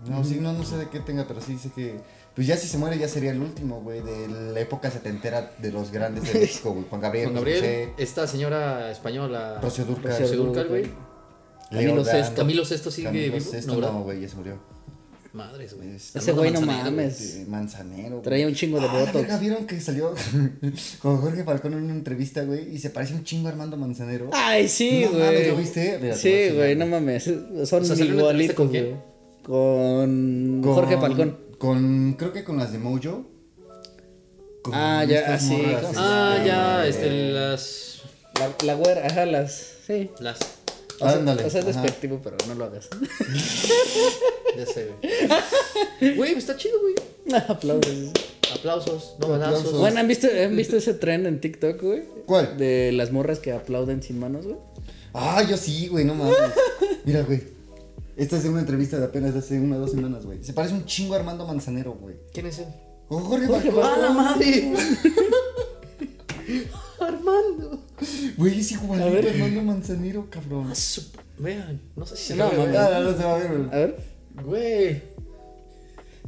[0.06, 2.00] No, sí, no, no sé de qué tenga, pero sí dice que.
[2.34, 5.72] Pues ya si se muere, ya sería el último, güey, de la época setentera de
[5.72, 6.84] los grandes de México, güey.
[6.88, 9.60] Juan Gabriel, Juan Gabriel, José, esta señora española.
[9.62, 10.90] Rocío Dúrcal, Rocío Dúrcal, güey.
[11.70, 12.36] Camilo Sesto.
[12.36, 13.92] Camilo Sesto sigue Camilo vivo, Sesto, ¿no, verdad?
[13.92, 14.73] no, güey, ya se murió.
[15.34, 15.90] Madres, güey.
[15.96, 16.70] Este, Ese güey no güey.
[16.76, 17.20] mames.
[17.20, 18.10] Este, Manzanero.
[18.10, 18.22] güey.
[18.22, 19.14] Traía un chingo de Ah, la botox.
[19.14, 20.14] verga, ¿Vieron que salió
[21.02, 22.74] con Jorge Falcón en una entrevista, güey?
[22.74, 24.30] Y se parece un chingo a Armando Manzanero.
[24.32, 25.48] Ay, sí, No mames, güey.
[25.50, 25.98] ¿lo viste?
[26.00, 26.76] Mira, sí, güey, güey.
[26.76, 27.24] no mames.
[27.24, 28.94] Son O sea, ¿salió una entrevista igualitos, con güey.
[29.42, 31.38] Con, Jorge Falcón.
[31.58, 33.26] Con, creo que con las de Mojo.
[34.62, 38.02] Con Ah, ya, estas sí, morras, ¿cómo se Ah, este, ya, este, las.
[38.38, 39.72] La, la güera, ajá, las.
[39.86, 40.10] Sí.
[40.20, 40.38] Las.
[41.04, 41.82] O sea, Ándale, o sea, es ajá.
[41.82, 42.88] despectivo, pero no lo hagas.
[44.56, 44.88] Ya sé,
[46.00, 46.14] güey.
[46.16, 46.94] Güey, está chido, güey.
[47.48, 48.12] Aplausos.
[48.54, 49.72] Aplausos, no balazos.
[49.80, 52.04] Bueno, ¿han visto, ¿han visto ese tren en TikTok, güey?
[52.24, 52.56] ¿Cuál?
[52.56, 54.56] De las morras que aplauden sin manos, güey.
[55.12, 56.36] Ah, yo sí, güey, no mames.
[57.04, 57.42] Mira, güey.
[58.16, 60.44] Esta es de una entrevista de apenas de hace una o dos semanas, güey.
[60.44, 62.14] Se parece un chingo a Armando Manzanero, güey.
[62.32, 62.66] ¿Quién es él?
[63.08, 63.84] Jorge, Jorge Falcón.
[63.84, 64.72] ¡Ah, la madre!
[67.00, 67.83] Armando.
[68.36, 69.26] Güey, es igualito A ver.
[69.26, 70.68] a Armando Manzanero, cabrón.
[70.70, 71.02] Ah, su-
[71.38, 72.76] Vean, no sé si se No, ve.
[72.78, 73.68] Ah, no, no se va a ver, güey.
[73.70, 73.96] A ver.
[74.44, 75.02] Güey.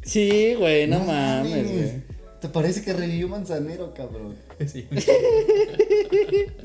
[0.03, 2.03] Sí, güey, no, mames, güey.
[2.41, 4.37] Te parece que revivió Manzanero, cabrón.
[4.67, 4.87] Sí.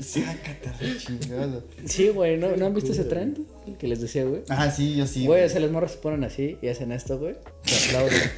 [0.00, 1.60] Sácate chingada.
[1.86, 3.46] Sí, güey, ¿no, ¿no han visto ese tren?
[3.66, 4.42] El que les decía, güey.
[4.48, 5.26] Ah, sí, yo sí.
[5.26, 7.34] Güey, o sea, las morras se ponen así y hacen esto, güey.
[7.64, 8.20] Se aplauden.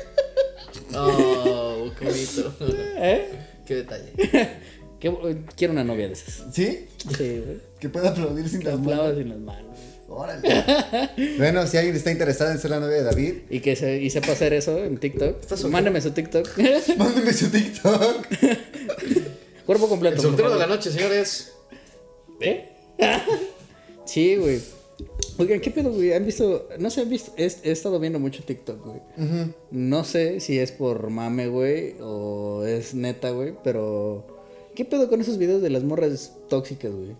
[0.96, 2.54] Oh, qué bonito.
[2.96, 3.28] ¿Eh?
[3.66, 4.12] Qué detalle.
[5.00, 6.44] Qué- quiero una novia de esas.
[6.52, 6.86] ¿Sí?
[7.16, 7.60] Sí, güey.
[7.80, 9.16] Que pueda aplaudir sin Que las manos.
[9.16, 9.78] sin las manos.
[10.08, 10.48] Órale.
[11.38, 14.10] bueno, si alguien está interesado en ser la novia de David, Y que se, y
[14.10, 15.36] sepa hacer eso en TikTok.
[15.70, 16.48] Mándeme su TikTok.
[16.98, 18.26] mándeme su TikTok.
[19.66, 20.16] Cuerpo completo.
[20.16, 21.52] El soltero de la noche, señores.
[22.40, 22.68] ¿Eh?
[24.06, 24.60] Sí, güey.
[25.38, 26.12] Oigan, ¿qué pedo, güey?
[26.12, 26.68] ¿Han visto?
[26.78, 27.32] No sé, han visto.
[27.38, 29.00] He, he estado viendo mucho TikTok, güey.
[29.70, 34.26] No sé si es por mame, güey, o es neta, güey, pero.
[34.74, 37.16] ¿Qué pedo con esos videos de las morras tóxicas, güey?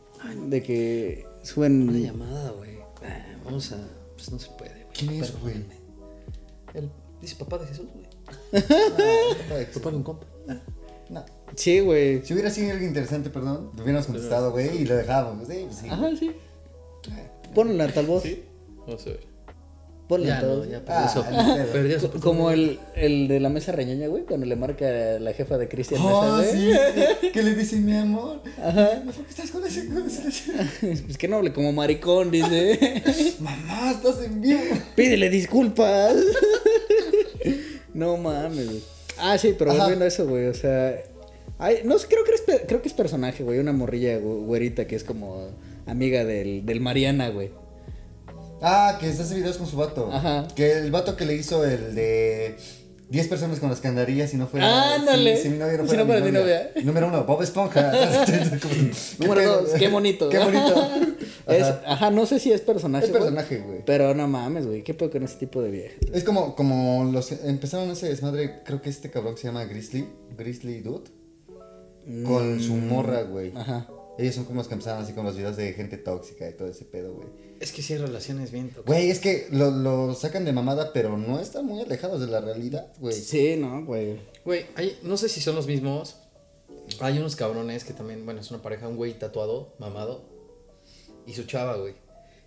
[0.49, 2.03] De que Una suben.
[2.03, 2.79] llamada, güey.
[3.03, 3.79] Ah, Vamos a.
[4.17, 4.87] Pues no se puede, güey.
[4.93, 5.57] ¿Quién es, güey?
[6.75, 6.91] Él
[7.21, 8.07] dice papá de Jesús, güey.
[8.53, 10.27] Ah, Papá de un compa.
[11.11, 11.25] No.
[11.55, 12.25] Sí, güey.
[12.25, 15.47] Si hubiera sido alguien interesante, perdón, lo hubiéramos contestado, güey, y lo dejábamos.
[15.47, 15.89] Sí, pues sí.
[15.89, 16.33] Ajá, sí.
[17.55, 18.25] Ponle tal voz.
[18.87, 19.34] Vamos a ver.
[20.09, 21.15] Ponle Ya, tal no, ya Ah,
[21.73, 22.09] perdió su.
[22.11, 22.21] Perdió.
[22.21, 24.85] Como el, el de la mesa reñoña, güey, cuando le marca
[25.19, 26.67] la jefa de Cristian Oh, Mesa, sí.
[26.67, 27.33] güey.
[27.33, 28.43] Que le dice mi amor.
[28.63, 29.01] Ajá.
[29.03, 29.87] ¿Por qué estás con ese?
[29.89, 30.53] Con ese?
[31.07, 33.03] Pues que no hable como maricón, dice.
[33.41, 34.61] Mamá, estás en vivo.
[34.95, 36.15] Pídele disculpas.
[37.95, 38.83] no mames, güey.
[39.19, 39.81] Ah, sí, pero Ajá.
[39.83, 40.97] volviendo a eso, güey, o sea.
[41.59, 43.59] ay, no sé, creo que, es, creo que es personaje, güey.
[43.59, 45.49] Una morrilla güe- güerita que es como
[45.87, 47.51] amiga del, del Mariana, güey.
[48.63, 50.11] Ah, que se hace videos con su vato.
[50.13, 50.49] Ajá.
[50.55, 52.57] Que el vato que le hizo el de.
[53.11, 54.95] 10 personas con las que andarías si no fuera.
[54.95, 55.37] Ándale.
[55.37, 56.71] Si, si mi novia no Si fuera, no fuera mi mi novia.
[56.83, 57.93] Número uno, Bob Esponja.
[58.27, 60.29] ¿Qué Número dos, qué bonito.
[60.31, 60.89] Qué bonito.
[61.47, 62.11] Es- Ajá.
[62.11, 63.05] no sé si es personaje.
[63.05, 63.85] Es personaje, güey.
[63.85, 64.83] Pero no mames, güey.
[64.83, 65.99] ¿Qué pedo con ese tipo de viejas?
[66.13, 70.09] Es como, como los empezaron ese desmadre, creo que este cabrón que se llama Grizzly,
[70.39, 71.11] Grizzly Dude,
[72.25, 73.51] con su morra, güey.
[73.53, 73.57] Mm.
[73.59, 73.87] Ajá.
[74.19, 76.69] Ellos son como los que empezaron así con los videos de gente tóxica y todo
[76.69, 77.29] ese pedo, güey.
[77.61, 78.87] Es que sí hay relaciones bien tóxicas.
[78.87, 82.41] Güey, es que lo, lo sacan de mamada, pero no están muy alejados de la
[82.41, 83.15] realidad, güey.
[83.15, 84.19] Sí, no, güey.
[84.45, 86.17] Güey, hay- no sé si son los mismos.
[87.01, 90.25] Hay unos cabrones que también, bueno, es una pareja, un güey tatuado, mamado,
[91.27, 91.95] y su chava, güey.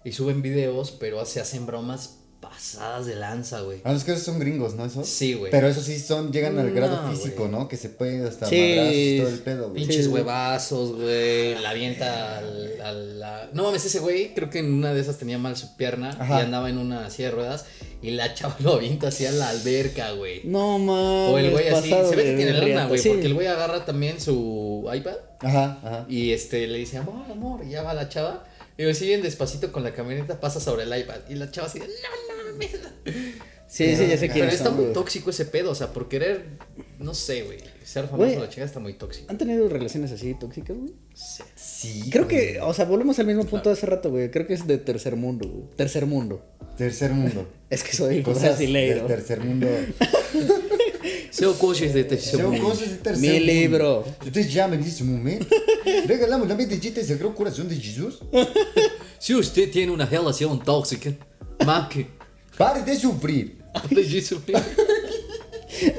[0.04, 2.18] Y suben videos, pero se hacen bromas
[2.50, 3.80] pasadas de lanza, güey.
[3.84, 4.86] A los que esos son gringos, ¿no?
[4.86, 5.04] Eso.
[5.04, 5.52] Sí, güey.
[5.52, 7.48] Pero eso sí son, llegan al No, grado físico.
[7.48, 7.68] ¿no?
[7.68, 8.76] Que se puede hasta Sí.
[8.78, 9.82] madrazos todo el pedo, güey.
[9.84, 10.12] Pinches Sí.
[10.12, 11.56] huevazos, güey.
[11.62, 13.50] La avienta al, al-.
[13.54, 16.40] No mames, ese güey, creo que en una de esas tenía mal su pierna Ajá.
[16.40, 17.66] y andaba en una silla de ruedas.
[18.02, 20.42] Y la chava lo avienta hacia la alberca, güey.
[20.44, 21.34] No mames.
[21.34, 21.90] O el güey así.
[21.90, 23.00] Se ve que tiene lana, güey.
[23.00, 23.10] sí.
[23.10, 25.16] Porque el güey agarra también su iPad.
[25.40, 26.06] Ajá, ajá.
[26.10, 28.44] Y este le dice, amor, amor, y ya va la chava.
[28.78, 31.22] Y lo siguen despacito con la camioneta, pasa sobre el iPad.
[31.30, 31.94] Y la chava así de, no,
[32.36, 32.72] no, mames".
[33.68, 34.54] Sí, sí, ya sé quién Pero es.
[34.54, 36.46] está muy tóxico ese pedo, o sea, por querer,
[37.00, 37.60] no sé, güey.
[37.88, 38.40] Ser famoso Güey.
[38.40, 39.28] la chica está muy tóxico.
[39.30, 40.92] ¿Han tenido relaciones así tóxicas, güey?
[41.14, 41.44] Sí.
[41.56, 42.10] Sí.
[42.12, 42.54] Creo güey.
[42.56, 44.30] que, o sea, volvemos al mismo punto de hace rato, güey.
[44.30, 45.64] Creo que es de tercer mundo, güey.
[45.78, 46.44] Tercer mundo.
[46.78, 47.48] Tercer mundo.
[47.70, 49.00] Es que soy Cosas brasileiro.
[49.00, 49.68] del tercer mundo.
[51.30, 52.64] Seo coches de tercer mundo.
[52.64, 53.46] cosas del tercer Mi mundo.
[53.54, 54.06] libro.
[54.26, 55.48] Ustedes llamen en este momento.
[56.08, 58.20] Regalamos la medallita del Sagrado Corazón de Jesús.
[59.20, 61.12] Si usted tiene una relación tóxica,
[61.66, 62.08] marque.
[62.58, 63.58] Pare de sufrir.
[63.90, 64.40] De Jesús.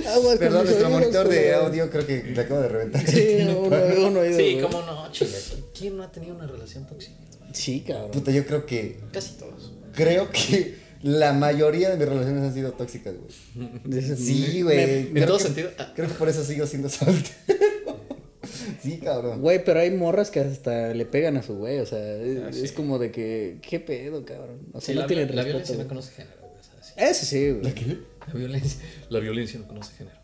[0.08, 3.06] Aguas Perdón, nuestro oídos, monitor de audio creo que le acabo de reventar.
[3.08, 5.30] Sí, uno, uno Sí, cómo no, chile.
[5.78, 7.14] ¿Quién no ha tenido una relación tóxica?
[7.52, 8.10] Sí, cabrón.
[8.10, 8.98] Puta, yo creo que.
[9.12, 9.72] Casi todos.
[9.94, 14.02] Creo que la mayoría de mis relaciones han sido tóxicas, güey.
[14.16, 14.78] Sí, güey.
[15.14, 15.70] En todo que- sentido.
[15.78, 17.34] ah, Creo que por eso sigo siendo soltero.
[18.82, 19.40] sí, cabrón.
[19.40, 22.52] Güey, pero hay morras que hasta le pegan a su güey, o sea, es, Ah,
[22.52, 22.64] sí.
[22.64, 24.58] es como de que, ¿qué pedo, cabrón?
[24.72, 25.46] O sea, Sí, no la, tienen la respeto.
[25.58, 26.52] violencia no conoce género, güey.
[26.60, 26.92] o sea, sí.
[26.96, 27.74] Eso sí, güey.
[27.74, 27.98] qué?
[28.28, 30.16] La violencia, la violencia no conoce género.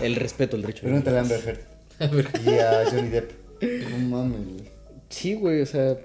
[0.00, 0.82] El respeto, el derecho.
[0.82, 1.40] Pregúntale a Amber
[2.00, 2.46] Heard.
[2.46, 3.30] Y a Johnny Depp.
[3.90, 4.72] No mames, güey.
[5.08, 5.98] Sí, güey, o sea,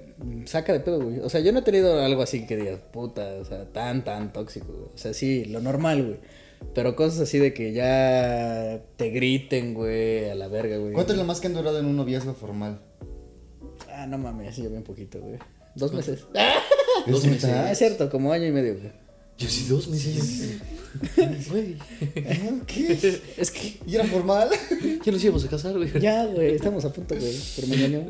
[0.46, 1.20] saca de pedo, güey.
[1.20, 4.34] O sea, yo no he tenido algo así que digas, puta, o sea, tan, tan
[4.34, 4.90] tóxico, güey.
[4.94, 6.20] O sea, sí, lo normal, güey.
[6.74, 10.94] Pero cosas así de que ya te griten, güey, a la verga, güey.
[10.94, 12.82] ¿Cuánto es lo más que han durado en un noviazgo formal?
[13.90, 15.40] Ah, no mames, yo bien poquito, güey.
[15.76, 16.26] Dos meses.
[17.08, 17.50] Dos ¿Es meses.
[17.50, 18.92] Ah, es cierto, como año y medio, güey.
[19.38, 20.60] Yo sí, dos meses.
[21.50, 21.78] Güey.
[22.66, 23.22] ¿Qué?
[23.38, 24.50] Es que ¿Y era formal?
[25.06, 25.92] Ya nos íbamos a casar, güey.
[26.00, 27.36] ya, güey, estamos a punto, güey.
[27.56, 28.06] Pero me engañó.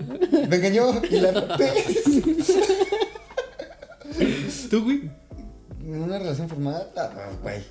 [0.47, 1.69] Me engañó y la rapé.
[4.69, 5.09] ¿Tú, güey?
[5.81, 6.89] ¿En una relación formal?
[6.95, 7.61] Ah, güey.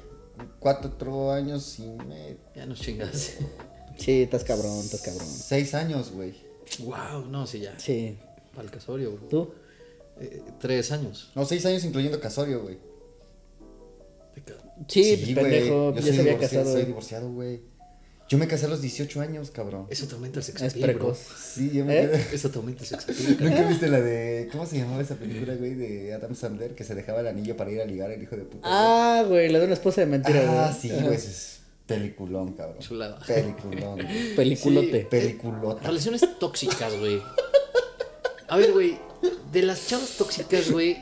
[0.58, 2.36] Cuatro años y medio.
[2.54, 3.34] Ya nos chingas.
[3.96, 5.26] Sí, estás cabrón, estás cabrón.
[5.26, 6.34] Seis años, güey.
[6.80, 7.78] Wow, no, sí, ya.
[7.78, 8.18] Sí.
[8.54, 9.28] Para el casorio, güey.
[9.30, 9.54] ¿Tú?
[10.20, 11.30] Eh, tres años.
[11.34, 12.78] No, seis años incluyendo casorio, güey.
[14.88, 15.34] Sí, güey.
[15.34, 16.72] pendejo, Yo ya soy se había divorciado, casado.
[16.76, 17.60] Soy divorciado, güey.
[18.28, 19.86] Yo me casé a los 18 años, cabrón.
[19.88, 21.16] Eso te aumenta el sex Es precoz.
[21.18, 22.02] Sí, yo me ¿Eh?
[22.10, 22.26] quedé.
[22.34, 24.48] Eso te aumenta el sex appeal, ¿Nunca viste la de.
[24.50, 25.74] ¿Cómo se llamaba esa película, güey?
[25.74, 28.42] De Adam Sandler, que se dejaba el anillo para ir a ligar el hijo de
[28.42, 28.66] puta.
[28.68, 30.58] Ah, güey, la de una esposa de mentira, güey.
[30.58, 31.14] Ah, sí, güey.
[31.14, 32.80] ese es peliculón, cabrón.
[32.80, 33.20] Chulada.
[33.24, 33.94] Peliculón.
[34.02, 34.34] güey.
[34.36, 35.02] Peliculote.
[35.02, 35.06] Sí.
[35.08, 35.86] Peliculota.
[35.86, 37.22] Relaciones tóxicas, güey.
[38.48, 38.98] A ver, güey.
[39.52, 40.96] De las chavas tóxicas, güey.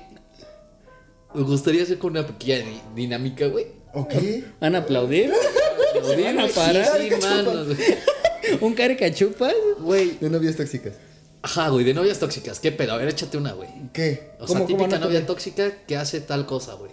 [1.34, 3.66] Me gustaría hacer con una pequeña di- dinámica, güey.
[3.92, 4.14] ¿Ok?
[4.60, 5.32] ¿Van a aplaudir?
[6.22, 6.98] ¿Van a parar?
[7.00, 7.78] Sí, manos, güey.
[8.60, 9.54] ¿Un caricachupas?
[9.80, 10.18] Güey.
[10.20, 10.94] De novias tóxicas.
[11.42, 12.58] Ajá, güey, de novias tóxicas.
[12.60, 12.92] ¿Qué pedo?
[12.92, 13.68] A ver, échate una, güey.
[13.92, 14.30] ¿Qué?
[14.40, 16.90] O ¿Cómo, sea, típica no, novia tóxica que hace tal cosa, güey.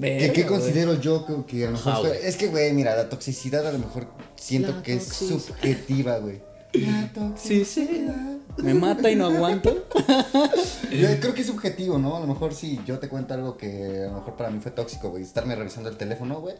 [0.00, 2.20] ¿Qué, qué considero yo que, que a lo mejor Ajá, fue- güey.
[2.26, 5.38] Es que, güey, mira, la toxicidad a lo mejor siento La que es toxicidad.
[5.40, 6.40] subjetiva, güey.
[6.74, 8.35] La toxicidad.
[8.58, 9.86] ¿Me mata y no aguanto?
[10.90, 12.16] Yo creo que es subjetivo, ¿no?
[12.16, 14.70] A lo mejor si yo te cuento algo que a lo mejor para mí fue
[14.70, 15.22] tóxico, güey.
[15.22, 16.54] Estarme revisando el teléfono, güey.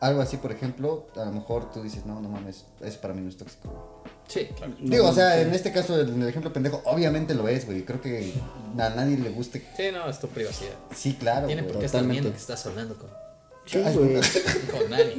[0.00, 3.20] Algo así, por ejemplo, a lo mejor tú dices, no, no mames, eso para mí
[3.20, 4.14] no es tóxico, güey.
[4.28, 4.74] Sí, claro.
[4.78, 7.84] Digo, o sea, en este caso, en el ejemplo pendejo, obviamente lo es, güey.
[7.84, 8.32] Creo que
[8.78, 9.66] a nadie le guste.
[9.76, 10.74] Sí, no, es tu privacidad.
[10.94, 12.20] Sí, claro, Tiene por qué estar totalmente.
[12.22, 13.08] viendo que estás hablando con,
[13.70, 14.14] Sí, güey.
[14.70, 15.14] con nadie.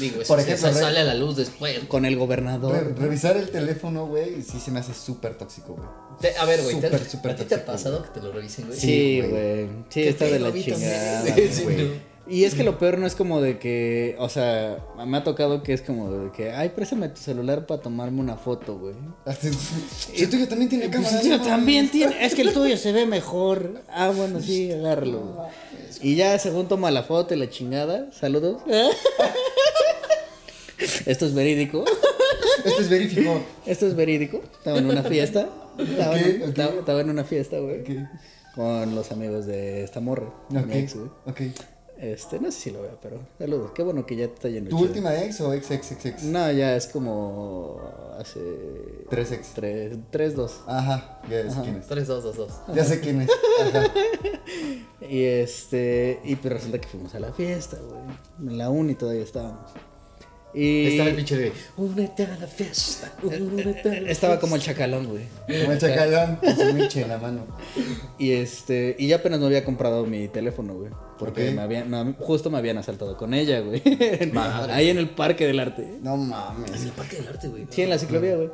[0.00, 1.78] Digo, eso Por ejemplo, sale a la luz después.
[1.88, 2.94] Con el Re- gobernador.
[2.98, 6.34] revisar el teléfono, güey, sí se me hace súper tóxico, güey.
[6.38, 8.66] A ver, güey, ¿te- Súper, súper ¿a ti te ha pasado que te lo revisen,
[8.66, 8.78] güey?
[8.78, 9.66] Sí, güey.
[9.88, 11.22] Sí, está de la chingada.
[11.64, 12.08] güey.
[12.30, 15.62] Y es que lo peor no es como de que, o sea, me ha tocado
[15.62, 18.94] que es como de que, ay, préstame tu celular para tomarme una foto, güey.
[19.24, 21.22] Así- Si el tuyo también tiene cámara.
[21.22, 21.42] Yo ¿no?
[21.42, 23.80] también tiene, es que el tuyo se ve mejor.
[23.88, 25.46] Ah, bueno, sí, agárralo.
[26.02, 28.62] Y ya según toma la foto y la chingada, saludos.
[31.06, 31.84] Esto es verídico.
[32.64, 33.40] Esto es verificó.
[33.66, 34.40] Esto es verídico.
[34.58, 35.48] Estaba en una fiesta.
[35.78, 37.84] Estaba, en, estaba- estaba en una fiesta, güey.
[38.54, 40.32] Con los amigos de esta morra.
[40.50, 41.10] mi ex, güey.
[41.98, 43.72] Este, no sé si lo veo, pero saludos.
[43.74, 44.70] Qué bueno que ya te está yendo.
[44.70, 44.88] ¿Tu chido.
[44.88, 46.22] última ex o ex, ex, ex, ex?
[46.22, 47.80] No, ya es como
[48.18, 48.40] hace
[49.10, 49.48] Tres ex.
[49.54, 50.60] tres, tres, dos.
[50.66, 51.86] Ajá, ya sé quién es.
[51.88, 52.52] 3, 2, 2, 2.
[52.74, 53.30] Ya sé quién es.
[53.62, 53.84] Ajá.
[55.10, 58.50] Y este, y pues resulta que fuimos a la fiesta, güey.
[58.50, 59.70] En la uni todavía estábamos.
[60.54, 61.52] Y Estaba el pinche de.
[61.76, 63.12] Únete a la fiesta.
[63.22, 65.24] Únete a la estaba como el chacalón, güey.
[65.46, 67.46] Como el chacalón con su miche en la mano.
[68.18, 70.90] Y este, y ya apenas me había comprado mi teléfono, güey.
[71.18, 71.54] Porque Ok.
[71.54, 73.82] me habían, no, justo me habían asaltado con ella, güey.
[74.32, 74.72] Madre.
[74.74, 75.98] Ahí en el Parque del Arte.
[76.02, 76.70] No mames.
[76.80, 77.66] En el Parque del Arte, güey.
[77.68, 78.50] Sí, en la ciclovía, güey.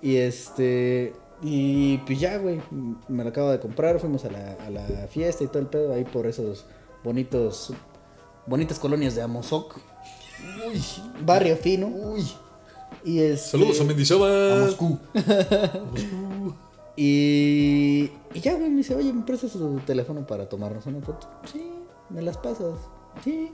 [0.00, 1.14] Y este.
[1.42, 2.60] Y pues ya, güey.
[3.08, 3.98] Me lo acabo de comprar.
[3.98, 5.92] Fuimos a la, a la fiesta y todo el pedo.
[5.94, 6.64] Ahí por esos
[7.02, 7.72] bonitos.
[8.46, 9.78] Bonitas colonias de Amozoc.
[10.68, 10.82] Uy,
[11.24, 11.86] Barrio fino.
[11.88, 12.26] uy.
[13.04, 14.60] Y este, Saludos a A Mendizábal.
[14.66, 14.98] Moscú.
[16.96, 18.10] Y.
[18.34, 21.28] Y ya, güey, me dice, oye, ¿me prestas tu teléfono para tomarnos una foto?
[21.52, 21.62] Sí,
[22.10, 22.74] me las pasas.
[23.24, 23.50] Sí.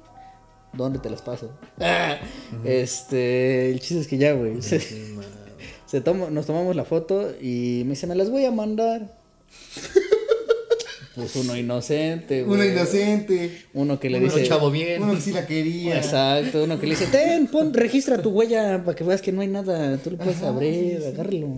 [0.73, 1.51] ¿Dónde te las paso?
[1.81, 2.19] Ah,
[2.65, 3.71] Este.
[3.71, 4.61] El chiste es que ya, güey.
[4.63, 4.81] Se,
[5.87, 9.17] se toma, nos tomamos la foto y me dice, me las voy a mandar.
[11.19, 12.61] Pues uno inocente, güey.
[12.61, 13.63] Uno inocente.
[13.75, 14.47] Uno que le Uno dice.
[14.49, 15.03] chavo bien.
[15.03, 15.97] Uno que sí la quería.
[15.99, 19.41] Exacto, uno que le dice, ten, pon, registra tu huella para que veas que no
[19.43, 21.49] hay nada, tú lo puedes Ajá, abrir, sí, agárralo.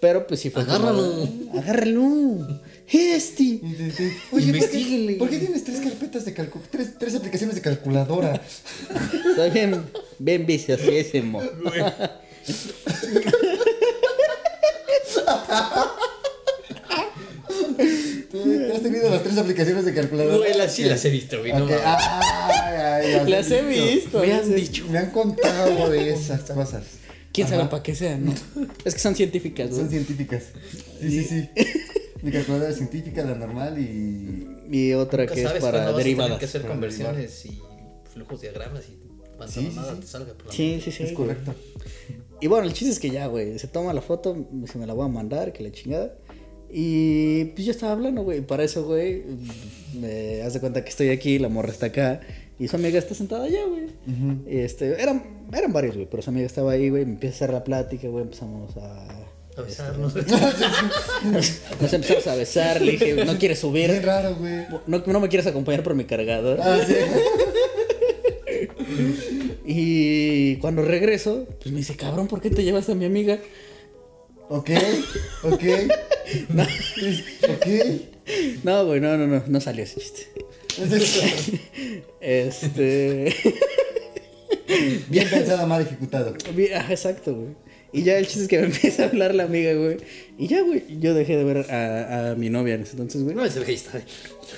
[0.00, 1.28] Pero pues sí fue como, Agárralo.
[1.58, 2.60] agárralo.
[2.92, 3.60] Este.
[3.62, 5.14] Oye, ¿por qué, Investíguele.
[5.14, 8.34] ¿por qué tienes tres carpetas de calcu tres, tres aplicaciones de calculadora?
[9.30, 9.82] Está bien,
[10.18, 11.40] bien viciosísimo.
[17.76, 20.36] ¿Te- ¿Has tenido las tres aplicaciones de calculadora?
[20.38, 21.52] Güey, las sí las he visto, güey.
[21.52, 24.20] No ay, ay, ay, Las he visto.
[24.20, 24.86] Me han dicho.
[24.90, 26.84] Me han contado de esas cosas.
[27.32, 28.26] ¿Quién sabe para qué sean?
[28.26, 28.34] no?
[28.84, 29.90] Es que son científicas, Son güey.
[29.90, 30.44] científicas.
[31.00, 31.48] Sí, sí, sí.
[32.22, 34.48] Mi calculadora es científica, la normal y.
[34.70, 36.38] Y otra que es para derivadas.
[36.38, 37.60] que hacer conversiones y
[38.12, 39.04] flujos diagramas y
[39.48, 40.06] Sí, sí, sí.
[40.06, 41.02] salga por la Sí, sí, sí.
[41.02, 41.54] Es correcto.
[42.40, 44.92] Y bueno, el chiste es que ya, güey, se toma la foto, se me la
[44.94, 46.14] voy a mandar, que la chingada.
[46.76, 48.40] Y pues yo estaba hablando, güey.
[48.40, 49.22] Para eso, güey,
[49.94, 52.20] me hace cuenta que estoy aquí, la morra está acá.
[52.58, 53.84] Y su amiga está sentada allá, güey.
[54.48, 55.22] Y este, eran,
[55.52, 57.04] eran varios, güey, pero su amiga estaba ahí, güey.
[57.04, 58.24] Me empieza a hacer la plática, güey.
[58.24, 59.06] Empezamos a.
[59.56, 60.16] A besarnos.
[61.80, 62.82] Nos empezamos a besar.
[62.82, 63.88] Le dije, ¿no quieres subir?
[64.04, 64.66] raro, güey.
[64.88, 66.58] No, no me quieres acompañar por mi cargador.
[66.60, 66.94] Ah, sí.
[69.66, 73.38] Y cuando regreso, pues me dice, cabrón, ¿por qué te llevas a mi amiga?
[74.48, 74.70] Ok,
[75.42, 75.62] ok.
[77.48, 77.66] Ok.
[78.62, 80.28] No, güey, no, no, no, no salió ese chiste.
[82.20, 83.34] Este.
[85.10, 86.34] Bien pensado, mal ejecutado.
[86.74, 87.54] ah, exacto, güey.
[87.92, 89.98] Y ya el chiste es que me empieza a hablar la amiga, güey.
[90.36, 93.36] Y ya, güey, yo dejé de ver a, a mi novia en ese entonces, güey.
[93.36, 94.02] No es el está.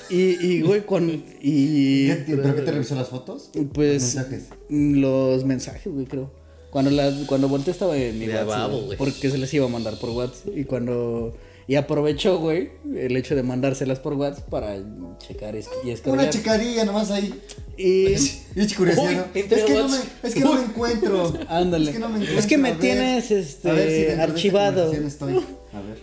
[0.09, 1.23] Y, y, güey, con.
[1.43, 2.07] Y.
[2.07, 3.51] ¿Qué- ¿Pero qué te revisó las fotos?
[3.75, 4.15] Pues.
[4.15, 4.43] Los mensajes.
[4.71, 6.31] Los mensajes, güey, creo.
[6.77, 8.71] Cuando, la, cuando volteé estaba en mi WhatsApp.
[8.99, 10.55] Porque se les iba a mandar por WhatsApp.
[10.55, 11.35] Y cuando.
[11.67, 14.77] Y aprovechó, güey, el hecho de mandárselas por WhatsApp para
[15.17, 17.33] checar y, y Una chicadilla nomás ahí.
[17.79, 18.09] Y.
[18.63, 21.33] Y curiosidad, Es que no me, es que no me encuentro.
[21.49, 21.87] Ándale.
[21.87, 22.49] Es que no me Es encuentro.
[22.51, 22.81] que me a ver.
[22.81, 24.93] tienes, este, A ver si dentro de esta archivado.
[24.93, 25.33] Estoy.
[25.73, 25.99] A ver.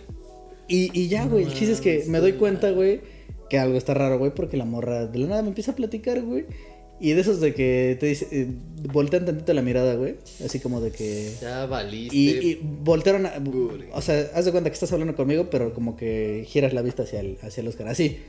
[0.66, 3.00] Y, y ya, güey, el chiste es que me doy cuenta, güey,
[3.48, 6.20] que algo está raro, güey, porque la morra de la nada me empieza a platicar,
[6.20, 6.46] güey.
[7.00, 8.46] Y de esos de que te dice, eh,
[8.92, 10.16] voltean tantito la mirada, güey.
[10.44, 11.32] Así como de que...
[11.40, 12.16] Ya valiste.
[12.16, 13.32] Y, y voltearon a...
[13.92, 17.02] O sea, haz de cuenta que estás hablando conmigo, pero como que giras la vista
[17.02, 18.20] hacia el, hacia el Oscar, así.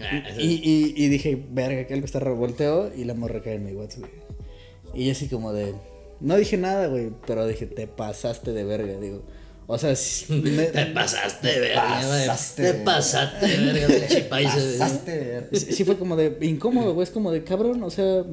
[0.00, 2.36] Ah, Y, y, y dije, verga, que algo está raro.
[2.36, 5.04] Volteo y la morra cae en mi WhatsApp, güey.
[5.06, 5.74] Y así como de...
[6.20, 9.22] No dije nada, güey, pero dije, te pasaste de verga, digo.
[9.70, 11.82] O sea, si- me- Te pasaste verga.
[12.00, 14.48] Pasaste Te de- pasaste verga, país.
[14.78, 15.48] Pasaste de ver.
[15.52, 17.04] Sí, sí fue como de incómodo, güey.
[17.04, 18.24] Es como de cabrón, o sea.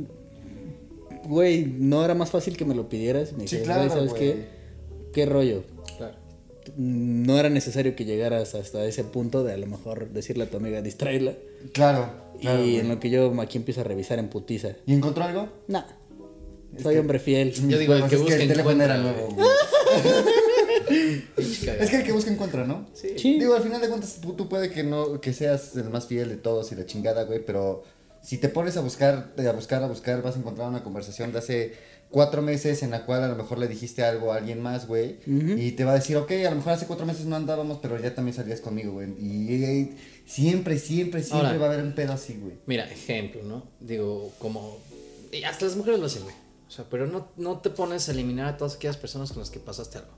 [1.25, 3.33] Güey, no era más fácil que me lo pidieras.
[3.33, 4.21] Me Sí, dijeras, claro, "Güey, ¿sabes güey.
[4.21, 4.45] qué?
[5.13, 5.63] ¿Qué rollo?
[5.97, 6.15] Claro.
[6.77, 10.57] No era necesario que llegaras hasta ese punto de a lo mejor decirle a tu
[10.57, 11.33] amiga, distraerla.
[11.73, 12.59] Claro, claro.
[12.63, 12.79] y güey.
[12.79, 14.69] en lo que yo aquí empiezo a revisar en putiza.
[14.85, 15.49] ¿Y encontró algo?
[15.67, 15.83] Nah.
[16.81, 17.51] Soy hombre fiel.
[17.51, 19.13] Yo digo, el Pues que es busca el teléfono era güey.
[19.13, 19.35] nuevo.
[20.87, 22.87] Es que el que busca encuentra, ¿no?
[22.93, 23.15] Sí.
[23.39, 26.37] Digo, al final de cuentas, tú, puede que no, que seas el más fiel de
[26.37, 27.83] todos y la chingada, güey, pero
[28.21, 31.39] Si te pones a buscar, a buscar, a buscar, vas a encontrar una conversación de
[31.39, 31.73] hace
[32.09, 35.17] cuatro meses en la cual a lo mejor le dijiste algo a alguien más, güey.
[35.27, 37.99] Y te va a decir, ok, a lo mejor hace cuatro meses no andábamos, pero
[37.99, 39.09] ya también salías conmigo, güey.
[39.19, 41.59] Y, y siempre, siempre, siempre Ahora.
[41.59, 42.55] va a haber un pedo así, güey.
[42.65, 43.63] Mira, ejemplo, ¿no?
[43.79, 44.77] Digo, como.
[45.31, 46.35] y hasta las mujeres lo hacen, güey.
[46.67, 49.51] O sea, pero no, no te pones a eliminar a todas aquellas personas con las
[49.51, 50.11] que pasaste algo.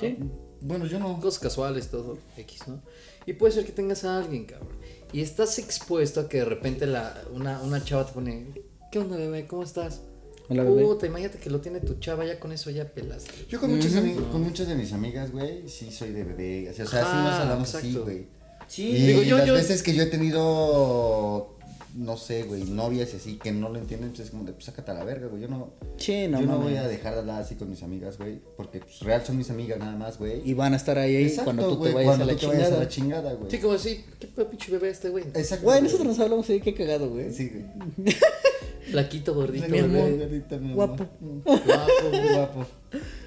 [0.00, 0.16] Sí.
[0.60, 1.20] Bueno, yo no.
[1.20, 2.80] Cosas casuales, todo, X, ¿no?
[3.26, 4.68] Y puede ser que tengas a alguien, cabrón.
[5.12, 8.46] Y estás expuesto a que de repente la, una, una chava te pone,
[8.90, 9.46] ¿qué onda, bebé?
[9.46, 10.00] ¿Cómo estás?
[10.48, 10.82] Hola, bebé.
[10.84, 13.32] Puta, imagínate que lo tiene tu chava, ya con eso ya pelaste.
[13.48, 16.70] Yo con, muchas, ami- con muchas de mis amigas, güey, sí soy de bebé.
[16.70, 18.04] O sea, sí nos Ah, hablamos así, exacto.
[18.04, 18.26] güey.
[18.68, 18.88] Sí.
[18.90, 21.55] Y Digo, yo- las yo- veces que yo he tenido,
[21.96, 24.66] no sé, güey, novias y así que no lo entienden, pues es como de, pues
[24.66, 25.42] sácate a la verga, güey.
[25.42, 28.18] Yo no, Sí, no yo no voy a dejar de hablar así con mis amigas,
[28.18, 28.40] güey.
[28.56, 30.42] Porque pues real son mis amigas nada más, güey.
[30.48, 32.38] Y van a estar ahí, Exacto, cuando tú güey, te vayas cuando a la tú
[32.40, 32.76] te vayas chingada.
[32.76, 33.50] a la chingada, güey.
[33.50, 35.24] Sí, como así, ¿qué pinche bebé este, güey?
[35.34, 35.64] Exacto.
[35.64, 37.32] Güey, nosotros nos hablamos ahí, qué cagado, güey.
[37.32, 38.14] Sí, güey.
[38.90, 40.18] Flaquito, gordito, Mi amor, bebé.
[40.18, 40.88] gordita, mi amor.
[40.96, 41.06] Guapo.
[41.44, 42.66] Guapo, Guapo.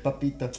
[0.04, 0.50] Papito.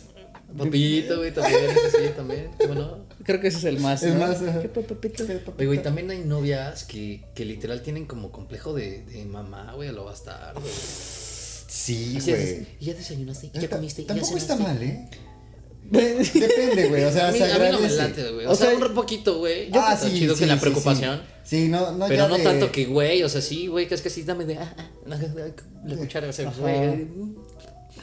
[0.56, 2.50] Papito, güey, también, ese sí, también.
[2.58, 2.98] ¿Cómo no?
[3.24, 4.02] Creo que ese es el más.
[4.02, 4.20] Es ¿no?
[4.20, 4.38] más.
[4.62, 5.24] ¿Qué papito?
[5.58, 9.88] Oye, güey, también hay novias que, que literal tienen como complejo de, de mamá, güey,
[9.88, 10.60] a lo bastardo.
[10.60, 10.72] güey.
[10.72, 12.42] Sí, Así güey.
[12.42, 13.50] es, ¿y ya desayunaste?
[13.54, 14.02] ¿Y ya comiste?
[14.02, 15.08] ¿Y ya Tampoco está mal, ¿eh?
[15.90, 17.04] Depende, güey.
[17.04, 18.46] O sea, A mí, se a mí no me late, güey.
[18.46, 19.70] O, O sea, sea, un poquito, güey.
[19.72, 21.18] Ah, sí, chido sí, que la sí, preocupación.
[21.18, 23.88] Sí, Sí, no, no pero ya no de- tanto que, güey, o sea, sí, güey,
[23.88, 24.58] que es que sí, dame de.
[24.58, 25.52] Ah, ah, la, la-
[25.84, 27.08] la cuchara, o sea, güey.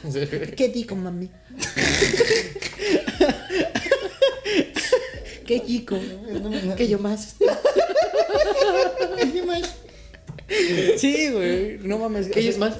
[0.56, 1.30] ¿Qué digo, mami?
[5.46, 5.98] Qué chico.
[6.76, 7.36] ¿Qué yo más?
[9.32, 9.62] ¿Qué más?
[10.98, 11.78] Sí, güey.
[11.78, 12.28] No mames.
[12.28, 12.74] ¿Qué sea, más?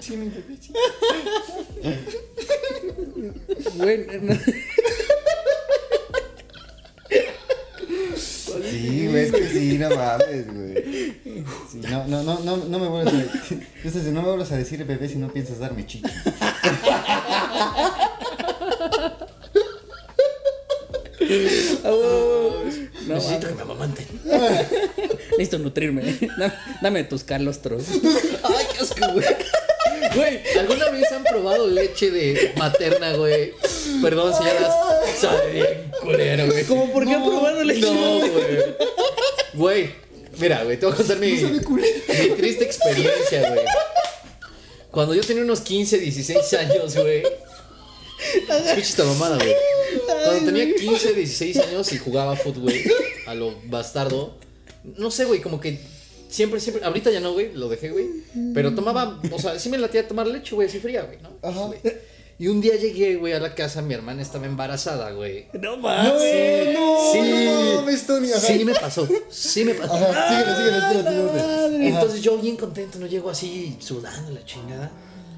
[0.00, 0.72] Sí, mi bebé, sí.
[3.76, 4.34] Güey, no-
[8.62, 11.14] Sí, güey, es que sí, no mames, güey.
[11.70, 13.66] Sí, no, no, no, no, no me vuelvas a decir.
[13.76, 16.04] Entonces, no me vuelvas a decir bebé si no piensas darme chichi.
[23.06, 24.06] no Necesito que me amamanten.
[25.32, 26.02] Necesito nutrirme.
[26.38, 27.84] Dame, dame tus calostros.
[28.42, 29.26] Ay, qué asco, güey.
[30.14, 33.52] Güey, ¿alguna vez han probado leche de materna, güey?
[34.02, 34.74] Perdón, señoras.
[35.18, 36.64] Sabe bien culero, güey.
[36.64, 37.80] ¿Cómo por qué han probado leche?
[37.80, 38.74] No, güey.
[39.54, 39.90] Güey,
[40.38, 41.60] mira, güey, te voy a contar mi, mi
[42.36, 43.64] triste experiencia, güey.
[44.90, 47.22] Cuando yo tenía unos 15, 16 años, güey.
[48.34, 49.54] Escucha esta mamada, güey.
[50.06, 52.84] Cuando tenía 15, 16 años y jugaba fútbol, güey,
[53.26, 54.36] a lo bastardo.
[54.84, 55.80] No sé, güey, como que
[56.28, 56.84] siempre, siempre.
[56.84, 58.06] Ahorita ya no, güey, lo dejé, güey.
[58.54, 61.30] Pero tomaba, o sea, sí me latía tomar leche, güey, así fría, güey, ¿no?
[61.42, 61.66] Ajá.
[61.66, 61.80] Güey.
[62.36, 65.46] Y un día llegué, güey, a la casa, mi hermana estaba embarazada, güey.
[65.52, 66.74] No No, mames.
[66.74, 67.20] no, Sí.
[67.20, 68.40] no mames, Tony, ajá.
[68.40, 69.94] Sí me pasó, sí me pasó.
[69.94, 71.84] Ajá, síguele, síguele, espérate.
[71.84, 74.90] Y entonces yo bien contento, no llego así sudando la chingada.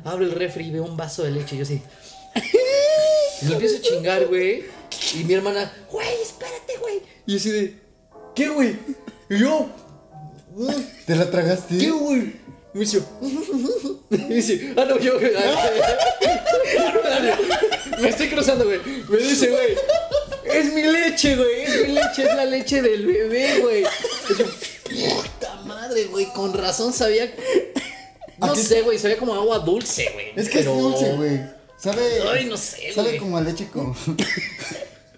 [0.04, 1.82] Abro el refri y veo un vaso de leche y yo así.
[3.42, 4.64] Y me empiezo a chingar, güey.
[5.14, 7.02] Y mi hermana, güey, espérate, güey.
[7.26, 7.74] Y yo así de,
[8.34, 8.76] ¿qué, güey?
[9.28, 9.68] Y yo,
[11.06, 11.78] ¿Te la tragaste?
[11.78, 12.32] ¿qué, güey?
[12.72, 13.00] Me dice,
[14.10, 15.18] y dice, ah, no, yo,
[18.00, 18.80] me estoy cruzando, güey.
[19.08, 19.76] Me dice, güey,
[20.44, 23.82] es mi leche, güey, es mi leche, es la leche del bebé, güey.
[23.84, 27.32] Yo, puta madre, güey, con razón sabía.
[28.38, 30.26] No ¿A qué- sé, güey, sabía como agua dulce, güey.
[30.36, 31.40] Es que pero- es dulce, güey.
[31.78, 32.02] Sabe.
[32.30, 33.18] Ay, no sé, Sabe güey.
[33.18, 33.94] como a leche con.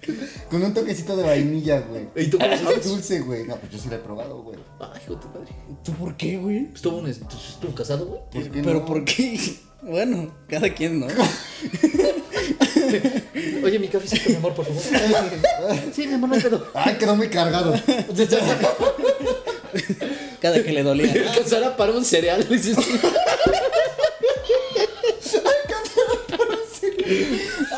[0.51, 2.09] con un toquecito de vainilla, güey.
[2.17, 2.87] ¿Y tú cómo Es sabes?
[2.89, 3.45] dulce, güey.
[3.45, 4.59] No, pues yo sí la he probado, güey.
[4.81, 5.49] Ay, hijo de tu padre.
[5.85, 6.69] ¿Tú por qué, güey?
[6.75, 8.21] ¿Estuvo, un, estuvo casado, güey?
[8.31, 8.85] ¿Por qué Pero no?
[8.87, 9.41] ¿por qué?
[9.81, 11.07] Bueno, cada quien, ¿no?
[13.65, 14.83] Oye, mi cafecito, mi amor, por favor.
[15.95, 16.67] Sí, mi amor, no pedo.
[16.75, 17.73] Ay, quedó muy cargado.
[20.41, 21.13] Cada que le dolía.
[21.31, 22.45] Alcanzara para un cereal.
[22.51, 22.59] le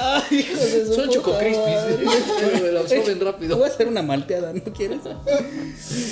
[0.00, 1.46] Ay, hijo de su Son puta choco madre.
[1.50, 2.72] crispies.
[2.72, 3.58] Lo absorben Te rápido.
[3.58, 5.00] voy a hacer una malteada, ¿no quieres?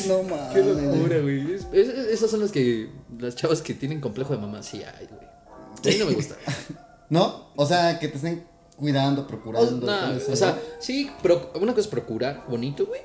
[0.06, 0.52] No mames.
[0.54, 1.54] Qué locura, güey.
[1.54, 2.90] Es- es- esas son las que.
[3.18, 5.26] Las chavas que tienen complejo de mamá, sí hay, güey.
[5.26, 6.36] A mí no me gusta.
[7.10, 7.50] ¿No?
[7.56, 8.44] O sea, que te estén
[8.76, 9.86] cuidando, O, procurando.
[9.86, 13.00] nah, todo eso, o sea, sí, pero una cosa es procurar bonito, güey.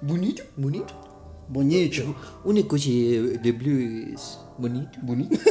[0.00, 0.42] Bonito.
[0.56, 0.94] Bonito.
[1.48, 2.14] Boñicho.
[2.44, 4.98] Una cosa de blues bonito.
[5.02, 5.38] Bonito.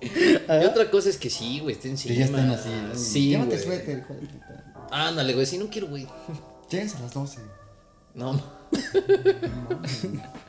[0.00, 2.38] Y otra cosa es que sí, güey, estén Que ya encima.
[2.38, 2.68] están así.
[2.88, 2.94] ¿no?
[2.94, 3.62] Sí, Llévate güey.
[3.64, 4.88] suéter, hijo de puta.
[4.92, 6.06] Ándale, güey, si no quiero, güey.
[6.70, 7.40] Lléguense a las 12.
[8.14, 8.40] No,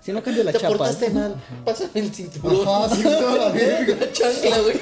[0.01, 0.77] Si no cambio la te chapa.
[0.77, 1.35] portaste mal.
[1.65, 2.67] Pásame el cinturón.
[2.67, 3.95] Ajá, sí, toda la verga.
[3.99, 4.79] La chancla, güey.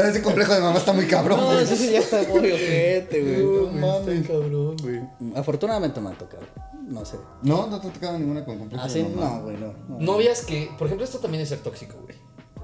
[0.10, 1.62] Ese complejo de mamá está muy cabrón, No, güey.
[1.64, 3.44] ese sí ya está muy ojete, güey.
[3.80, 4.26] No mames.
[4.26, 5.00] cabrón, güey.
[5.36, 6.42] Afortunadamente me ha tocado.
[6.86, 7.16] No sé.
[7.42, 8.82] No, no te ha tocado ninguna con complejo.
[8.84, 9.36] Ah, de sí, mamá.
[9.36, 9.72] no, güey, no.
[9.88, 9.98] no.
[10.00, 12.16] Novias que, por ejemplo, esto también es ser tóxico, güey.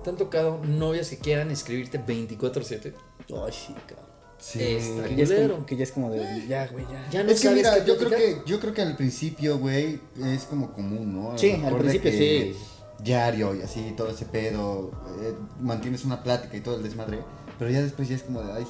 [0.02, 2.94] ¿Te han tocado novias que quieran escribirte 24-7?
[3.32, 4.05] Oh, Ay, sí, cabrón.
[4.46, 4.62] Sí.
[4.62, 5.54] Está Que ya, es culero.
[5.54, 7.10] como, que ya es como de, ya, güey, ya.
[7.10, 9.98] Ya no Es que sabes mira, yo creo que, yo creo que al principio, güey,
[10.24, 11.32] es como común, ¿no?
[11.32, 12.56] A Sí, al principio que sí.
[13.02, 17.18] Diario y así, todo ese pedo, eh, mantienes una plática y todo el desmadre,
[17.58, 18.66] pero ya después ya es como de, ay,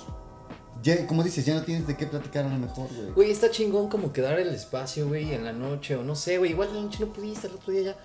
[0.82, 3.12] ya, como dices, ya no tienes de qué platicar a lo mejor, güey.
[3.12, 6.52] Güey, está chingón como quedar el espacio, güey, en la noche o no sé, güey.
[6.52, 7.96] Igual en la noche no pudiste, el otro día ya.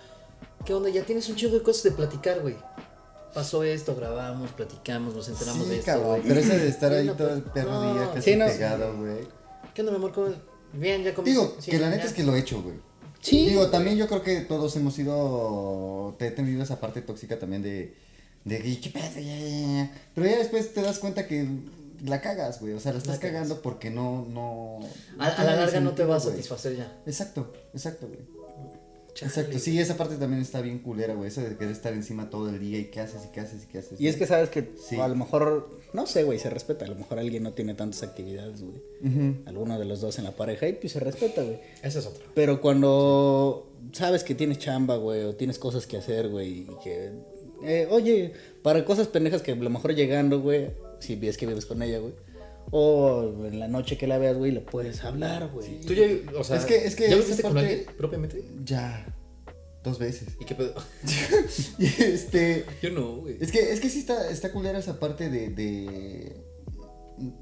[0.66, 0.90] ¿Qué onda?
[0.90, 2.56] Ya tienes un chingo de cosas de platicar, güey.
[3.34, 7.08] Pasó esto, grabamos, platicamos, nos enteramos Sí, de esto, cabrón, pero ese de estar ahí
[7.18, 7.94] todo el pues, perro no.
[7.94, 8.46] día casi Sí, no.
[8.48, 9.20] pegado, güey.
[9.74, 10.12] ¿Qué onda, mi amor?
[10.12, 10.28] ¿Cómo?
[10.74, 11.40] Bien, ya comiste.
[11.40, 11.96] Digo, Sí, que la ya.
[11.96, 12.76] neta es que lo he hecho, güey.
[13.22, 13.48] Sí.
[13.48, 16.16] Digo, también yo creo que todos hemos sido.
[16.18, 17.96] Te he tenido esa parte tóxica también de.
[18.44, 19.20] De "¿Y ¿qué pasa?
[19.20, 19.48] Ya, ya,
[19.86, 19.92] ya".
[20.16, 21.48] Pero ya después te das cuenta que
[22.04, 22.74] la cagas, güey.
[22.74, 24.26] O sea, la estás La cagando porque no.
[24.30, 24.80] no
[25.20, 26.92] A, a la larga no te va a satisfacer ya.
[27.06, 28.20] Exacto, exacto, güey.
[29.14, 29.30] Chale.
[29.30, 31.28] Exacto, sí, esa parte también está bien culera, güey.
[31.28, 33.68] Eso de querer estar encima todo el día y qué haces y qué haces y
[33.68, 34.00] qué haces.
[34.00, 34.98] Y es que sabes que Sí.
[35.00, 36.86] a lo mejor, no sé, güey, se respeta.
[36.86, 38.82] A lo mejor alguien no tiene tantas actividades, güey.
[39.46, 41.60] Alguno de los dos en la pareja y pues se respeta, güey.
[41.84, 42.24] Esa es otra.
[42.34, 47.12] Pero cuando sabes que tienes chamba, güey, o tienes cosas que hacer, güey, y que...
[47.64, 48.32] eh, oye,
[48.64, 52.00] para cosas pendejas que a lo mejor llegando, güey, si ves que vives con ella,
[52.00, 52.14] güey,
[52.70, 55.82] o en la noche que la veas, güey, le puedes hablar, güey.
[55.82, 56.06] Tú ya,
[56.38, 58.44] o sea, Es que- es que ¿ya esa viviste con alguien propiamente?
[58.64, 59.06] Ya.
[59.84, 60.28] Dos veces.
[60.40, 60.76] ¿Y qué pedo?
[61.80, 62.66] Y este.
[62.84, 63.38] Yo no, güey.
[63.42, 66.36] Es que, es que sí está, está culera esa parte de, de.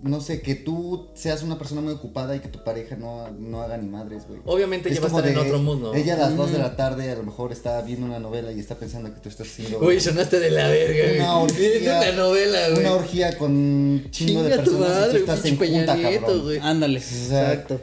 [0.04, 3.62] No sé, que tú seas una persona muy ocupada y que tu pareja no, no
[3.62, 4.40] haga ni madres, güey.
[4.46, 5.94] Obviamente Es ya va a estar en de, otro mundo.
[5.94, 8.60] Ella a las 2 de la tarde a lo mejor está viendo una novela y
[8.60, 11.20] está pensando que tú estás haciendo Güey, sonaste de la verga, güey.
[11.20, 12.00] una orgía.
[12.00, 12.80] Una novela, güey.
[12.82, 15.66] Una orgía con un chingo de Chinga tu personas y tú madre, estás en junta,
[15.96, 16.42] Peña Nieto, cabrón.
[16.44, 16.60] güey.
[16.60, 17.82] Ándale, sea, exacto.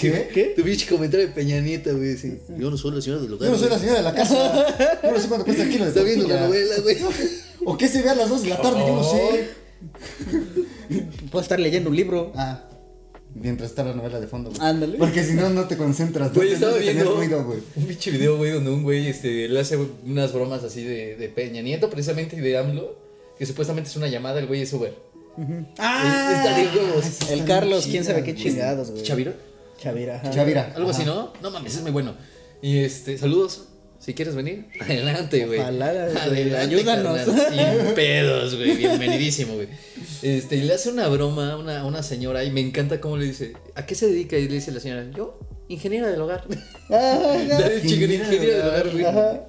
[0.00, 0.30] ¿Qué?
[0.32, 0.52] ¿Qué?
[0.54, 2.16] Tu pinche comentario de Peña Nieto, güey.
[2.16, 2.38] Sí.
[2.56, 3.48] Yo no soy la señora del hogar.
[3.48, 4.98] Yo no soy la señora de la casa.
[5.02, 6.98] Yo no sé cuánto cuesta el kilo de Está viendo la novela, güey.
[7.64, 9.48] O qué se ve a las 2 de la tarde, yo no sé.
[11.30, 12.32] Puedo estar leyendo un libro.
[12.36, 12.64] Ah,
[13.34, 14.60] mientras está la novela de fondo, güey.
[14.62, 14.98] Ándale.
[14.98, 16.32] Porque si no, no te concentras.
[16.34, 17.60] Güey, no estaba viendo ruido, güey.
[17.76, 21.28] un pinche video, güey, donde un güey este, le hace unas bromas así de, de
[21.28, 22.98] Peña Nieto, precisamente, y de AMLO,
[23.38, 24.94] que supuestamente es una llamada, el güey es Uber.
[25.78, 26.32] ¡Ah!
[26.36, 27.30] Está de huevos.
[27.30, 29.02] El Carlos, quién sabe qué chingados, güey.
[29.02, 29.32] ¿Chaviro?
[29.80, 30.16] Chavira.
[30.16, 30.30] ajá.
[30.30, 30.72] Chavira.
[30.74, 31.10] Algo así, Ajá.
[31.12, 31.32] ¿no?
[31.40, 32.14] No mames, es muy bueno.
[32.60, 33.68] Y este, saludos.
[33.98, 35.60] Si quieres venir, adelante, güey.
[35.60, 36.84] Ayúdanos.
[36.84, 37.24] carnal.
[37.84, 38.76] Sin pedos, güey.
[38.76, 39.68] Bienvenidísimo, güey.
[40.22, 43.26] Este, y le hace una broma a una, una señora y me encanta cómo le
[43.26, 44.36] dice, ¿a qué se dedica?
[44.36, 46.44] Y le dice la señora, yo, ingeniera del hogar.
[46.90, 47.36] Ah,
[47.82, 49.04] ingeniera del hogar, güey.
[49.04, 49.42] Ajá.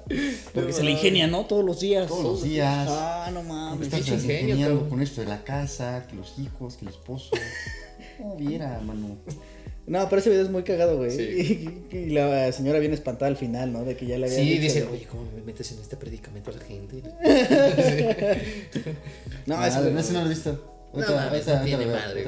[0.52, 1.46] Porque se le ingenia, ¿no?
[1.46, 2.06] Todos los días.
[2.06, 2.86] Todos los días.
[2.90, 3.86] Ah, no mames.
[3.86, 7.30] Estás ingeniando con esto de la casa, que los hijos, que el esposo.
[8.18, 9.16] No viera, mano.
[9.90, 11.10] No, pero ese video es muy cagado, güey.
[11.10, 11.68] Sí.
[11.92, 13.84] Y, y la señora viene espantada al final, ¿no?
[13.84, 16.50] De que ya le había Sí, dicho, dice, oye, ¿cómo me metes en este predicamento
[16.50, 17.02] a la gente?
[19.46, 20.50] No, Ah, ese ese no lo he visto.
[20.92, 22.24] Ahorita, no ahorita tiene madre.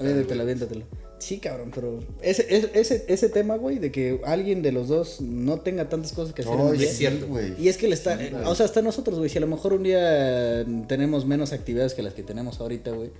[0.00, 0.84] Aviéntatelo, aviéntatelo.
[1.18, 5.22] Sí, cabrón, pero ese, ese, ese, ese tema, güey, de que alguien de los dos
[5.22, 6.90] no tenga tantas cosas que hacer día.
[6.90, 7.26] es cierto.
[7.26, 7.54] güey.
[7.58, 9.72] Y es que le está, Sí, o sea, hasta nosotros, güey, si a lo mejor
[9.72, 13.10] un día tenemos menos actividades que las que tenemos ahorita, güey,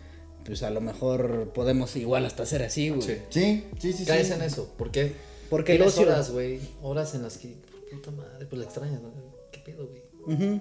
[0.47, 3.03] pues a lo mejor podemos igual hasta hacer así, güey.
[3.03, 3.17] Sí.
[3.31, 4.05] Sí, sí, sí.
[4.05, 4.33] Caes sí.
[4.35, 4.73] en eso.
[4.79, 5.13] ¿Por qué?
[5.51, 6.61] Porque el ocio- horas, güey.
[6.83, 7.55] Horas en las que,
[7.93, 9.13] puta madre, pues la extrañas, ¿no?
[9.53, 10.61] ¿Qué pedo, güey?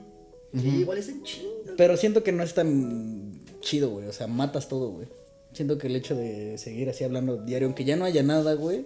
[0.54, 1.74] Sí, igual es en chinga.
[1.78, 5.08] Pero siento que no es tan chido, güey, o sea, matas todo, güey.
[5.54, 8.86] Siento que el hecho de seguir así hablando diario, aunque ya no haya nada, güey,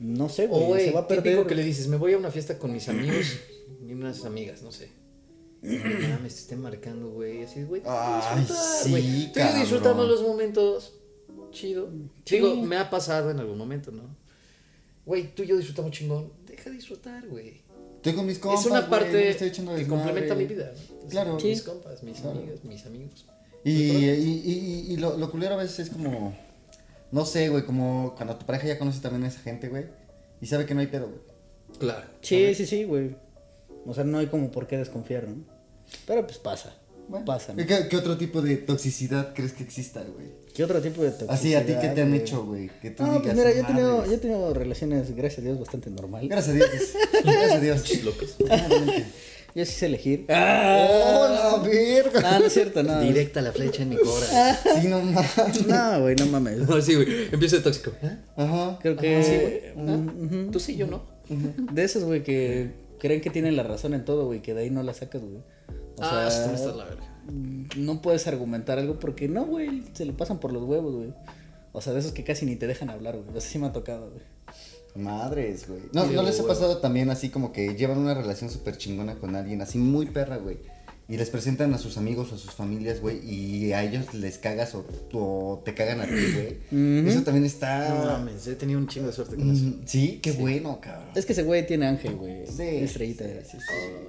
[0.00, 1.24] no sé, O, güey, güey, se va a perder.
[1.24, 3.26] típico que le dices, me voy a una fiesta con mis amigos
[3.86, 4.88] y unas amigas, no sé.
[5.62, 7.44] No te estén marcando, güey.
[7.44, 7.82] Así, güey.
[7.86, 9.02] Ay, disfrutar, sí, güey.
[9.02, 9.60] Tú y yo cabrón.
[9.60, 10.94] disfrutamos los momentos.
[11.52, 11.88] Chido.
[12.24, 12.36] Sí.
[12.36, 14.02] Digo, me ha pasado en algún momento, ¿no?
[15.06, 16.32] Güey, tú y yo disfrutamos chingón.
[16.46, 17.60] Deja de disfrutar, güey.
[17.96, 18.60] Estoy con mis compas.
[18.64, 20.02] es una parte no me estoy echando que desmadre.
[20.04, 20.72] complementa mi vida.
[21.02, 21.08] ¿no?
[21.08, 21.34] Claro.
[21.40, 21.64] Mis Sí.
[21.64, 22.38] compas, mis Claro.
[22.38, 23.26] amigas, mis amigos.
[23.64, 26.36] Y, y, y, y lo, lo culero a veces es como.
[27.12, 29.84] No sé, güey, como cuando tu pareja ya conoce también a esa gente, güey.
[30.40, 31.20] Y sabe que no hay pedo, güey.
[31.78, 32.06] Claro.
[32.22, 33.14] Sí, sí, sí, güey.
[33.86, 35.44] O sea, no hay como por qué desconfiar, ¿no?
[36.06, 36.74] Pero pues pasa.
[37.08, 37.66] Bueno, pasa, ¿no?
[37.66, 40.28] ¿qué, qué otro tipo de toxicidad crees que exista, güey?
[40.54, 41.34] ¿Qué otro tipo de toxicidad?
[41.34, 42.20] Así, ¿a ti qué te han güey?
[42.20, 42.70] hecho, güey?
[42.80, 45.42] Que tú No, pues digas, mira, yo he, tenido, yo he tenido relaciones, gracias a
[45.42, 46.28] Dios, bastante normales.
[46.30, 46.68] Gracias a Dios.
[47.24, 48.04] Gracias a Dios.
[48.04, 48.36] Locos.
[49.54, 50.24] Yo sí sé elegir.
[50.30, 50.32] ¡Oh,
[51.28, 52.20] la verga!
[52.24, 53.00] Ah, no es cierto, no.
[53.02, 54.58] Directa la flecha en mi cora.
[54.80, 55.66] Sí, no mames.
[55.66, 56.58] No, güey, no mames.
[56.68, 57.06] No, sí, güey.
[57.32, 57.92] Empieza de tóxico.
[58.02, 58.16] ¿Ah?
[58.36, 58.78] Ajá.
[58.80, 59.98] Creo que Ah, sí, güey.
[60.44, 60.50] ujú.
[60.50, 61.02] Tú sí, yo no.
[61.28, 64.70] de esos, güey, que creen que tienen la razón en todo, güey, que de ahí
[64.70, 65.42] no la sacas, güey.
[65.98, 67.04] O ah, sea, estás la verga.
[67.76, 71.14] no puedes argumentar algo porque no, güey, se le pasan por los huevos, güey.
[71.72, 73.36] O sea, de esos que casi ni te dejan hablar, güey.
[73.36, 74.22] Eso sí me ha tocado, güey.
[74.94, 75.80] Madres, güey.
[75.92, 79.14] No, Sí, ¿no les ha pasado también así como que llevan una relación súper chingona
[79.14, 80.58] con alguien, así muy perra, güey?
[81.08, 84.38] Y les presentan a sus amigos o a sus familias, güey, y a ellos les
[84.38, 87.08] cagas o, o te cagan a ti, güey.
[87.08, 87.88] Eso también está...
[87.88, 89.64] No mames, he tenido un chingo de suerte con eso.
[89.64, 91.08] Mm, sí, qué bueno, cabrón.
[91.14, 92.46] Es que ese güey tiene ángel, güey.
[92.46, 93.24] Sí, Estrellita.
[93.24, 93.58] Sí, sí,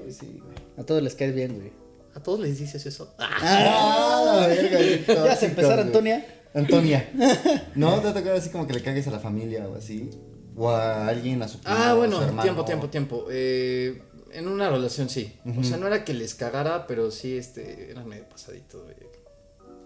[0.05, 0.55] sí, sí, güey.
[0.77, 1.71] A todos les caes bien, güey.
[2.15, 3.13] ¿A todos les dices eso?
[3.17, 5.87] Ah, Ah, verga, Ya tóxico, empezar, güey.
[5.87, 6.25] Antonia.
[6.53, 7.09] Antonia.
[7.75, 10.09] ¿No te ha tocado así como que le cagues a la familia o así?
[10.55, 12.41] O a alguien, a su primo, Ah, a bueno, su hermano.
[12.43, 13.25] tiempo, tiempo, tiempo.
[13.31, 14.01] Eh,
[14.31, 15.33] en una relación sí.
[15.57, 18.95] O sea, no era que les cagara, pero sí, este, era medio pasadito, güey.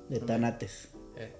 [0.09, 0.89] De tanates.
[1.17, 1.31] Eh,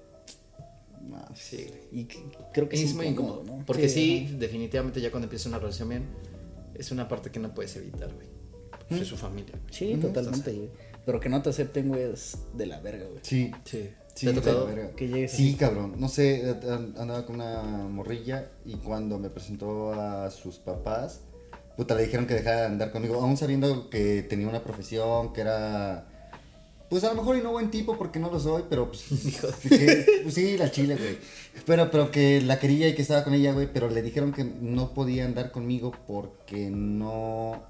[1.10, 2.02] No, sí, güey.
[2.02, 2.08] Y
[2.54, 3.64] creo que es es muy incómodo, ¿no?
[3.66, 6.06] Porque sí, definitivamente ya cuando empieza una relación bien,
[6.76, 8.28] es una parte que no puedes evitar, güey.
[8.90, 9.52] Pues es su familia.
[9.54, 9.74] güey.
[9.74, 10.70] Sí, totalmente, güey.
[11.06, 13.20] Pero que no te acepten, güey, es de la verga, güey.
[13.22, 13.52] Sí.
[13.66, 13.90] Sí.
[14.16, 14.26] Sí.
[14.96, 15.94] Que llegues Sí, cabrón.
[16.00, 21.22] No sé, an- andaba con una morrilla y cuando me presentó a sus papás,
[21.78, 25.42] puta, le dijeron que dejara de andar conmigo, aún sabiendo que tenía una profesión, que
[25.42, 26.08] era...
[26.90, 29.04] Pues a lo mejor y no buen tipo porque no lo soy, pero pues,
[29.70, 31.18] que- pues sí, la chile, güey.
[31.66, 34.44] Pero, pero que la quería y que estaba con ella, güey, pero le dijeron que
[34.46, 37.62] no podía andar conmigo porque no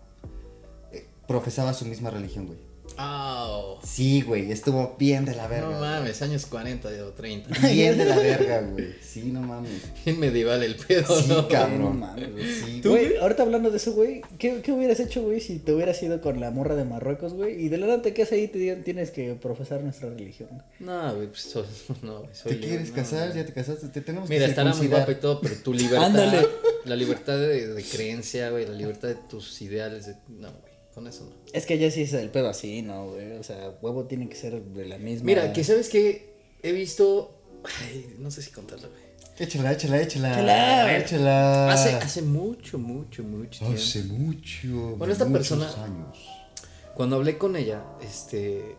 [1.27, 2.59] profesaba su misma religión, güey.
[2.99, 3.77] Au.
[3.83, 5.69] Sí, güey, estuvo bien de la verga.
[5.69, 5.89] no güey.
[5.89, 7.49] mames, años 40 o 30.
[7.69, 8.95] Bien de la verga, güey.
[9.01, 9.71] Sí, no mames.
[10.03, 11.41] Bien medieval el pedo, Sí, ¿no?
[11.43, 11.99] No cabrón.
[11.99, 12.45] mames, güey.
[12.45, 15.73] Sí, Tú, güey, ahorita hablando de eso, güey, ¿qué, ¿qué hubieras hecho, güey, si te
[15.73, 17.63] hubieras ido con la morra de Marruecos, güey?
[17.65, 20.49] Y de la te quedas ahí te digan, tienes que profesar nuestra religión.
[20.79, 21.65] No, güey, pues soy,
[22.01, 23.33] no, güey, soy ¿Te quieres no, casar?
[23.35, 23.89] ¿Ya te casaste?
[23.89, 26.05] Te tenemos Mira, que estará muy guapo y todo, pero tu libertad.
[26.05, 26.47] Ándale.
[26.85, 30.07] La libertad de, de creencia, güey, la libertad de tus ideales.
[30.07, 31.35] de- no, güey, con eso no.
[31.53, 33.33] Es que ya sí es el pedo así, ¿no, güey?
[33.33, 35.25] O sea, huevo tiene que ser de la misma.
[35.27, 36.33] Mira, que sabes que
[36.63, 37.39] he visto.
[37.63, 39.03] Ay, no sé si contarlo, güey.
[39.37, 40.31] Échala, échala, échala.
[40.31, 40.97] Échala.
[40.97, 41.71] Échala.
[41.71, 43.75] Hace, hace mucho, mucho, mucho tiempo.
[43.75, 44.95] Hace mucho.
[44.97, 46.17] Bueno, esta muchos persona- años.
[46.95, 48.75] Cuando hablé con ella, este.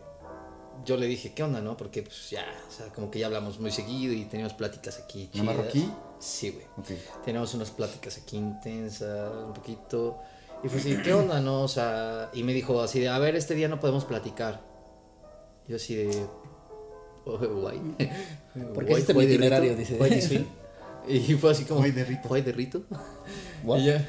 [0.85, 1.77] Yo le dije, ¿qué onda, no?
[1.77, 5.25] Porque, pues ya, o sea, como que ya hablamos muy seguido y teníamos pláticas aquí.
[5.27, 5.45] ¿La chidas.
[5.45, 5.89] marroquí?
[6.19, 6.65] Sí, güey.
[6.77, 7.23] Ok.
[7.23, 10.19] Teníamos unas pláticas aquí intensas, un poquito.
[10.63, 11.61] Y fue así, ¿qué onda, no?
[11.63, 14.61] O sea, y me dijo así de, a ver, este día no podemos platicar.
[15.67, 16.25] Yo así de,
[17.25, 17.79] oh, guay.
[18.73, 19.95] Porque hiciste mi itinerario, dice.
[19.95, 20.47] Guay.
[21.07, 22.27] Y fue así como, Guay de rito.
[22.27, 22.81] Guay de rito.
[23.65, 24.07] Y ella,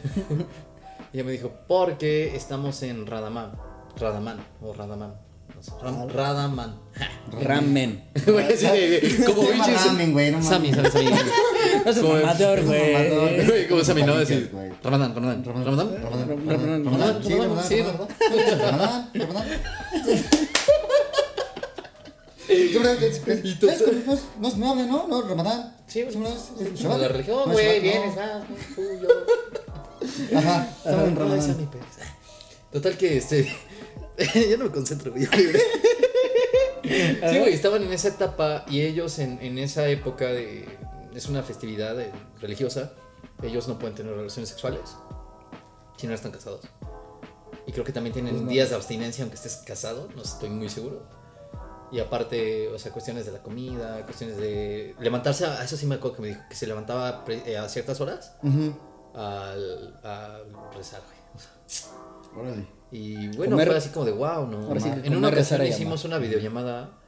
[1.14, 3.52] ella me dijo, porque estamos en Radaman.
[3.96, 4.74] Radaman, o.
[5.54, 6.78] No sé, Ram- Radaman.
[7.40, 8.04] Ramen.
[8.26, 10.48] Güey, sí, de- como ramen, güey, no mames.
[10.50, 11.10] Sammy, Sammy, Sammy.
[11.84, 12.92] No seas Como- mamador, güey.
[12.92, 13.46] mamador.
[13.46, 14.12] Güey, como Sammy, ¿no?
[14.14, 14.70] Papitas, Así, güey.
[14.82, 15.64] Ramadán, Ramadán, Ramadán.
[15.66, 18.08] Ramadán, Ramadán, Ramadán, Ramadán, Sí, Ramadán, Ramadán, sí, Ramadán,
[18.60, 19.46] Ramadán, Ramadán.
[22.48, 25.06] Y tú- ¿Ves cómo, pues, No es noble, ¿no?
[25.06, 25.76] No, Ramadán.
[25.86, 26.04] Sí,
[26.74, 27.00] Shabbat.
[27.00, 28.22] la religión, No, güey, vienes, no.
[28.74, 29.08] tú, yo.
[30.38, 31.68] Ajá, Ramadán.
[32.72, 33.44] Total que este.
[34.50, 35.26] ya no me concentro, güey.
[36.82, 40.66] Sí, güey, estaban en esa etapa y ellos en, en esa época de.
[41.14, 42.92] Es una festividad eh, religiosa.
[43.42, 44.96] Ellos no pueden tener relaciones sexuales
[45.96, 46.60] si no están casados.
[47.66, 51.02] Y creo que también tienen días de abstinencia aunque estés casado, no estoy muy seguro.
[51.92, 55.96] Y aparte, o sea, cuestiones de la comida, cuestiones de levantarse, a, eso sí me
[55.96, 58.74] acuerdo que me dijo, que se levantaba eh, a ciertas horas Ujú.
[59.14, 60.44] al, al
[60.74, 62.46] rezar, güey.
[62.46, 62.66] Órale.
[62.92, 64.80] y bueno, Comer- fue así como de wow, ¿no?
[64.80, 66.99] Sí en una ocasión hicimos una videollamada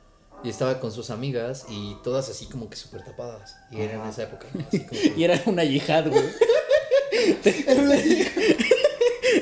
[0.44, 3.56] y estaba con sus amigas y todas así como que súper tapadas.
[3.70, 4.64] Y era en esa época, ¿no?
[4.66, 6.22] Así como que- Y era una yihad, güey.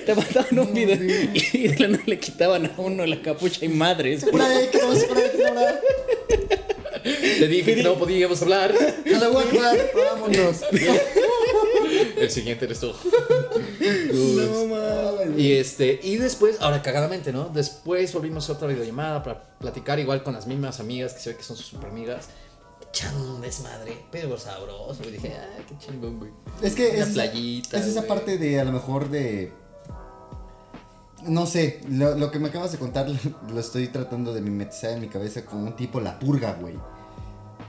[0.07, 0.97] Te, mandaban un video
[1.53, 4.25] y de la nada le quitaban a uno la capucha y madres.
[4.33, 4.39] no.
[7.03, 8.75] Te dije que no podíamos hablar.
[9.07, 10.57] Allahu Akbar, vámonos.
[12.19, 12.93] El siguiente eres tú.
[14.13, 14.80] No.
[15.41, 17.49] Y este, y después, ahora cagadamente, ¿no?
[17.49, 21.37] Después volvimos a otra videollamada para platicar igual con las mismas amigas que se ve
[21.37, 22.29] que son sus super amigas.
[22.89, 25.03] Echando un desmadre, pero sabroso.
[25.07, 26.31] Y dije, ay, qué chingón, güey.
[26.61, 28.09] Es que Una es, playita, es esa güey.
[28.09, 29.53] parte de a lo mejor de.
[31.23, 33.19] No sé, lo, lo que me acabas de contar lo,
[33.53, 36.75] lo estoy tratando de mimetizar en mi cabeza como un tipo la purga, güey.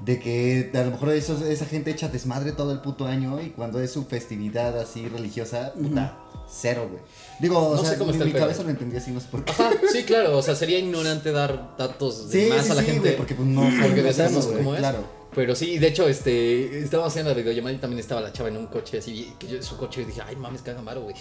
[0.04, 3.49] De que a lo mejor esos- esa gente echa desmadre todo el puto año y
[3.52, 6.18] cuando es su festividad así religiosa, puta,
[6.49, 7.04] cero, güey.
[7.39, 8.41] Digo, o No sé sea, cómo mi, está mi pedo.
[8.41, 9.52] cabeza lo entendía así, no sé por qué.
[9.52, 12.82] Ajá, sí, claro, o sea, sería ignorante dar datos de Sí, más sí, a la
[12.82, 13.02] sí, gente.
[13.02, 14.80] güey, porque pues no porque no güey, cómo es.
[14.80, 15.22] Claro.
[15.34, 18.58] Pero sí, de hecho, este, estábamos haciendo la videollamada y también estaba la chava en
[18.58, 21.16] un coche así, que yo su coche y dije, ay mames, caga güey.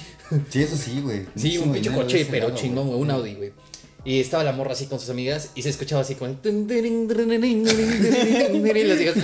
[0.48, 1.26] Sí, eso sí, güey.
[1.36, 3.52] Sí, un pinche coche, pero chingón, güey, un Audi, güey.
[4.04, 6.32] Y estaba la morra así con sus amigas y se escuchaba así como.
[6.42, 6.46] Y
[8.84, 9.14] las hijas.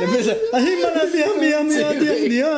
[0.00, 2.50] Empieza, ay, mala mía, mía, mía, mía, mía.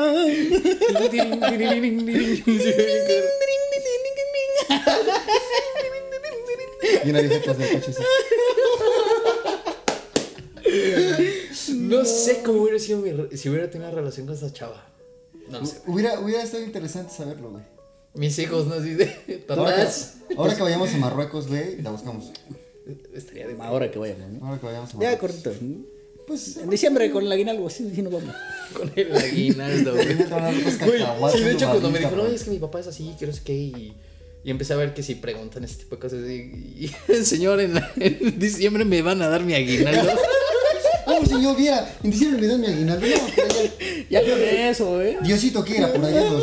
[7.04, 8.02] Y una vieja atrás del coche así.
[11.74, 14.86] No sé cómo hubiera sido mi re- si hubiera tenido una relación con esa chava.
[15.48, 15.78] No sé.
[15.86, 17.62] Hubiera, hubiera estado interesante saberlo, güey.
[18.16, 18.74] Mis hijos, ¿no?
[18.74, 19.44] Así de.
[19.48, 22.32] Ahora que, ahora que vayamos a Marruecos, güey, la buscamos.
[23.14, 24.46] Estaría de Ahora que vayamos, ¿no?
[24.46, 25.30] Ahora que vayamos a Ya, Marruecos.
[25.42, 25.52] cortito.
[26.26, 28.34] Pues en diciembre con el aguinaldo, así, sí nos vamos.
[28.72, 30.06] con el aguinaldo, güey.
[31.32, 33.32] Sí, de hecho, cuando me dijo, no, es que mi papá es así, que no
[33.32, 33.94] sé qué, y,
[34.42, 36.32] y empecé a ver que si preguntan ese tipo de cosas, y,
[36.86, 40.10] y el señor en, la- en diciembre me van a dar mi aguinaldo.
[41.04, 43.06] Como si yo viera, en diciembre me dan mi aguinaldo.
[43.06, 43.14] No.
[44.10, 45.18] Ya con eso, ¿eh?
[45.22, 46.40] Diosito quiera, por allá mano.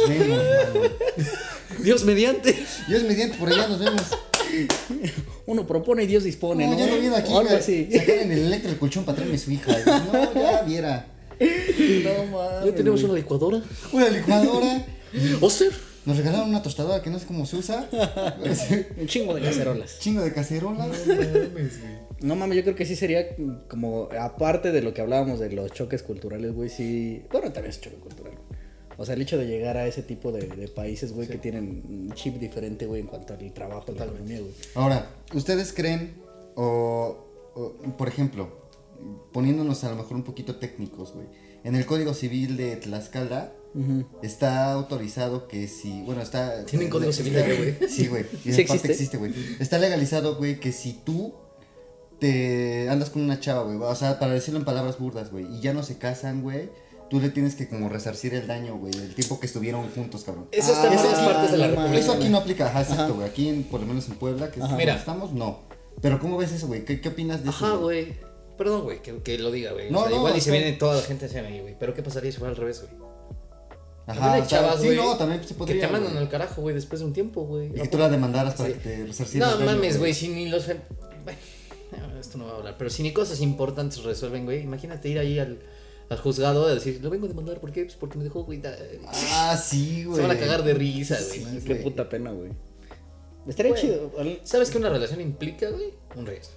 [1.84, 2.56] Dios mediante.
[2.88, 4.02] Dios mediante, por allá nos vemos.
[5.46, 6.78] Uno propone y Dios dispone, No, ¿no?
[7.00, 7.60] viene aquí, O algo güey.
[7.60, 7.90] así.
[7.92, 9.76] En el electro el colchón para traerme su hija.
[9.86, 11.08] No, ya viera.
[11.40, 12.66] No mames.
[12.66, 13.62] Ya tenemos una licuadora.
[13.92, 14.86] Una licuadora.
[15.42, 15.72] ¿Oster?
[16.06, 17.88] Nos regalaron una tostadora que no sé cómo se usa.
[19.00, 19.98] Un chingo de cacerolas.
[20.02, 20.98] Chingo de cacerolas.
[22.20, 23.36] No mames, yo creo que sí sería
[23.70, 27.22] como, aparte de lo que hablábamos de los choques culturales, güey, sí.
[27.32, 28.34] Bueno, también es choque cultural.
[28.98, 31.84] O sea, el hecho de llegar a ese tipo de, de países, güey, que tienen
[31.88, 34.52] un chip diferente, güey, en cuanto al trabajo, la economía, güey.
[34.76, 36.16] Ahora, ¿ustedes creen,
[36.56, 37.26] o,
[37.56, 38.50] o, por ejemplo,
[39.32, 41.28] poniéndonos a lo mejor un poquito técnicos, güey,
[41.64, 43.54] en el Código Civil de Tlaxcala
[44.22, 46.64] está autorizado que si, bueno, está...
[46.66, 47.76] ¿Tienen Código Civil allá, güey?
[47.90, 48.92] Sí, güey, y ¿Sí existe?
[48.92, 49.34] existe, güey.
[49.60, 51.34] Está legalizado, güey, que si tú
[52.20, 55.62] te andas con una chava, güey, o sea, para decirlo en palabras burdas, güey, y
[55.62, 56.70] ya no se casan, güey,
[57.14, 60.48] tú le tienes que como resarcir el daño, güey, el tiempo que estuvieron juntos, cabrón.
[60.52, 61.68] Eso está en Ah, varias partes de la.
[61.68, 61.96] República.
[62.00, 63.28] Eso aquí no aplica, ajá, exacto, güey.
[63.28, 64.96] Aquí, en- por lo menos en Puebla, que es donde Mira.
[64.96, 65.60] estamos, no.
[66.02, 66.84] Pero ¿cómo ves eso, güey?
[66.86, 67.66] ¿Qué, qué opinas de eso?
[67.66, 68.16] Ajá, güey.
[68.58, 69.92] Perdón, güey, que, que lo diga, güey.
[69.92, 71.76] No, o sea, no, igual y se viene toda la gente hacia mí, güey.
[71.80, 73.04] Pero ¿qué pasaría si fuera al revés, güey?
[74.08, 75.80] Ajá, hay chavas, sí, no, también se podría.
[75.80, 77.68] Que te mandan al carajo, güey, después de un tiempo, güey.
[77.68, 78.76] Y que tú la demandaras para Sí.
[78.76, 80.66] que te resarciera No daño, mames, güey, si ni los.
[80.68, 81.40] Bueno,
[82.20, 84.62] esto no va a hablar, pero si ni cosas importantes resuelven, güey.
[84.64, 85.60] Imagínate ir ahí al,
[86.14, 87.84] al juzgado a decir, lo vengo a demandar, ¿por qué?
[87.84, 88.60] Pues porque me dejó, güey.
[88.62, 88.78] da-
[89.32, 90.16] Ah, sí, güey.
[90.18, 91.40] Se van a cagar de risa, güey.
[91.40, 91.60] Sí, ¿no?
[91.64, 91.84] Qué güey.
[91.84, 92.52] puta pena, güey.
[93.48, 93.82] Estaría Güey.
[93.82, 94.12] chido.
[94.44, 95.94] ¿Sabes qué una relación implica, güey?
[96.16, 96.54] Un riesgo.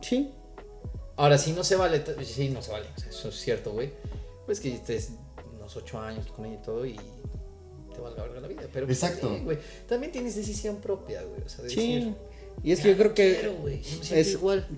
[0.00, 0.30] Sí.
[1.16, 3.90] Ahora, si no se vale, sí, no se vale, o sea, eso es cierto, güey.
[4.46, 5.10] Pues que estés
[5.58, 6.94] unos ocho años con ella y todo y
[7.94, 8.62] te valga verga la vida.
[8.72, 9.34] Pero pues, Exacto.
[9.36, 9.58] sí, güey.
[9.88, 11.42] También tienes decisión propia, güey.
[11.42, 11.94] O sea, de Sí.
[11.94, 12.14] decir,
[12.62, 14.68] Y es que yo creo que quiero, güey, no me siento es- igual.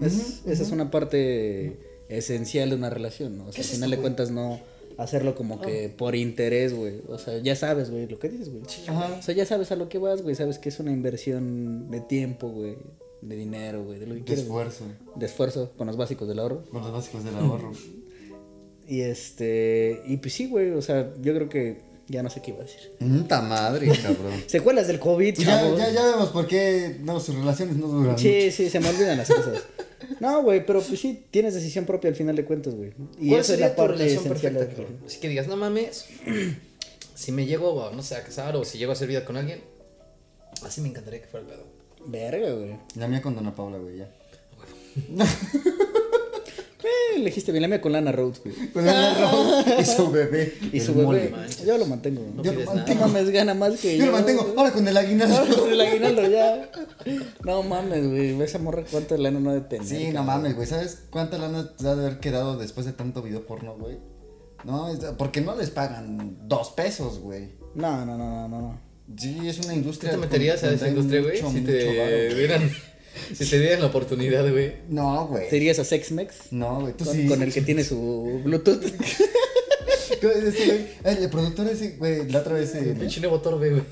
[0.00, 1.78] es- esa es una parte
[2.16, 3.44] esencial de una relación, ¿no?
[3.46, 4.60] O sea, ¿Qué al final de cuentas no
[4.98, 7.00] hacerlo como que por interés, güey.
[7.08, 8.62] O sea, ya sabes, güey, lo que dices, güey.
[8.88, 9.16] Ajá.
[9.18, 10.34] O sea, ya sabes a lo que vas, güey.
[10.34, 12.76] Sabes que es una inversión de tiempo, güey.
[13.20, 13.98] De dinero, güey.
[13.98, 14.48] De lo que De quieres.
[14.48, 14.66] güey.
[14.66, 14.92] esfuerzo.
[15.16, 16.64] De esfuerzo con los básicos del ahorro.
[16.70, 17.72] Con los básicos del ahorro.
[18.86, 20.02] Y este.
[20.06, 20.70] Y pues sí, güey.
[20.72, 21.92] O sea, yo creo que.
[22.08, 22.92] Ya no sé qué iba a decir.
[22.98, 24.32] Puta madre, cabrón.
[24.46, 25.78] Secuelas del COVID, ya, chavos.
[25.78, 28.18] ya, ya vemos por qué no, sus relaciones no duran.
[28.18, 29.62] Sí, sí, se me olvidan las cosas.
[30.20, 32.92] No, güey, pero pues sí, tienes decisión propia al final de cuentas, güey.
[33.20, 34.52] Y ¿Cuál eso es sería la tu parte relación esencial.
[34.54, 34.98] perfecta, cabrón?
[35.06, 36.06] Así que digas, no mames,
[37.14, 39.60] si me llego, no sé, a casar o si llego a hacer vida con alguien,
[40.64, 41.64] así me encantaría que fuera el pedo.
[42.06, 42.76] Verga, güey.
[42.96, 44.04] La mía con Dona Paula, güey, ya.
[44.04, 45.24] Eh,
[47.16, 48.54] elegiste bien la mía con Lana Rhodes, güey.
[48.72, 50.54] Con Ana Rose y su bebé.
[50.72, 51.64] Y su bebé, manches.
[51.64, 52.22] yo lo mantengo.
[52.34, 52.52] No Yo.
[52.52, 54.54] No mames, gana más que Yo lo mantengo.
[54.56, 55.36] Ahora con el aguinaldo.
[55.36, 56.70] Ahora con el aguinaldo ya.
[57.44, 58.40] No mames, güey.
[58.42, 59.86] Esa morra cuánta lana no ha de tener.
[59.86, 60.66] Sí, no mames, güey.
[60.66, 63.98] ¿Sabes cuánta lana te ha de haber quedado después de tanto video porno, güey?
[64.64, 64.88] No,
[65.18, 67.50] porque no les pagan dos pesos, güey.
[67.74, 68.80] No, no, no, no, no.
[69.16, 70.12] Sí, es una ¿Tú industria.
[70.12, 71.42] te meterías a esa industria, güey?
[71.42, 72.91] Si te.
[73.34, 74.72] Si te dieran la oportunidad, güey.
[74.88, 75.48] No, güey.
[75.48, 76.52] ¿Te irías a Sexmex?
[76.52, 77.26] No, güey, tú Con, sí.
[77.26, 78.82] con el que tiene su Bluetooth.
[80.22, 82.74] Ese, güey, el, el productor ese, güey, la otra vez.
[82.74, 83.82] El eh, pinche Nuevo Torbe, güey.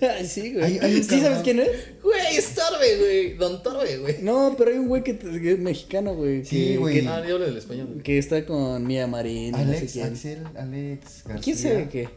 [0.00, 0.64] Ay, sí, güey.
[0.64, 1.24] Hay- hay ¿Sí cabrón.
[1.24, 1.68] sabes quién es?
[2.02, 3.34] Güey, es Torbe, güey.
[3.34, 4.16] Don Torbe, güey.
[4.22, 6.44] No, pero hay un güey que, que es mexicano, güey.
[6.44, 7.00] Sí, que- güey.
[7.02, 8.02] Que, Ah, yo hablo del español, güey.
[8.02, 9.52] que está con Mía Marín.
[9.52, 10.06] no sé Alex, quién.
[10.06, 11.22] Axel, Alex.
[11.26, 11.40] García.
[11.42, 12.08] ¿Quién sabe qué?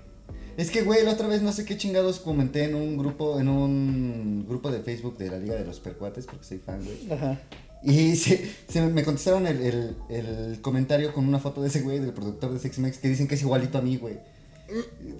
[0.57, 3.47] Es que, güey, la otra vez no sé qué chingados comenté en un grupo, en
[3.49, 6.97] un grupo de Facebook de la Liga de los Percuates, porque soy fan, güey.
[7.11, 7.41] Ajá.
[7.83, 11.99] Y se, se me contestaron el, el, el comentario con una foto de ese güey,
[11.99, 14.15] del productor de Sex Mex, que dicen que es igualito a mí, güey.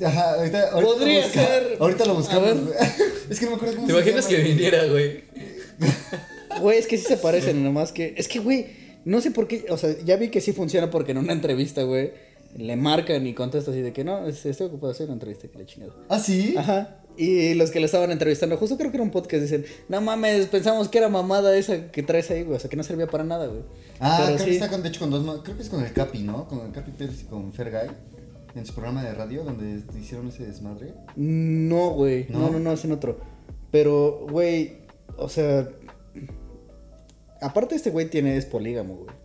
[0.06, 1.78] Ajá, ahorita, ahorita Podría lo busca- ser.
[1.80, 2.58] Ahorita lo A buscamos.
[3.30, 5.24] Es que no me acuerdo cómo ¿Te se imaginas que viniera, güey?
[6.60, 8.14] Güey, es que sí se parecen, nomás que.
[8.18, 8.68] Es que, güey,
[9.05, 9.66] no sé por qué.
[9.70, 12.12] O sea, ya vi que sí funciona porque en una entrevista, güey,
[12.58, 15.58] le marcan y contesta así de que no, es- estoy ocupado hacer una entrevista que
[15.58, 15.96] le chingado.
[16.10, 16.56] ¿Ah, sí?
[16.58, 16.98] Ajá.
[17.18, 20.48] Y los que lo estaban entrevistando, justo creo que era un podcast, dicen, no mames,
[20.48, 23.24] pensamos que era mamada esa que traes ahí, güey, o sea, que no servía para
[23.26, 23.62] nada, güey.
[24.00, 25.92] Ah, Pero creo que está con, de hecho con dos, creo que es con el
[25.92, 26.48] Capi, ¿no?
[26.48, 27.90] Con el Capi Pérez y con Fergay.
[28.56, 30.94] En su programa de radio donde hicieron ese desmadre.
[31.16, 32.50] No, güey, no, ¿No?
[32.52, 33.18] no, no, hacen otro.
[33.72, 34.78] Pero, güey,
[35.18, 35.68] o sea,
[37.42, 39.16] aparte este güey tiene, es polígamo, güey.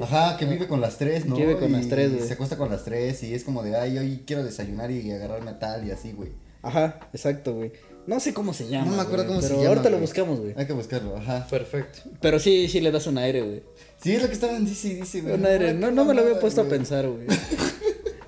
[0.00, 1.36] Ajá, que vive con las tres, ¿no?
[1.36, 2.26] Vive con las tres, güey.
[2.26, 5.50] Se acuesta con las tres y es como de, ay, hoy quiero desayunar y agarrarme
[5.52, 6.30] a tal y así, güey.
[6.62, 7.72] Ajá, exacto, güey.
[8.06, 8.90] No sé cómo se llama.
[8.90, 9.68] No me acuerdo güey, cómo se llama.
[9.68, 10.00] ahorita lo güey.
[10.00, 10.54] buscamos, güey.
[10.56, 11.46] Hay que buscarlo, ajá.
[11.48, 12.00] Perfecto.
[12.20, 13.62] Pero sí, sí le das un aire, güey.
[14.02, 15.34] Sí, es lo que estaban dice dice, güey.
[15.34, 15.72] Un aire.
[15.74, 17.26] No, no me lo había puesto a pensar, güey.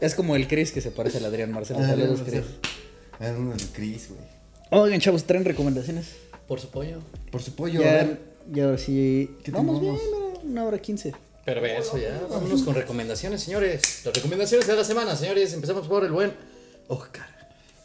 [0.00, 1.80] es como el Chris que se parece al Adrián Marcelo.
[1.82, 2.42] Ah, Saludos, Chris.
[3.20, 4.20] Era uno de Chris, güey.
[4.70, 6.12] Oigan, chavos, ¿traen recomendaciones?
[6.46, 7.00] Por su pollo.
[7.30, 8.20] Por su pollo, a Ya, ver.
[8.52, 9.30] ya ahora sí.
[9.44, 9.96] ¿Qué Vamos bien,
[10.44, 11.12] una hora quince.
[11.46, 12.26] Perverso ya.
[12.28, 14.02] Vámonos con recomendaciones, señores.
[14.04, 15.52] Las recomendaciones de la semana, señores.
[15.52, 16.32] Empezamos por el buen
[16.88, 17.28] Oscar.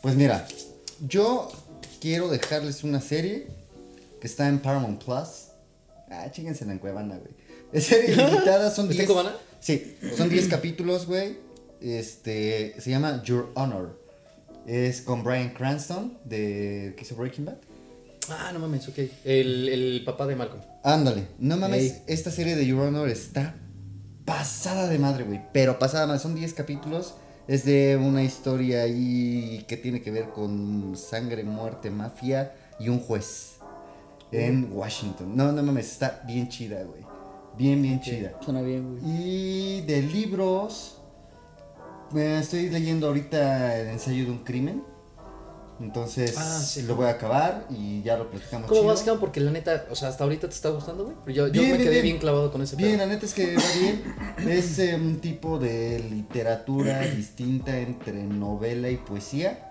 [0.01, 0.47] Pues mira,
[1.07, 1.47] yo
[2.01, 3.45] quiero dejarles una serie
[4.19, 5.49] que está en Paramount Plus.
[6.09, 7.35] Ah, chíguense en Cuevana, güey.
[7.71, 9.05] Es serie limitada, son ¿Está en 10.
[9.05, 9.37] Cuevana?
[9.59, 11.37] Sí, son 10 capítulos, güey.
[11.81, 13.95] Este, se llama Your Honor.
[14.65, 17.57] Es con Brian Cranston, de que hizo Breaking Bad.
[18.27, 18.97] Ah, no mames, ok.
[19.23, 20.63] El, el papá de Malcolm.
[20.83, 22.03] Ándale, no mames, Ey.
[22.07, 23.55] esta serie de Your Honor está
[24.25, 25.41] pasada de madre, güey.
[25.53, 27.15] Pero pasada de madre, son 10 capítulos.
[27.47, 32.99] Es de una historia ahí que tiene que ver con sangre, muerte, mafia y un
[32.99, 33.57] juez
[34.31, 35.35] en Washington.
[35.35, 37.01] No, no mames, está bien chida, güey.
[37.57, 38.33] Bien, bien chida.
[38.43, 39.21] Suena bien, güey.
[39.21, 40.97] Y de libros,
[42.11, 44.83] me estoy leyendo ahorita el ensayo de un crimen.
[45.81, 46.83] Entonces Ah, sí.
[46.83, 48.67] lo voy a acabar y ya lo platicamos.
[48.67, 48.93] ¿Cómo chido.
[48.93, 49.19] vas, Cam?
[49.19, 51.15] Porque la neta, o sea, hasta ahorita te está gustando, güey.
[51.25, 52.03] Pero yo, yo me bien, quedé bien.
[52.03, 52.17] bien.
[52.19, 53.07] clavado con ese Bien, pedo.
[53.07, 54.03] la neta es que va bien.
[54.49, 59.67] Es eh, un tipo de literatura distinta entre novela y poesía.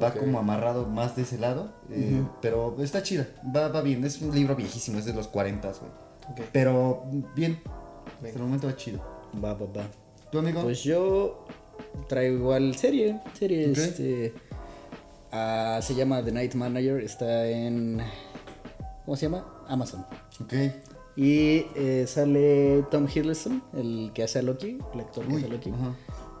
[0.00, 1.72] Va como amarrado más de ese lado.
[1.90, 3.26] eh, Pero está chida.
[3.54, 4.04] Va, va bien.
[4.04, 5.90] Es un libro viejísimo, es de los 40, güey.
[6.30, 6.48] Ok.
[6.52, 7.02] Pero
[7.34, 7.60] bien.
[8.22, 9.00] Hasta el momento va chido.
[9.44, 9.86] Va, va, va.
[10.30, 10.62] ¿Tu amigo?
[10.62, 11.46] Pues yo
[12.08, 13.20] traigo igual serie.
[13.36, 13.78] Serie, Ok.
[13.78, 14.34] este.
[15.32, 17.00] Ah, se llama The Night Manager.
[17.00, 18.00] Está en.
[19.04, 19.46] ¿Cómo se llama?
[19.68, 20.04] Amazon.
[20.40, 20.54] ok.
[21.16, 25.46] Y eh, sale Tom Hiddleston, el que hace a Loki, el actor que Uy, hace
[25.46, 25.72] a Loki.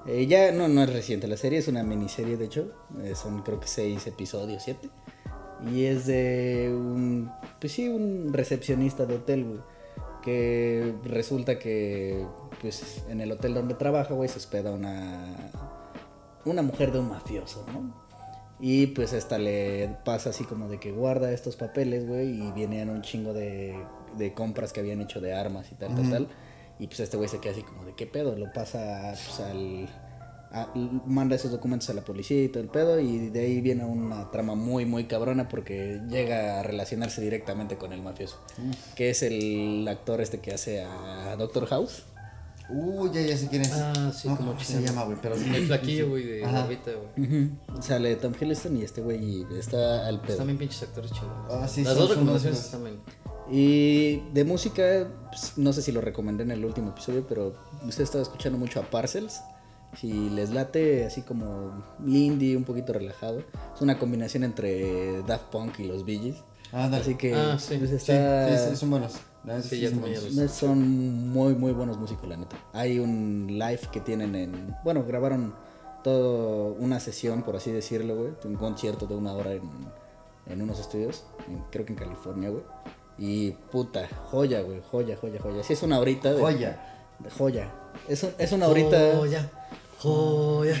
[0.06, 2.70] Eh, ya no, no es reciente la serie, es una miniserie de hecho.
[3.02, 4.88] Eh, son creo que seis episodios, siete.
[5.72, 7.28] Y es de un,
[7.60, 9.60] pues sí, un recepcionista de hotel, güey.
[10.22, 12.24] Que resulta que,
[12.60, 15.50] pues en el hotel donde trabaja, güey, se hospeda una,
[16.44, 18.07] una mujer de un mafioso, ¿no?
[18.60, 22.90] Y pues esta le pasa así como de que guarda estos papeles, güey, y vienen
[22.90, 23.76] un chingo de,
[24.16, 26.28] de compras que habían hecho de armas y tal, tal, tal.
[26.80, 29.88] Y pues este güey se queda así como de qué pedo, lo pasa pues, al...
[30.52, 30.68] a-
[31.06, 34.30] manda esos documentos a la policía y todo el pedo y de ahí viene una
[34.30, 38.40] trama muy muy cabrona porque llega a relacionarse directamente con el mafioso
[38.96, 42.04] que es el actor este que hace a Doctor House
[42.70, 43.72] Uy, ya, ya sé quién es.
[43.72, 45.16] Ah, sí, No, como ¿cómo se llama, güey?
[45.22, 45.44] Pero sí.
[45.54, 46.60] El flaquillo, güey, de Ajá.
[46.60, 47.50] barbita, güey.
[47.80, 51.30] sale Tom Hiddleston y este güey está al pedo Están bien pinches actores chidos.
[51.50, 53.00] Ah, sí, Las dos recomendaciones están bien.
[53.50, 57.54] Y de música, pues, no sé si lo recomendé en el último episodio, pero
[57.86, 59.40] usted estaba escuchando mucho a Parcels.
[59.98, 63.38] Si les late así como indie, un poquito relajado.
[63.74, 66.36] Es una combinación entre Daft Punk y los Bee Gees.
[66.72, 67.02] Ándale.
[67.02, 67.76] Así que Ah, sí.
[67.78, 69.14] pues, Sí, está, sí, son buenos.
[69.62, 72.56] Sí, sí ya son los- muy, muy buenos músicos, la neta.
[72.72, 74.76] Hay un live que tienen en...
[74.84, 75.54] Bueno, grabaron
[76.04, 78.30] todo una sesión, por así decirlo, güey.
[78.44, 79.62] Un concierto de una hora en,
[80.46, 82.62] en unos estudios, en- creo que en California, güey.
[83.18, 85.62] Y puta, joya, güey, joya, joya, joya.
[85.64, 86.40] Sí, es una horita de...
[86.40, 86.80] Joya.
[87.18, 87.72] de joya.
[88.08, 89.16] Es, es una horita...
[89.16, 89.50] Joya.
[90.00, 90.76] Joya.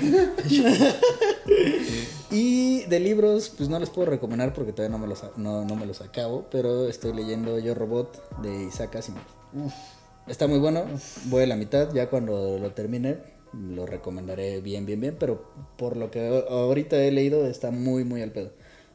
[2.30, 5.76] Y de libros, pues no les puedo recomendar porque todavía no me los, no, no
[5.76, 9.22] me los acabo, pero estoy leyendo Yo Robot de Isaac Asimov.
[10.26, 10.84] Está muy bueno,
[11.24, 15.42] voy a la mitad, ya cuando lo termine lo recomendaré bien, bien, bien, pero
[15.76, 18.50] por lo que ahorita he leído está muy, muy al pedo.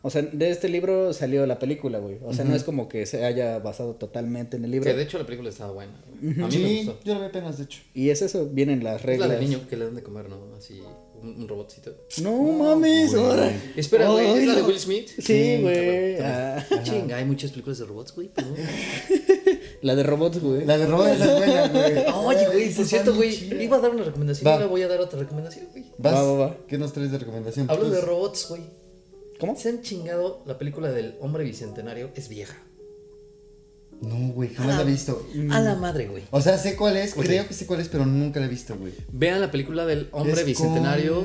[0.05, 2.17] O sea, de este libro salió la película, güey.
[2.23, 4.89] O sea, no es como que se haya basado totalmente en el libro.
[4.91, 5.93] Que de hecho la película estaba buena.
[6.21, 6.33] güey.
[6.33, 6.99] A mí me Sí, gustó.
[7.05, 7.81] yo lo vi apenas, de hecho.
[7.93, 9.29] Y es eso, vienen las Es la reglas.
[9.31, 10.37] de niño que le dan de comer, ¿no?
[10.57, 10.81] Así,
[11.21, 11.95] un, un robotcito.
[12.21, 13.23] No mames, güey.
[13.25, 13.49] ahora.
[13.77, 14.67] Espera, güey, ¿es la de no.
[14.67, 15.07] Will Smith?
[15.19, 16.17] Sí, güey.
[16.19, 18.29] Ah, Chinga, hay muchas películas de robots, güey.
[18.35, 18.47] pero-
[19.83, 20.65] la de robots, güey.
[20.65, 21.93] La de Robot es la buena, güey.
[22.25, 23.63] Oye, güey, por cierto, güey.
[23.63, 25.85] Iba a dar una recomendación, ahora voy a dar otra recomendación, güey.
[25.97, 26.57] Vas, Va, va, va.
[26.67, 27.69] ¿Qué nos traes de recomendación?
[27.69, 28.82] Hablo de Pues, robots, güey.
[29.43, 29.57] ¿Cómo?
[29.57, 32.11] ¿Se han chingado la película del hombre bicentenario?
[32.15, 32.55] Es vieja.
[34.01, 35.27] No, güey, jamás la he visto.
[35.51, 36.23] A la madre, güey.
[36.31, 38.73] O sea, sé cuál es, creo que sé cuál es, pero nunca la he visto,
[38.77, 38.93] güey.
[39.11, 41.15] Vean la película del hombre Es bicentenario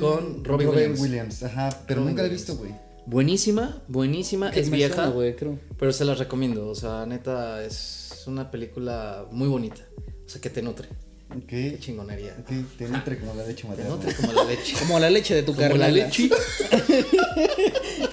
[0.00, 1.40] Con Robin Williams.
[1.44, 2.48] Ajá, pero Robin nunca la he Williams.
[2.48, 2.74] visto, güey.
[3.06, 4.48] Buenísima, buenísima.
[4.50, 5.56] Es vieja, suena, güey, creo.
[5.78, 6.66] pero se las recomiendo.
[6.68, 9.82] O sea, neta, es una película muy bonita.
[10.26, 10.88] O sea, que te nutre.
[11.36, 11.44] Ok.
[11.46, 12.36] Qué chingonería.
[12.78, 13.90] Te nutre como la leche Te materna.
[13.90, 14.76] nutre como la leche.
[14.78, 16.28] Como la leche de tu Como la leche.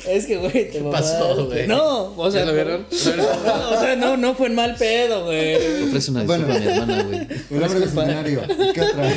[0.08, 1.44] Es que, güey, te pasó, mamaste.
[1.44, 1.68] güey?
[1.68, 2.41] No, o sea.
[2.41, 2.88] ¿Ya lo vieron?
[3.46, 5.56] No, o sea, no, no fue en mal pedo, güey.
[5.84, 6.48] Ofrece una Bueno.
[6.48, 7.20] disculpa a mi hermana, güey.
[7.52, 8.70] El hombre.
[8.70, 9.14] ¿Y ¿Qué otra?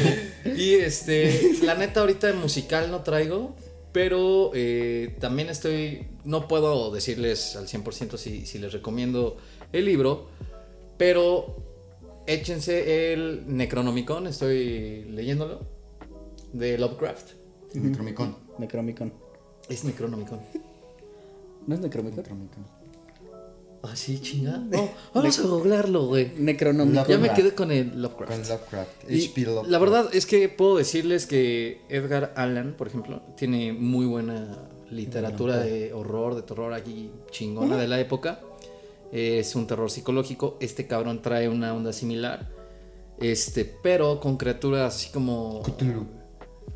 [0.56, 3.54] Y este, la neta, ahorita de musical no traigo,
[3.92, 6.06] pero eh, también estoy.
[6.24, 9.38] No puedo decirles al 100% si, si les recomiendo
[9.72, 10.28] el libro,
[10.98, 11.56] pero
[12.26, 15.60] échense el Necronomicon, estoy leyéndolo,
[16.52, 17.32] de Lovecraft.
[17.74, 18.36] Necromicon.
[18.58, 19.12] Necromicon.
[19.68, 20.40] Es Necronomicon.
[21.66, 22.18] ¿No es Necromicon?
[22.18, 22.82] Necromicon.
[23.82, 24.62] Ah, sí, chinga.
[24.74, 26.32] Oh, vamos a googlearlo, güey.
[26.36, 27.06] Necronomicon.
[27.08, 28.32] Ya me quedé con el Lovecraft.
[28.32, 29.04] Con Lovecraft.
[29.04, 29.40] H.P.
[29.42, 29.70] Lovecraft.
[29.70, 35.58] La verdad es que puedo decirles que Edgar Allan, por ejemplo, tiene muy buena literatura
[35.58, 38.40] de horror, de terror aquí chingona de la época.
[39.12, 40.56] Es un terror psicológico.
[40.60, 42.50] Este cabrón trae una onda similar.
[43.20, 45.62] Este, pero con criaturas así como.
[45.62, 46.06] Cthulhu.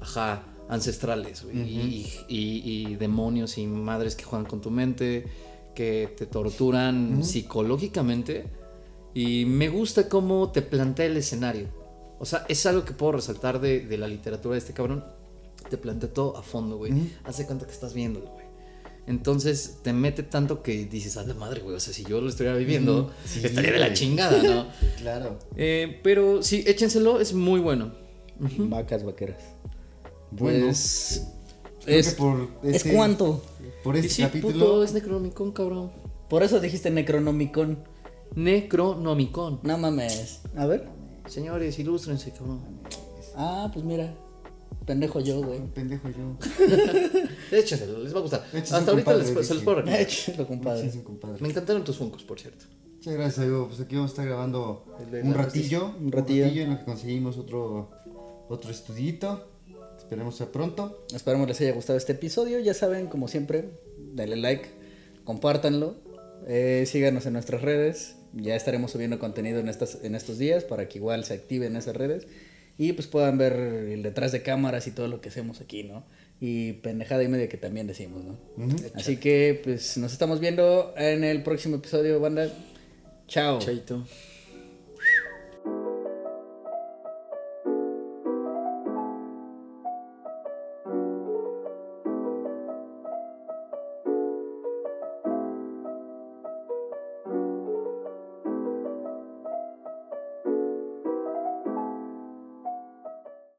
[0.00, 1.56] Ajá, ancestrales, güey.
[1.62, 5.26] y, y- y demonios y madres que juegan con tu mente,
[5.74, 8.44] que te torturan psicológicamente.
[9.14, 11.68] Y me gusta cómo te plantea el escenario.
[12.18, 15.04] O sea, es algo que puedo resaltar de, de la literatura de este cabrón.
[15.70, 16.92] Te plantea todo a fondo, güey.
[17.24, 18.35] Hace cuenta que estás viéndolo.
[19.06, 21.76] Entonces te mete tanto que dices, a la madre, güey.
[21.76, 24.66] O sea, si yo lo estuviera viviendo, Sí, estaría de la chingada, ¿no?
[24.98, 25.38] Claro.
[25.56, 27.92] Eh, pero sí, échenselo, es muy bueno.
[28.38, 29.42] Vacas vaqueras.
[30.32, 30.66] Bueno.
[30.66, 31.26] Pues.
[31.86, 33.42] Es, que por ¿Es este- cuánto?
[33.84, 34.52] Por este sí, capítulo.
[34.54, 35.92] puto, es Necronomicon, cabrón.
[36.28, 37.78] Por eso dijiste Necronomicon.
[38.34, 39.60] Necronomicon.
[39.62, 40.40] No mames.
[40.56, 40.88] A ver.
[41.28, 42.60] Señores, ilústrense, cabrón.
[43.36, 44.12] Ah, pues mira.
[44.86, 45.60] Pendejo yo, güey.
[45.74, 46.38] Pendejo yo.
[47.50, 48.46] Échenselo, les va a gustar.
[48.52, 50.00] Échese, Hasta ahorita compadre, les, se los puedo recomendar.
[50.00, 51.40] Échalo, compadre.
[51.40, 52.64] Me encantaron tus funcos, por cierto.
[52.94, 53.66] Muchas gracias, amigo.
[53.66, 54.84] Pues aquí vamos a estar grabando
[55.22, 55.92] un ratillo.
[56.00, 56.62] Un ratillo.
[56.62, 57.90] en lo que conseguimos otro,
[58.48, 59.48] otro estudito.
[59.98, 61.04] Esperemos sea pronto.
[61.12, 62.60] Esperamos les haya gustado este episodio.
[62.60, 64.68] Ya saben, como siempre, denle like,
[65.24, 65.96] compártanlo,
[66.46, 68.16] eh, síganos en nuestras redes.
[68.34, 71.96] Ya estaremos subiendo contenido en, estas, en estos días para que igual se activen esas
[71.96, 72.28] redes
[72.78, 76.04] y pues puedan ver el detrás de cámaras y todo lo que hacemos aquí, ¿no?
[76.40, 78.36] Y pendejada y media que también decimos, ¿no?
[78.94, 82.50] Así que pues nos estamos viendo en el próximo episodio, banda.
[83.28, 83.58] Chao.
[83.58, 84.04] Chaito.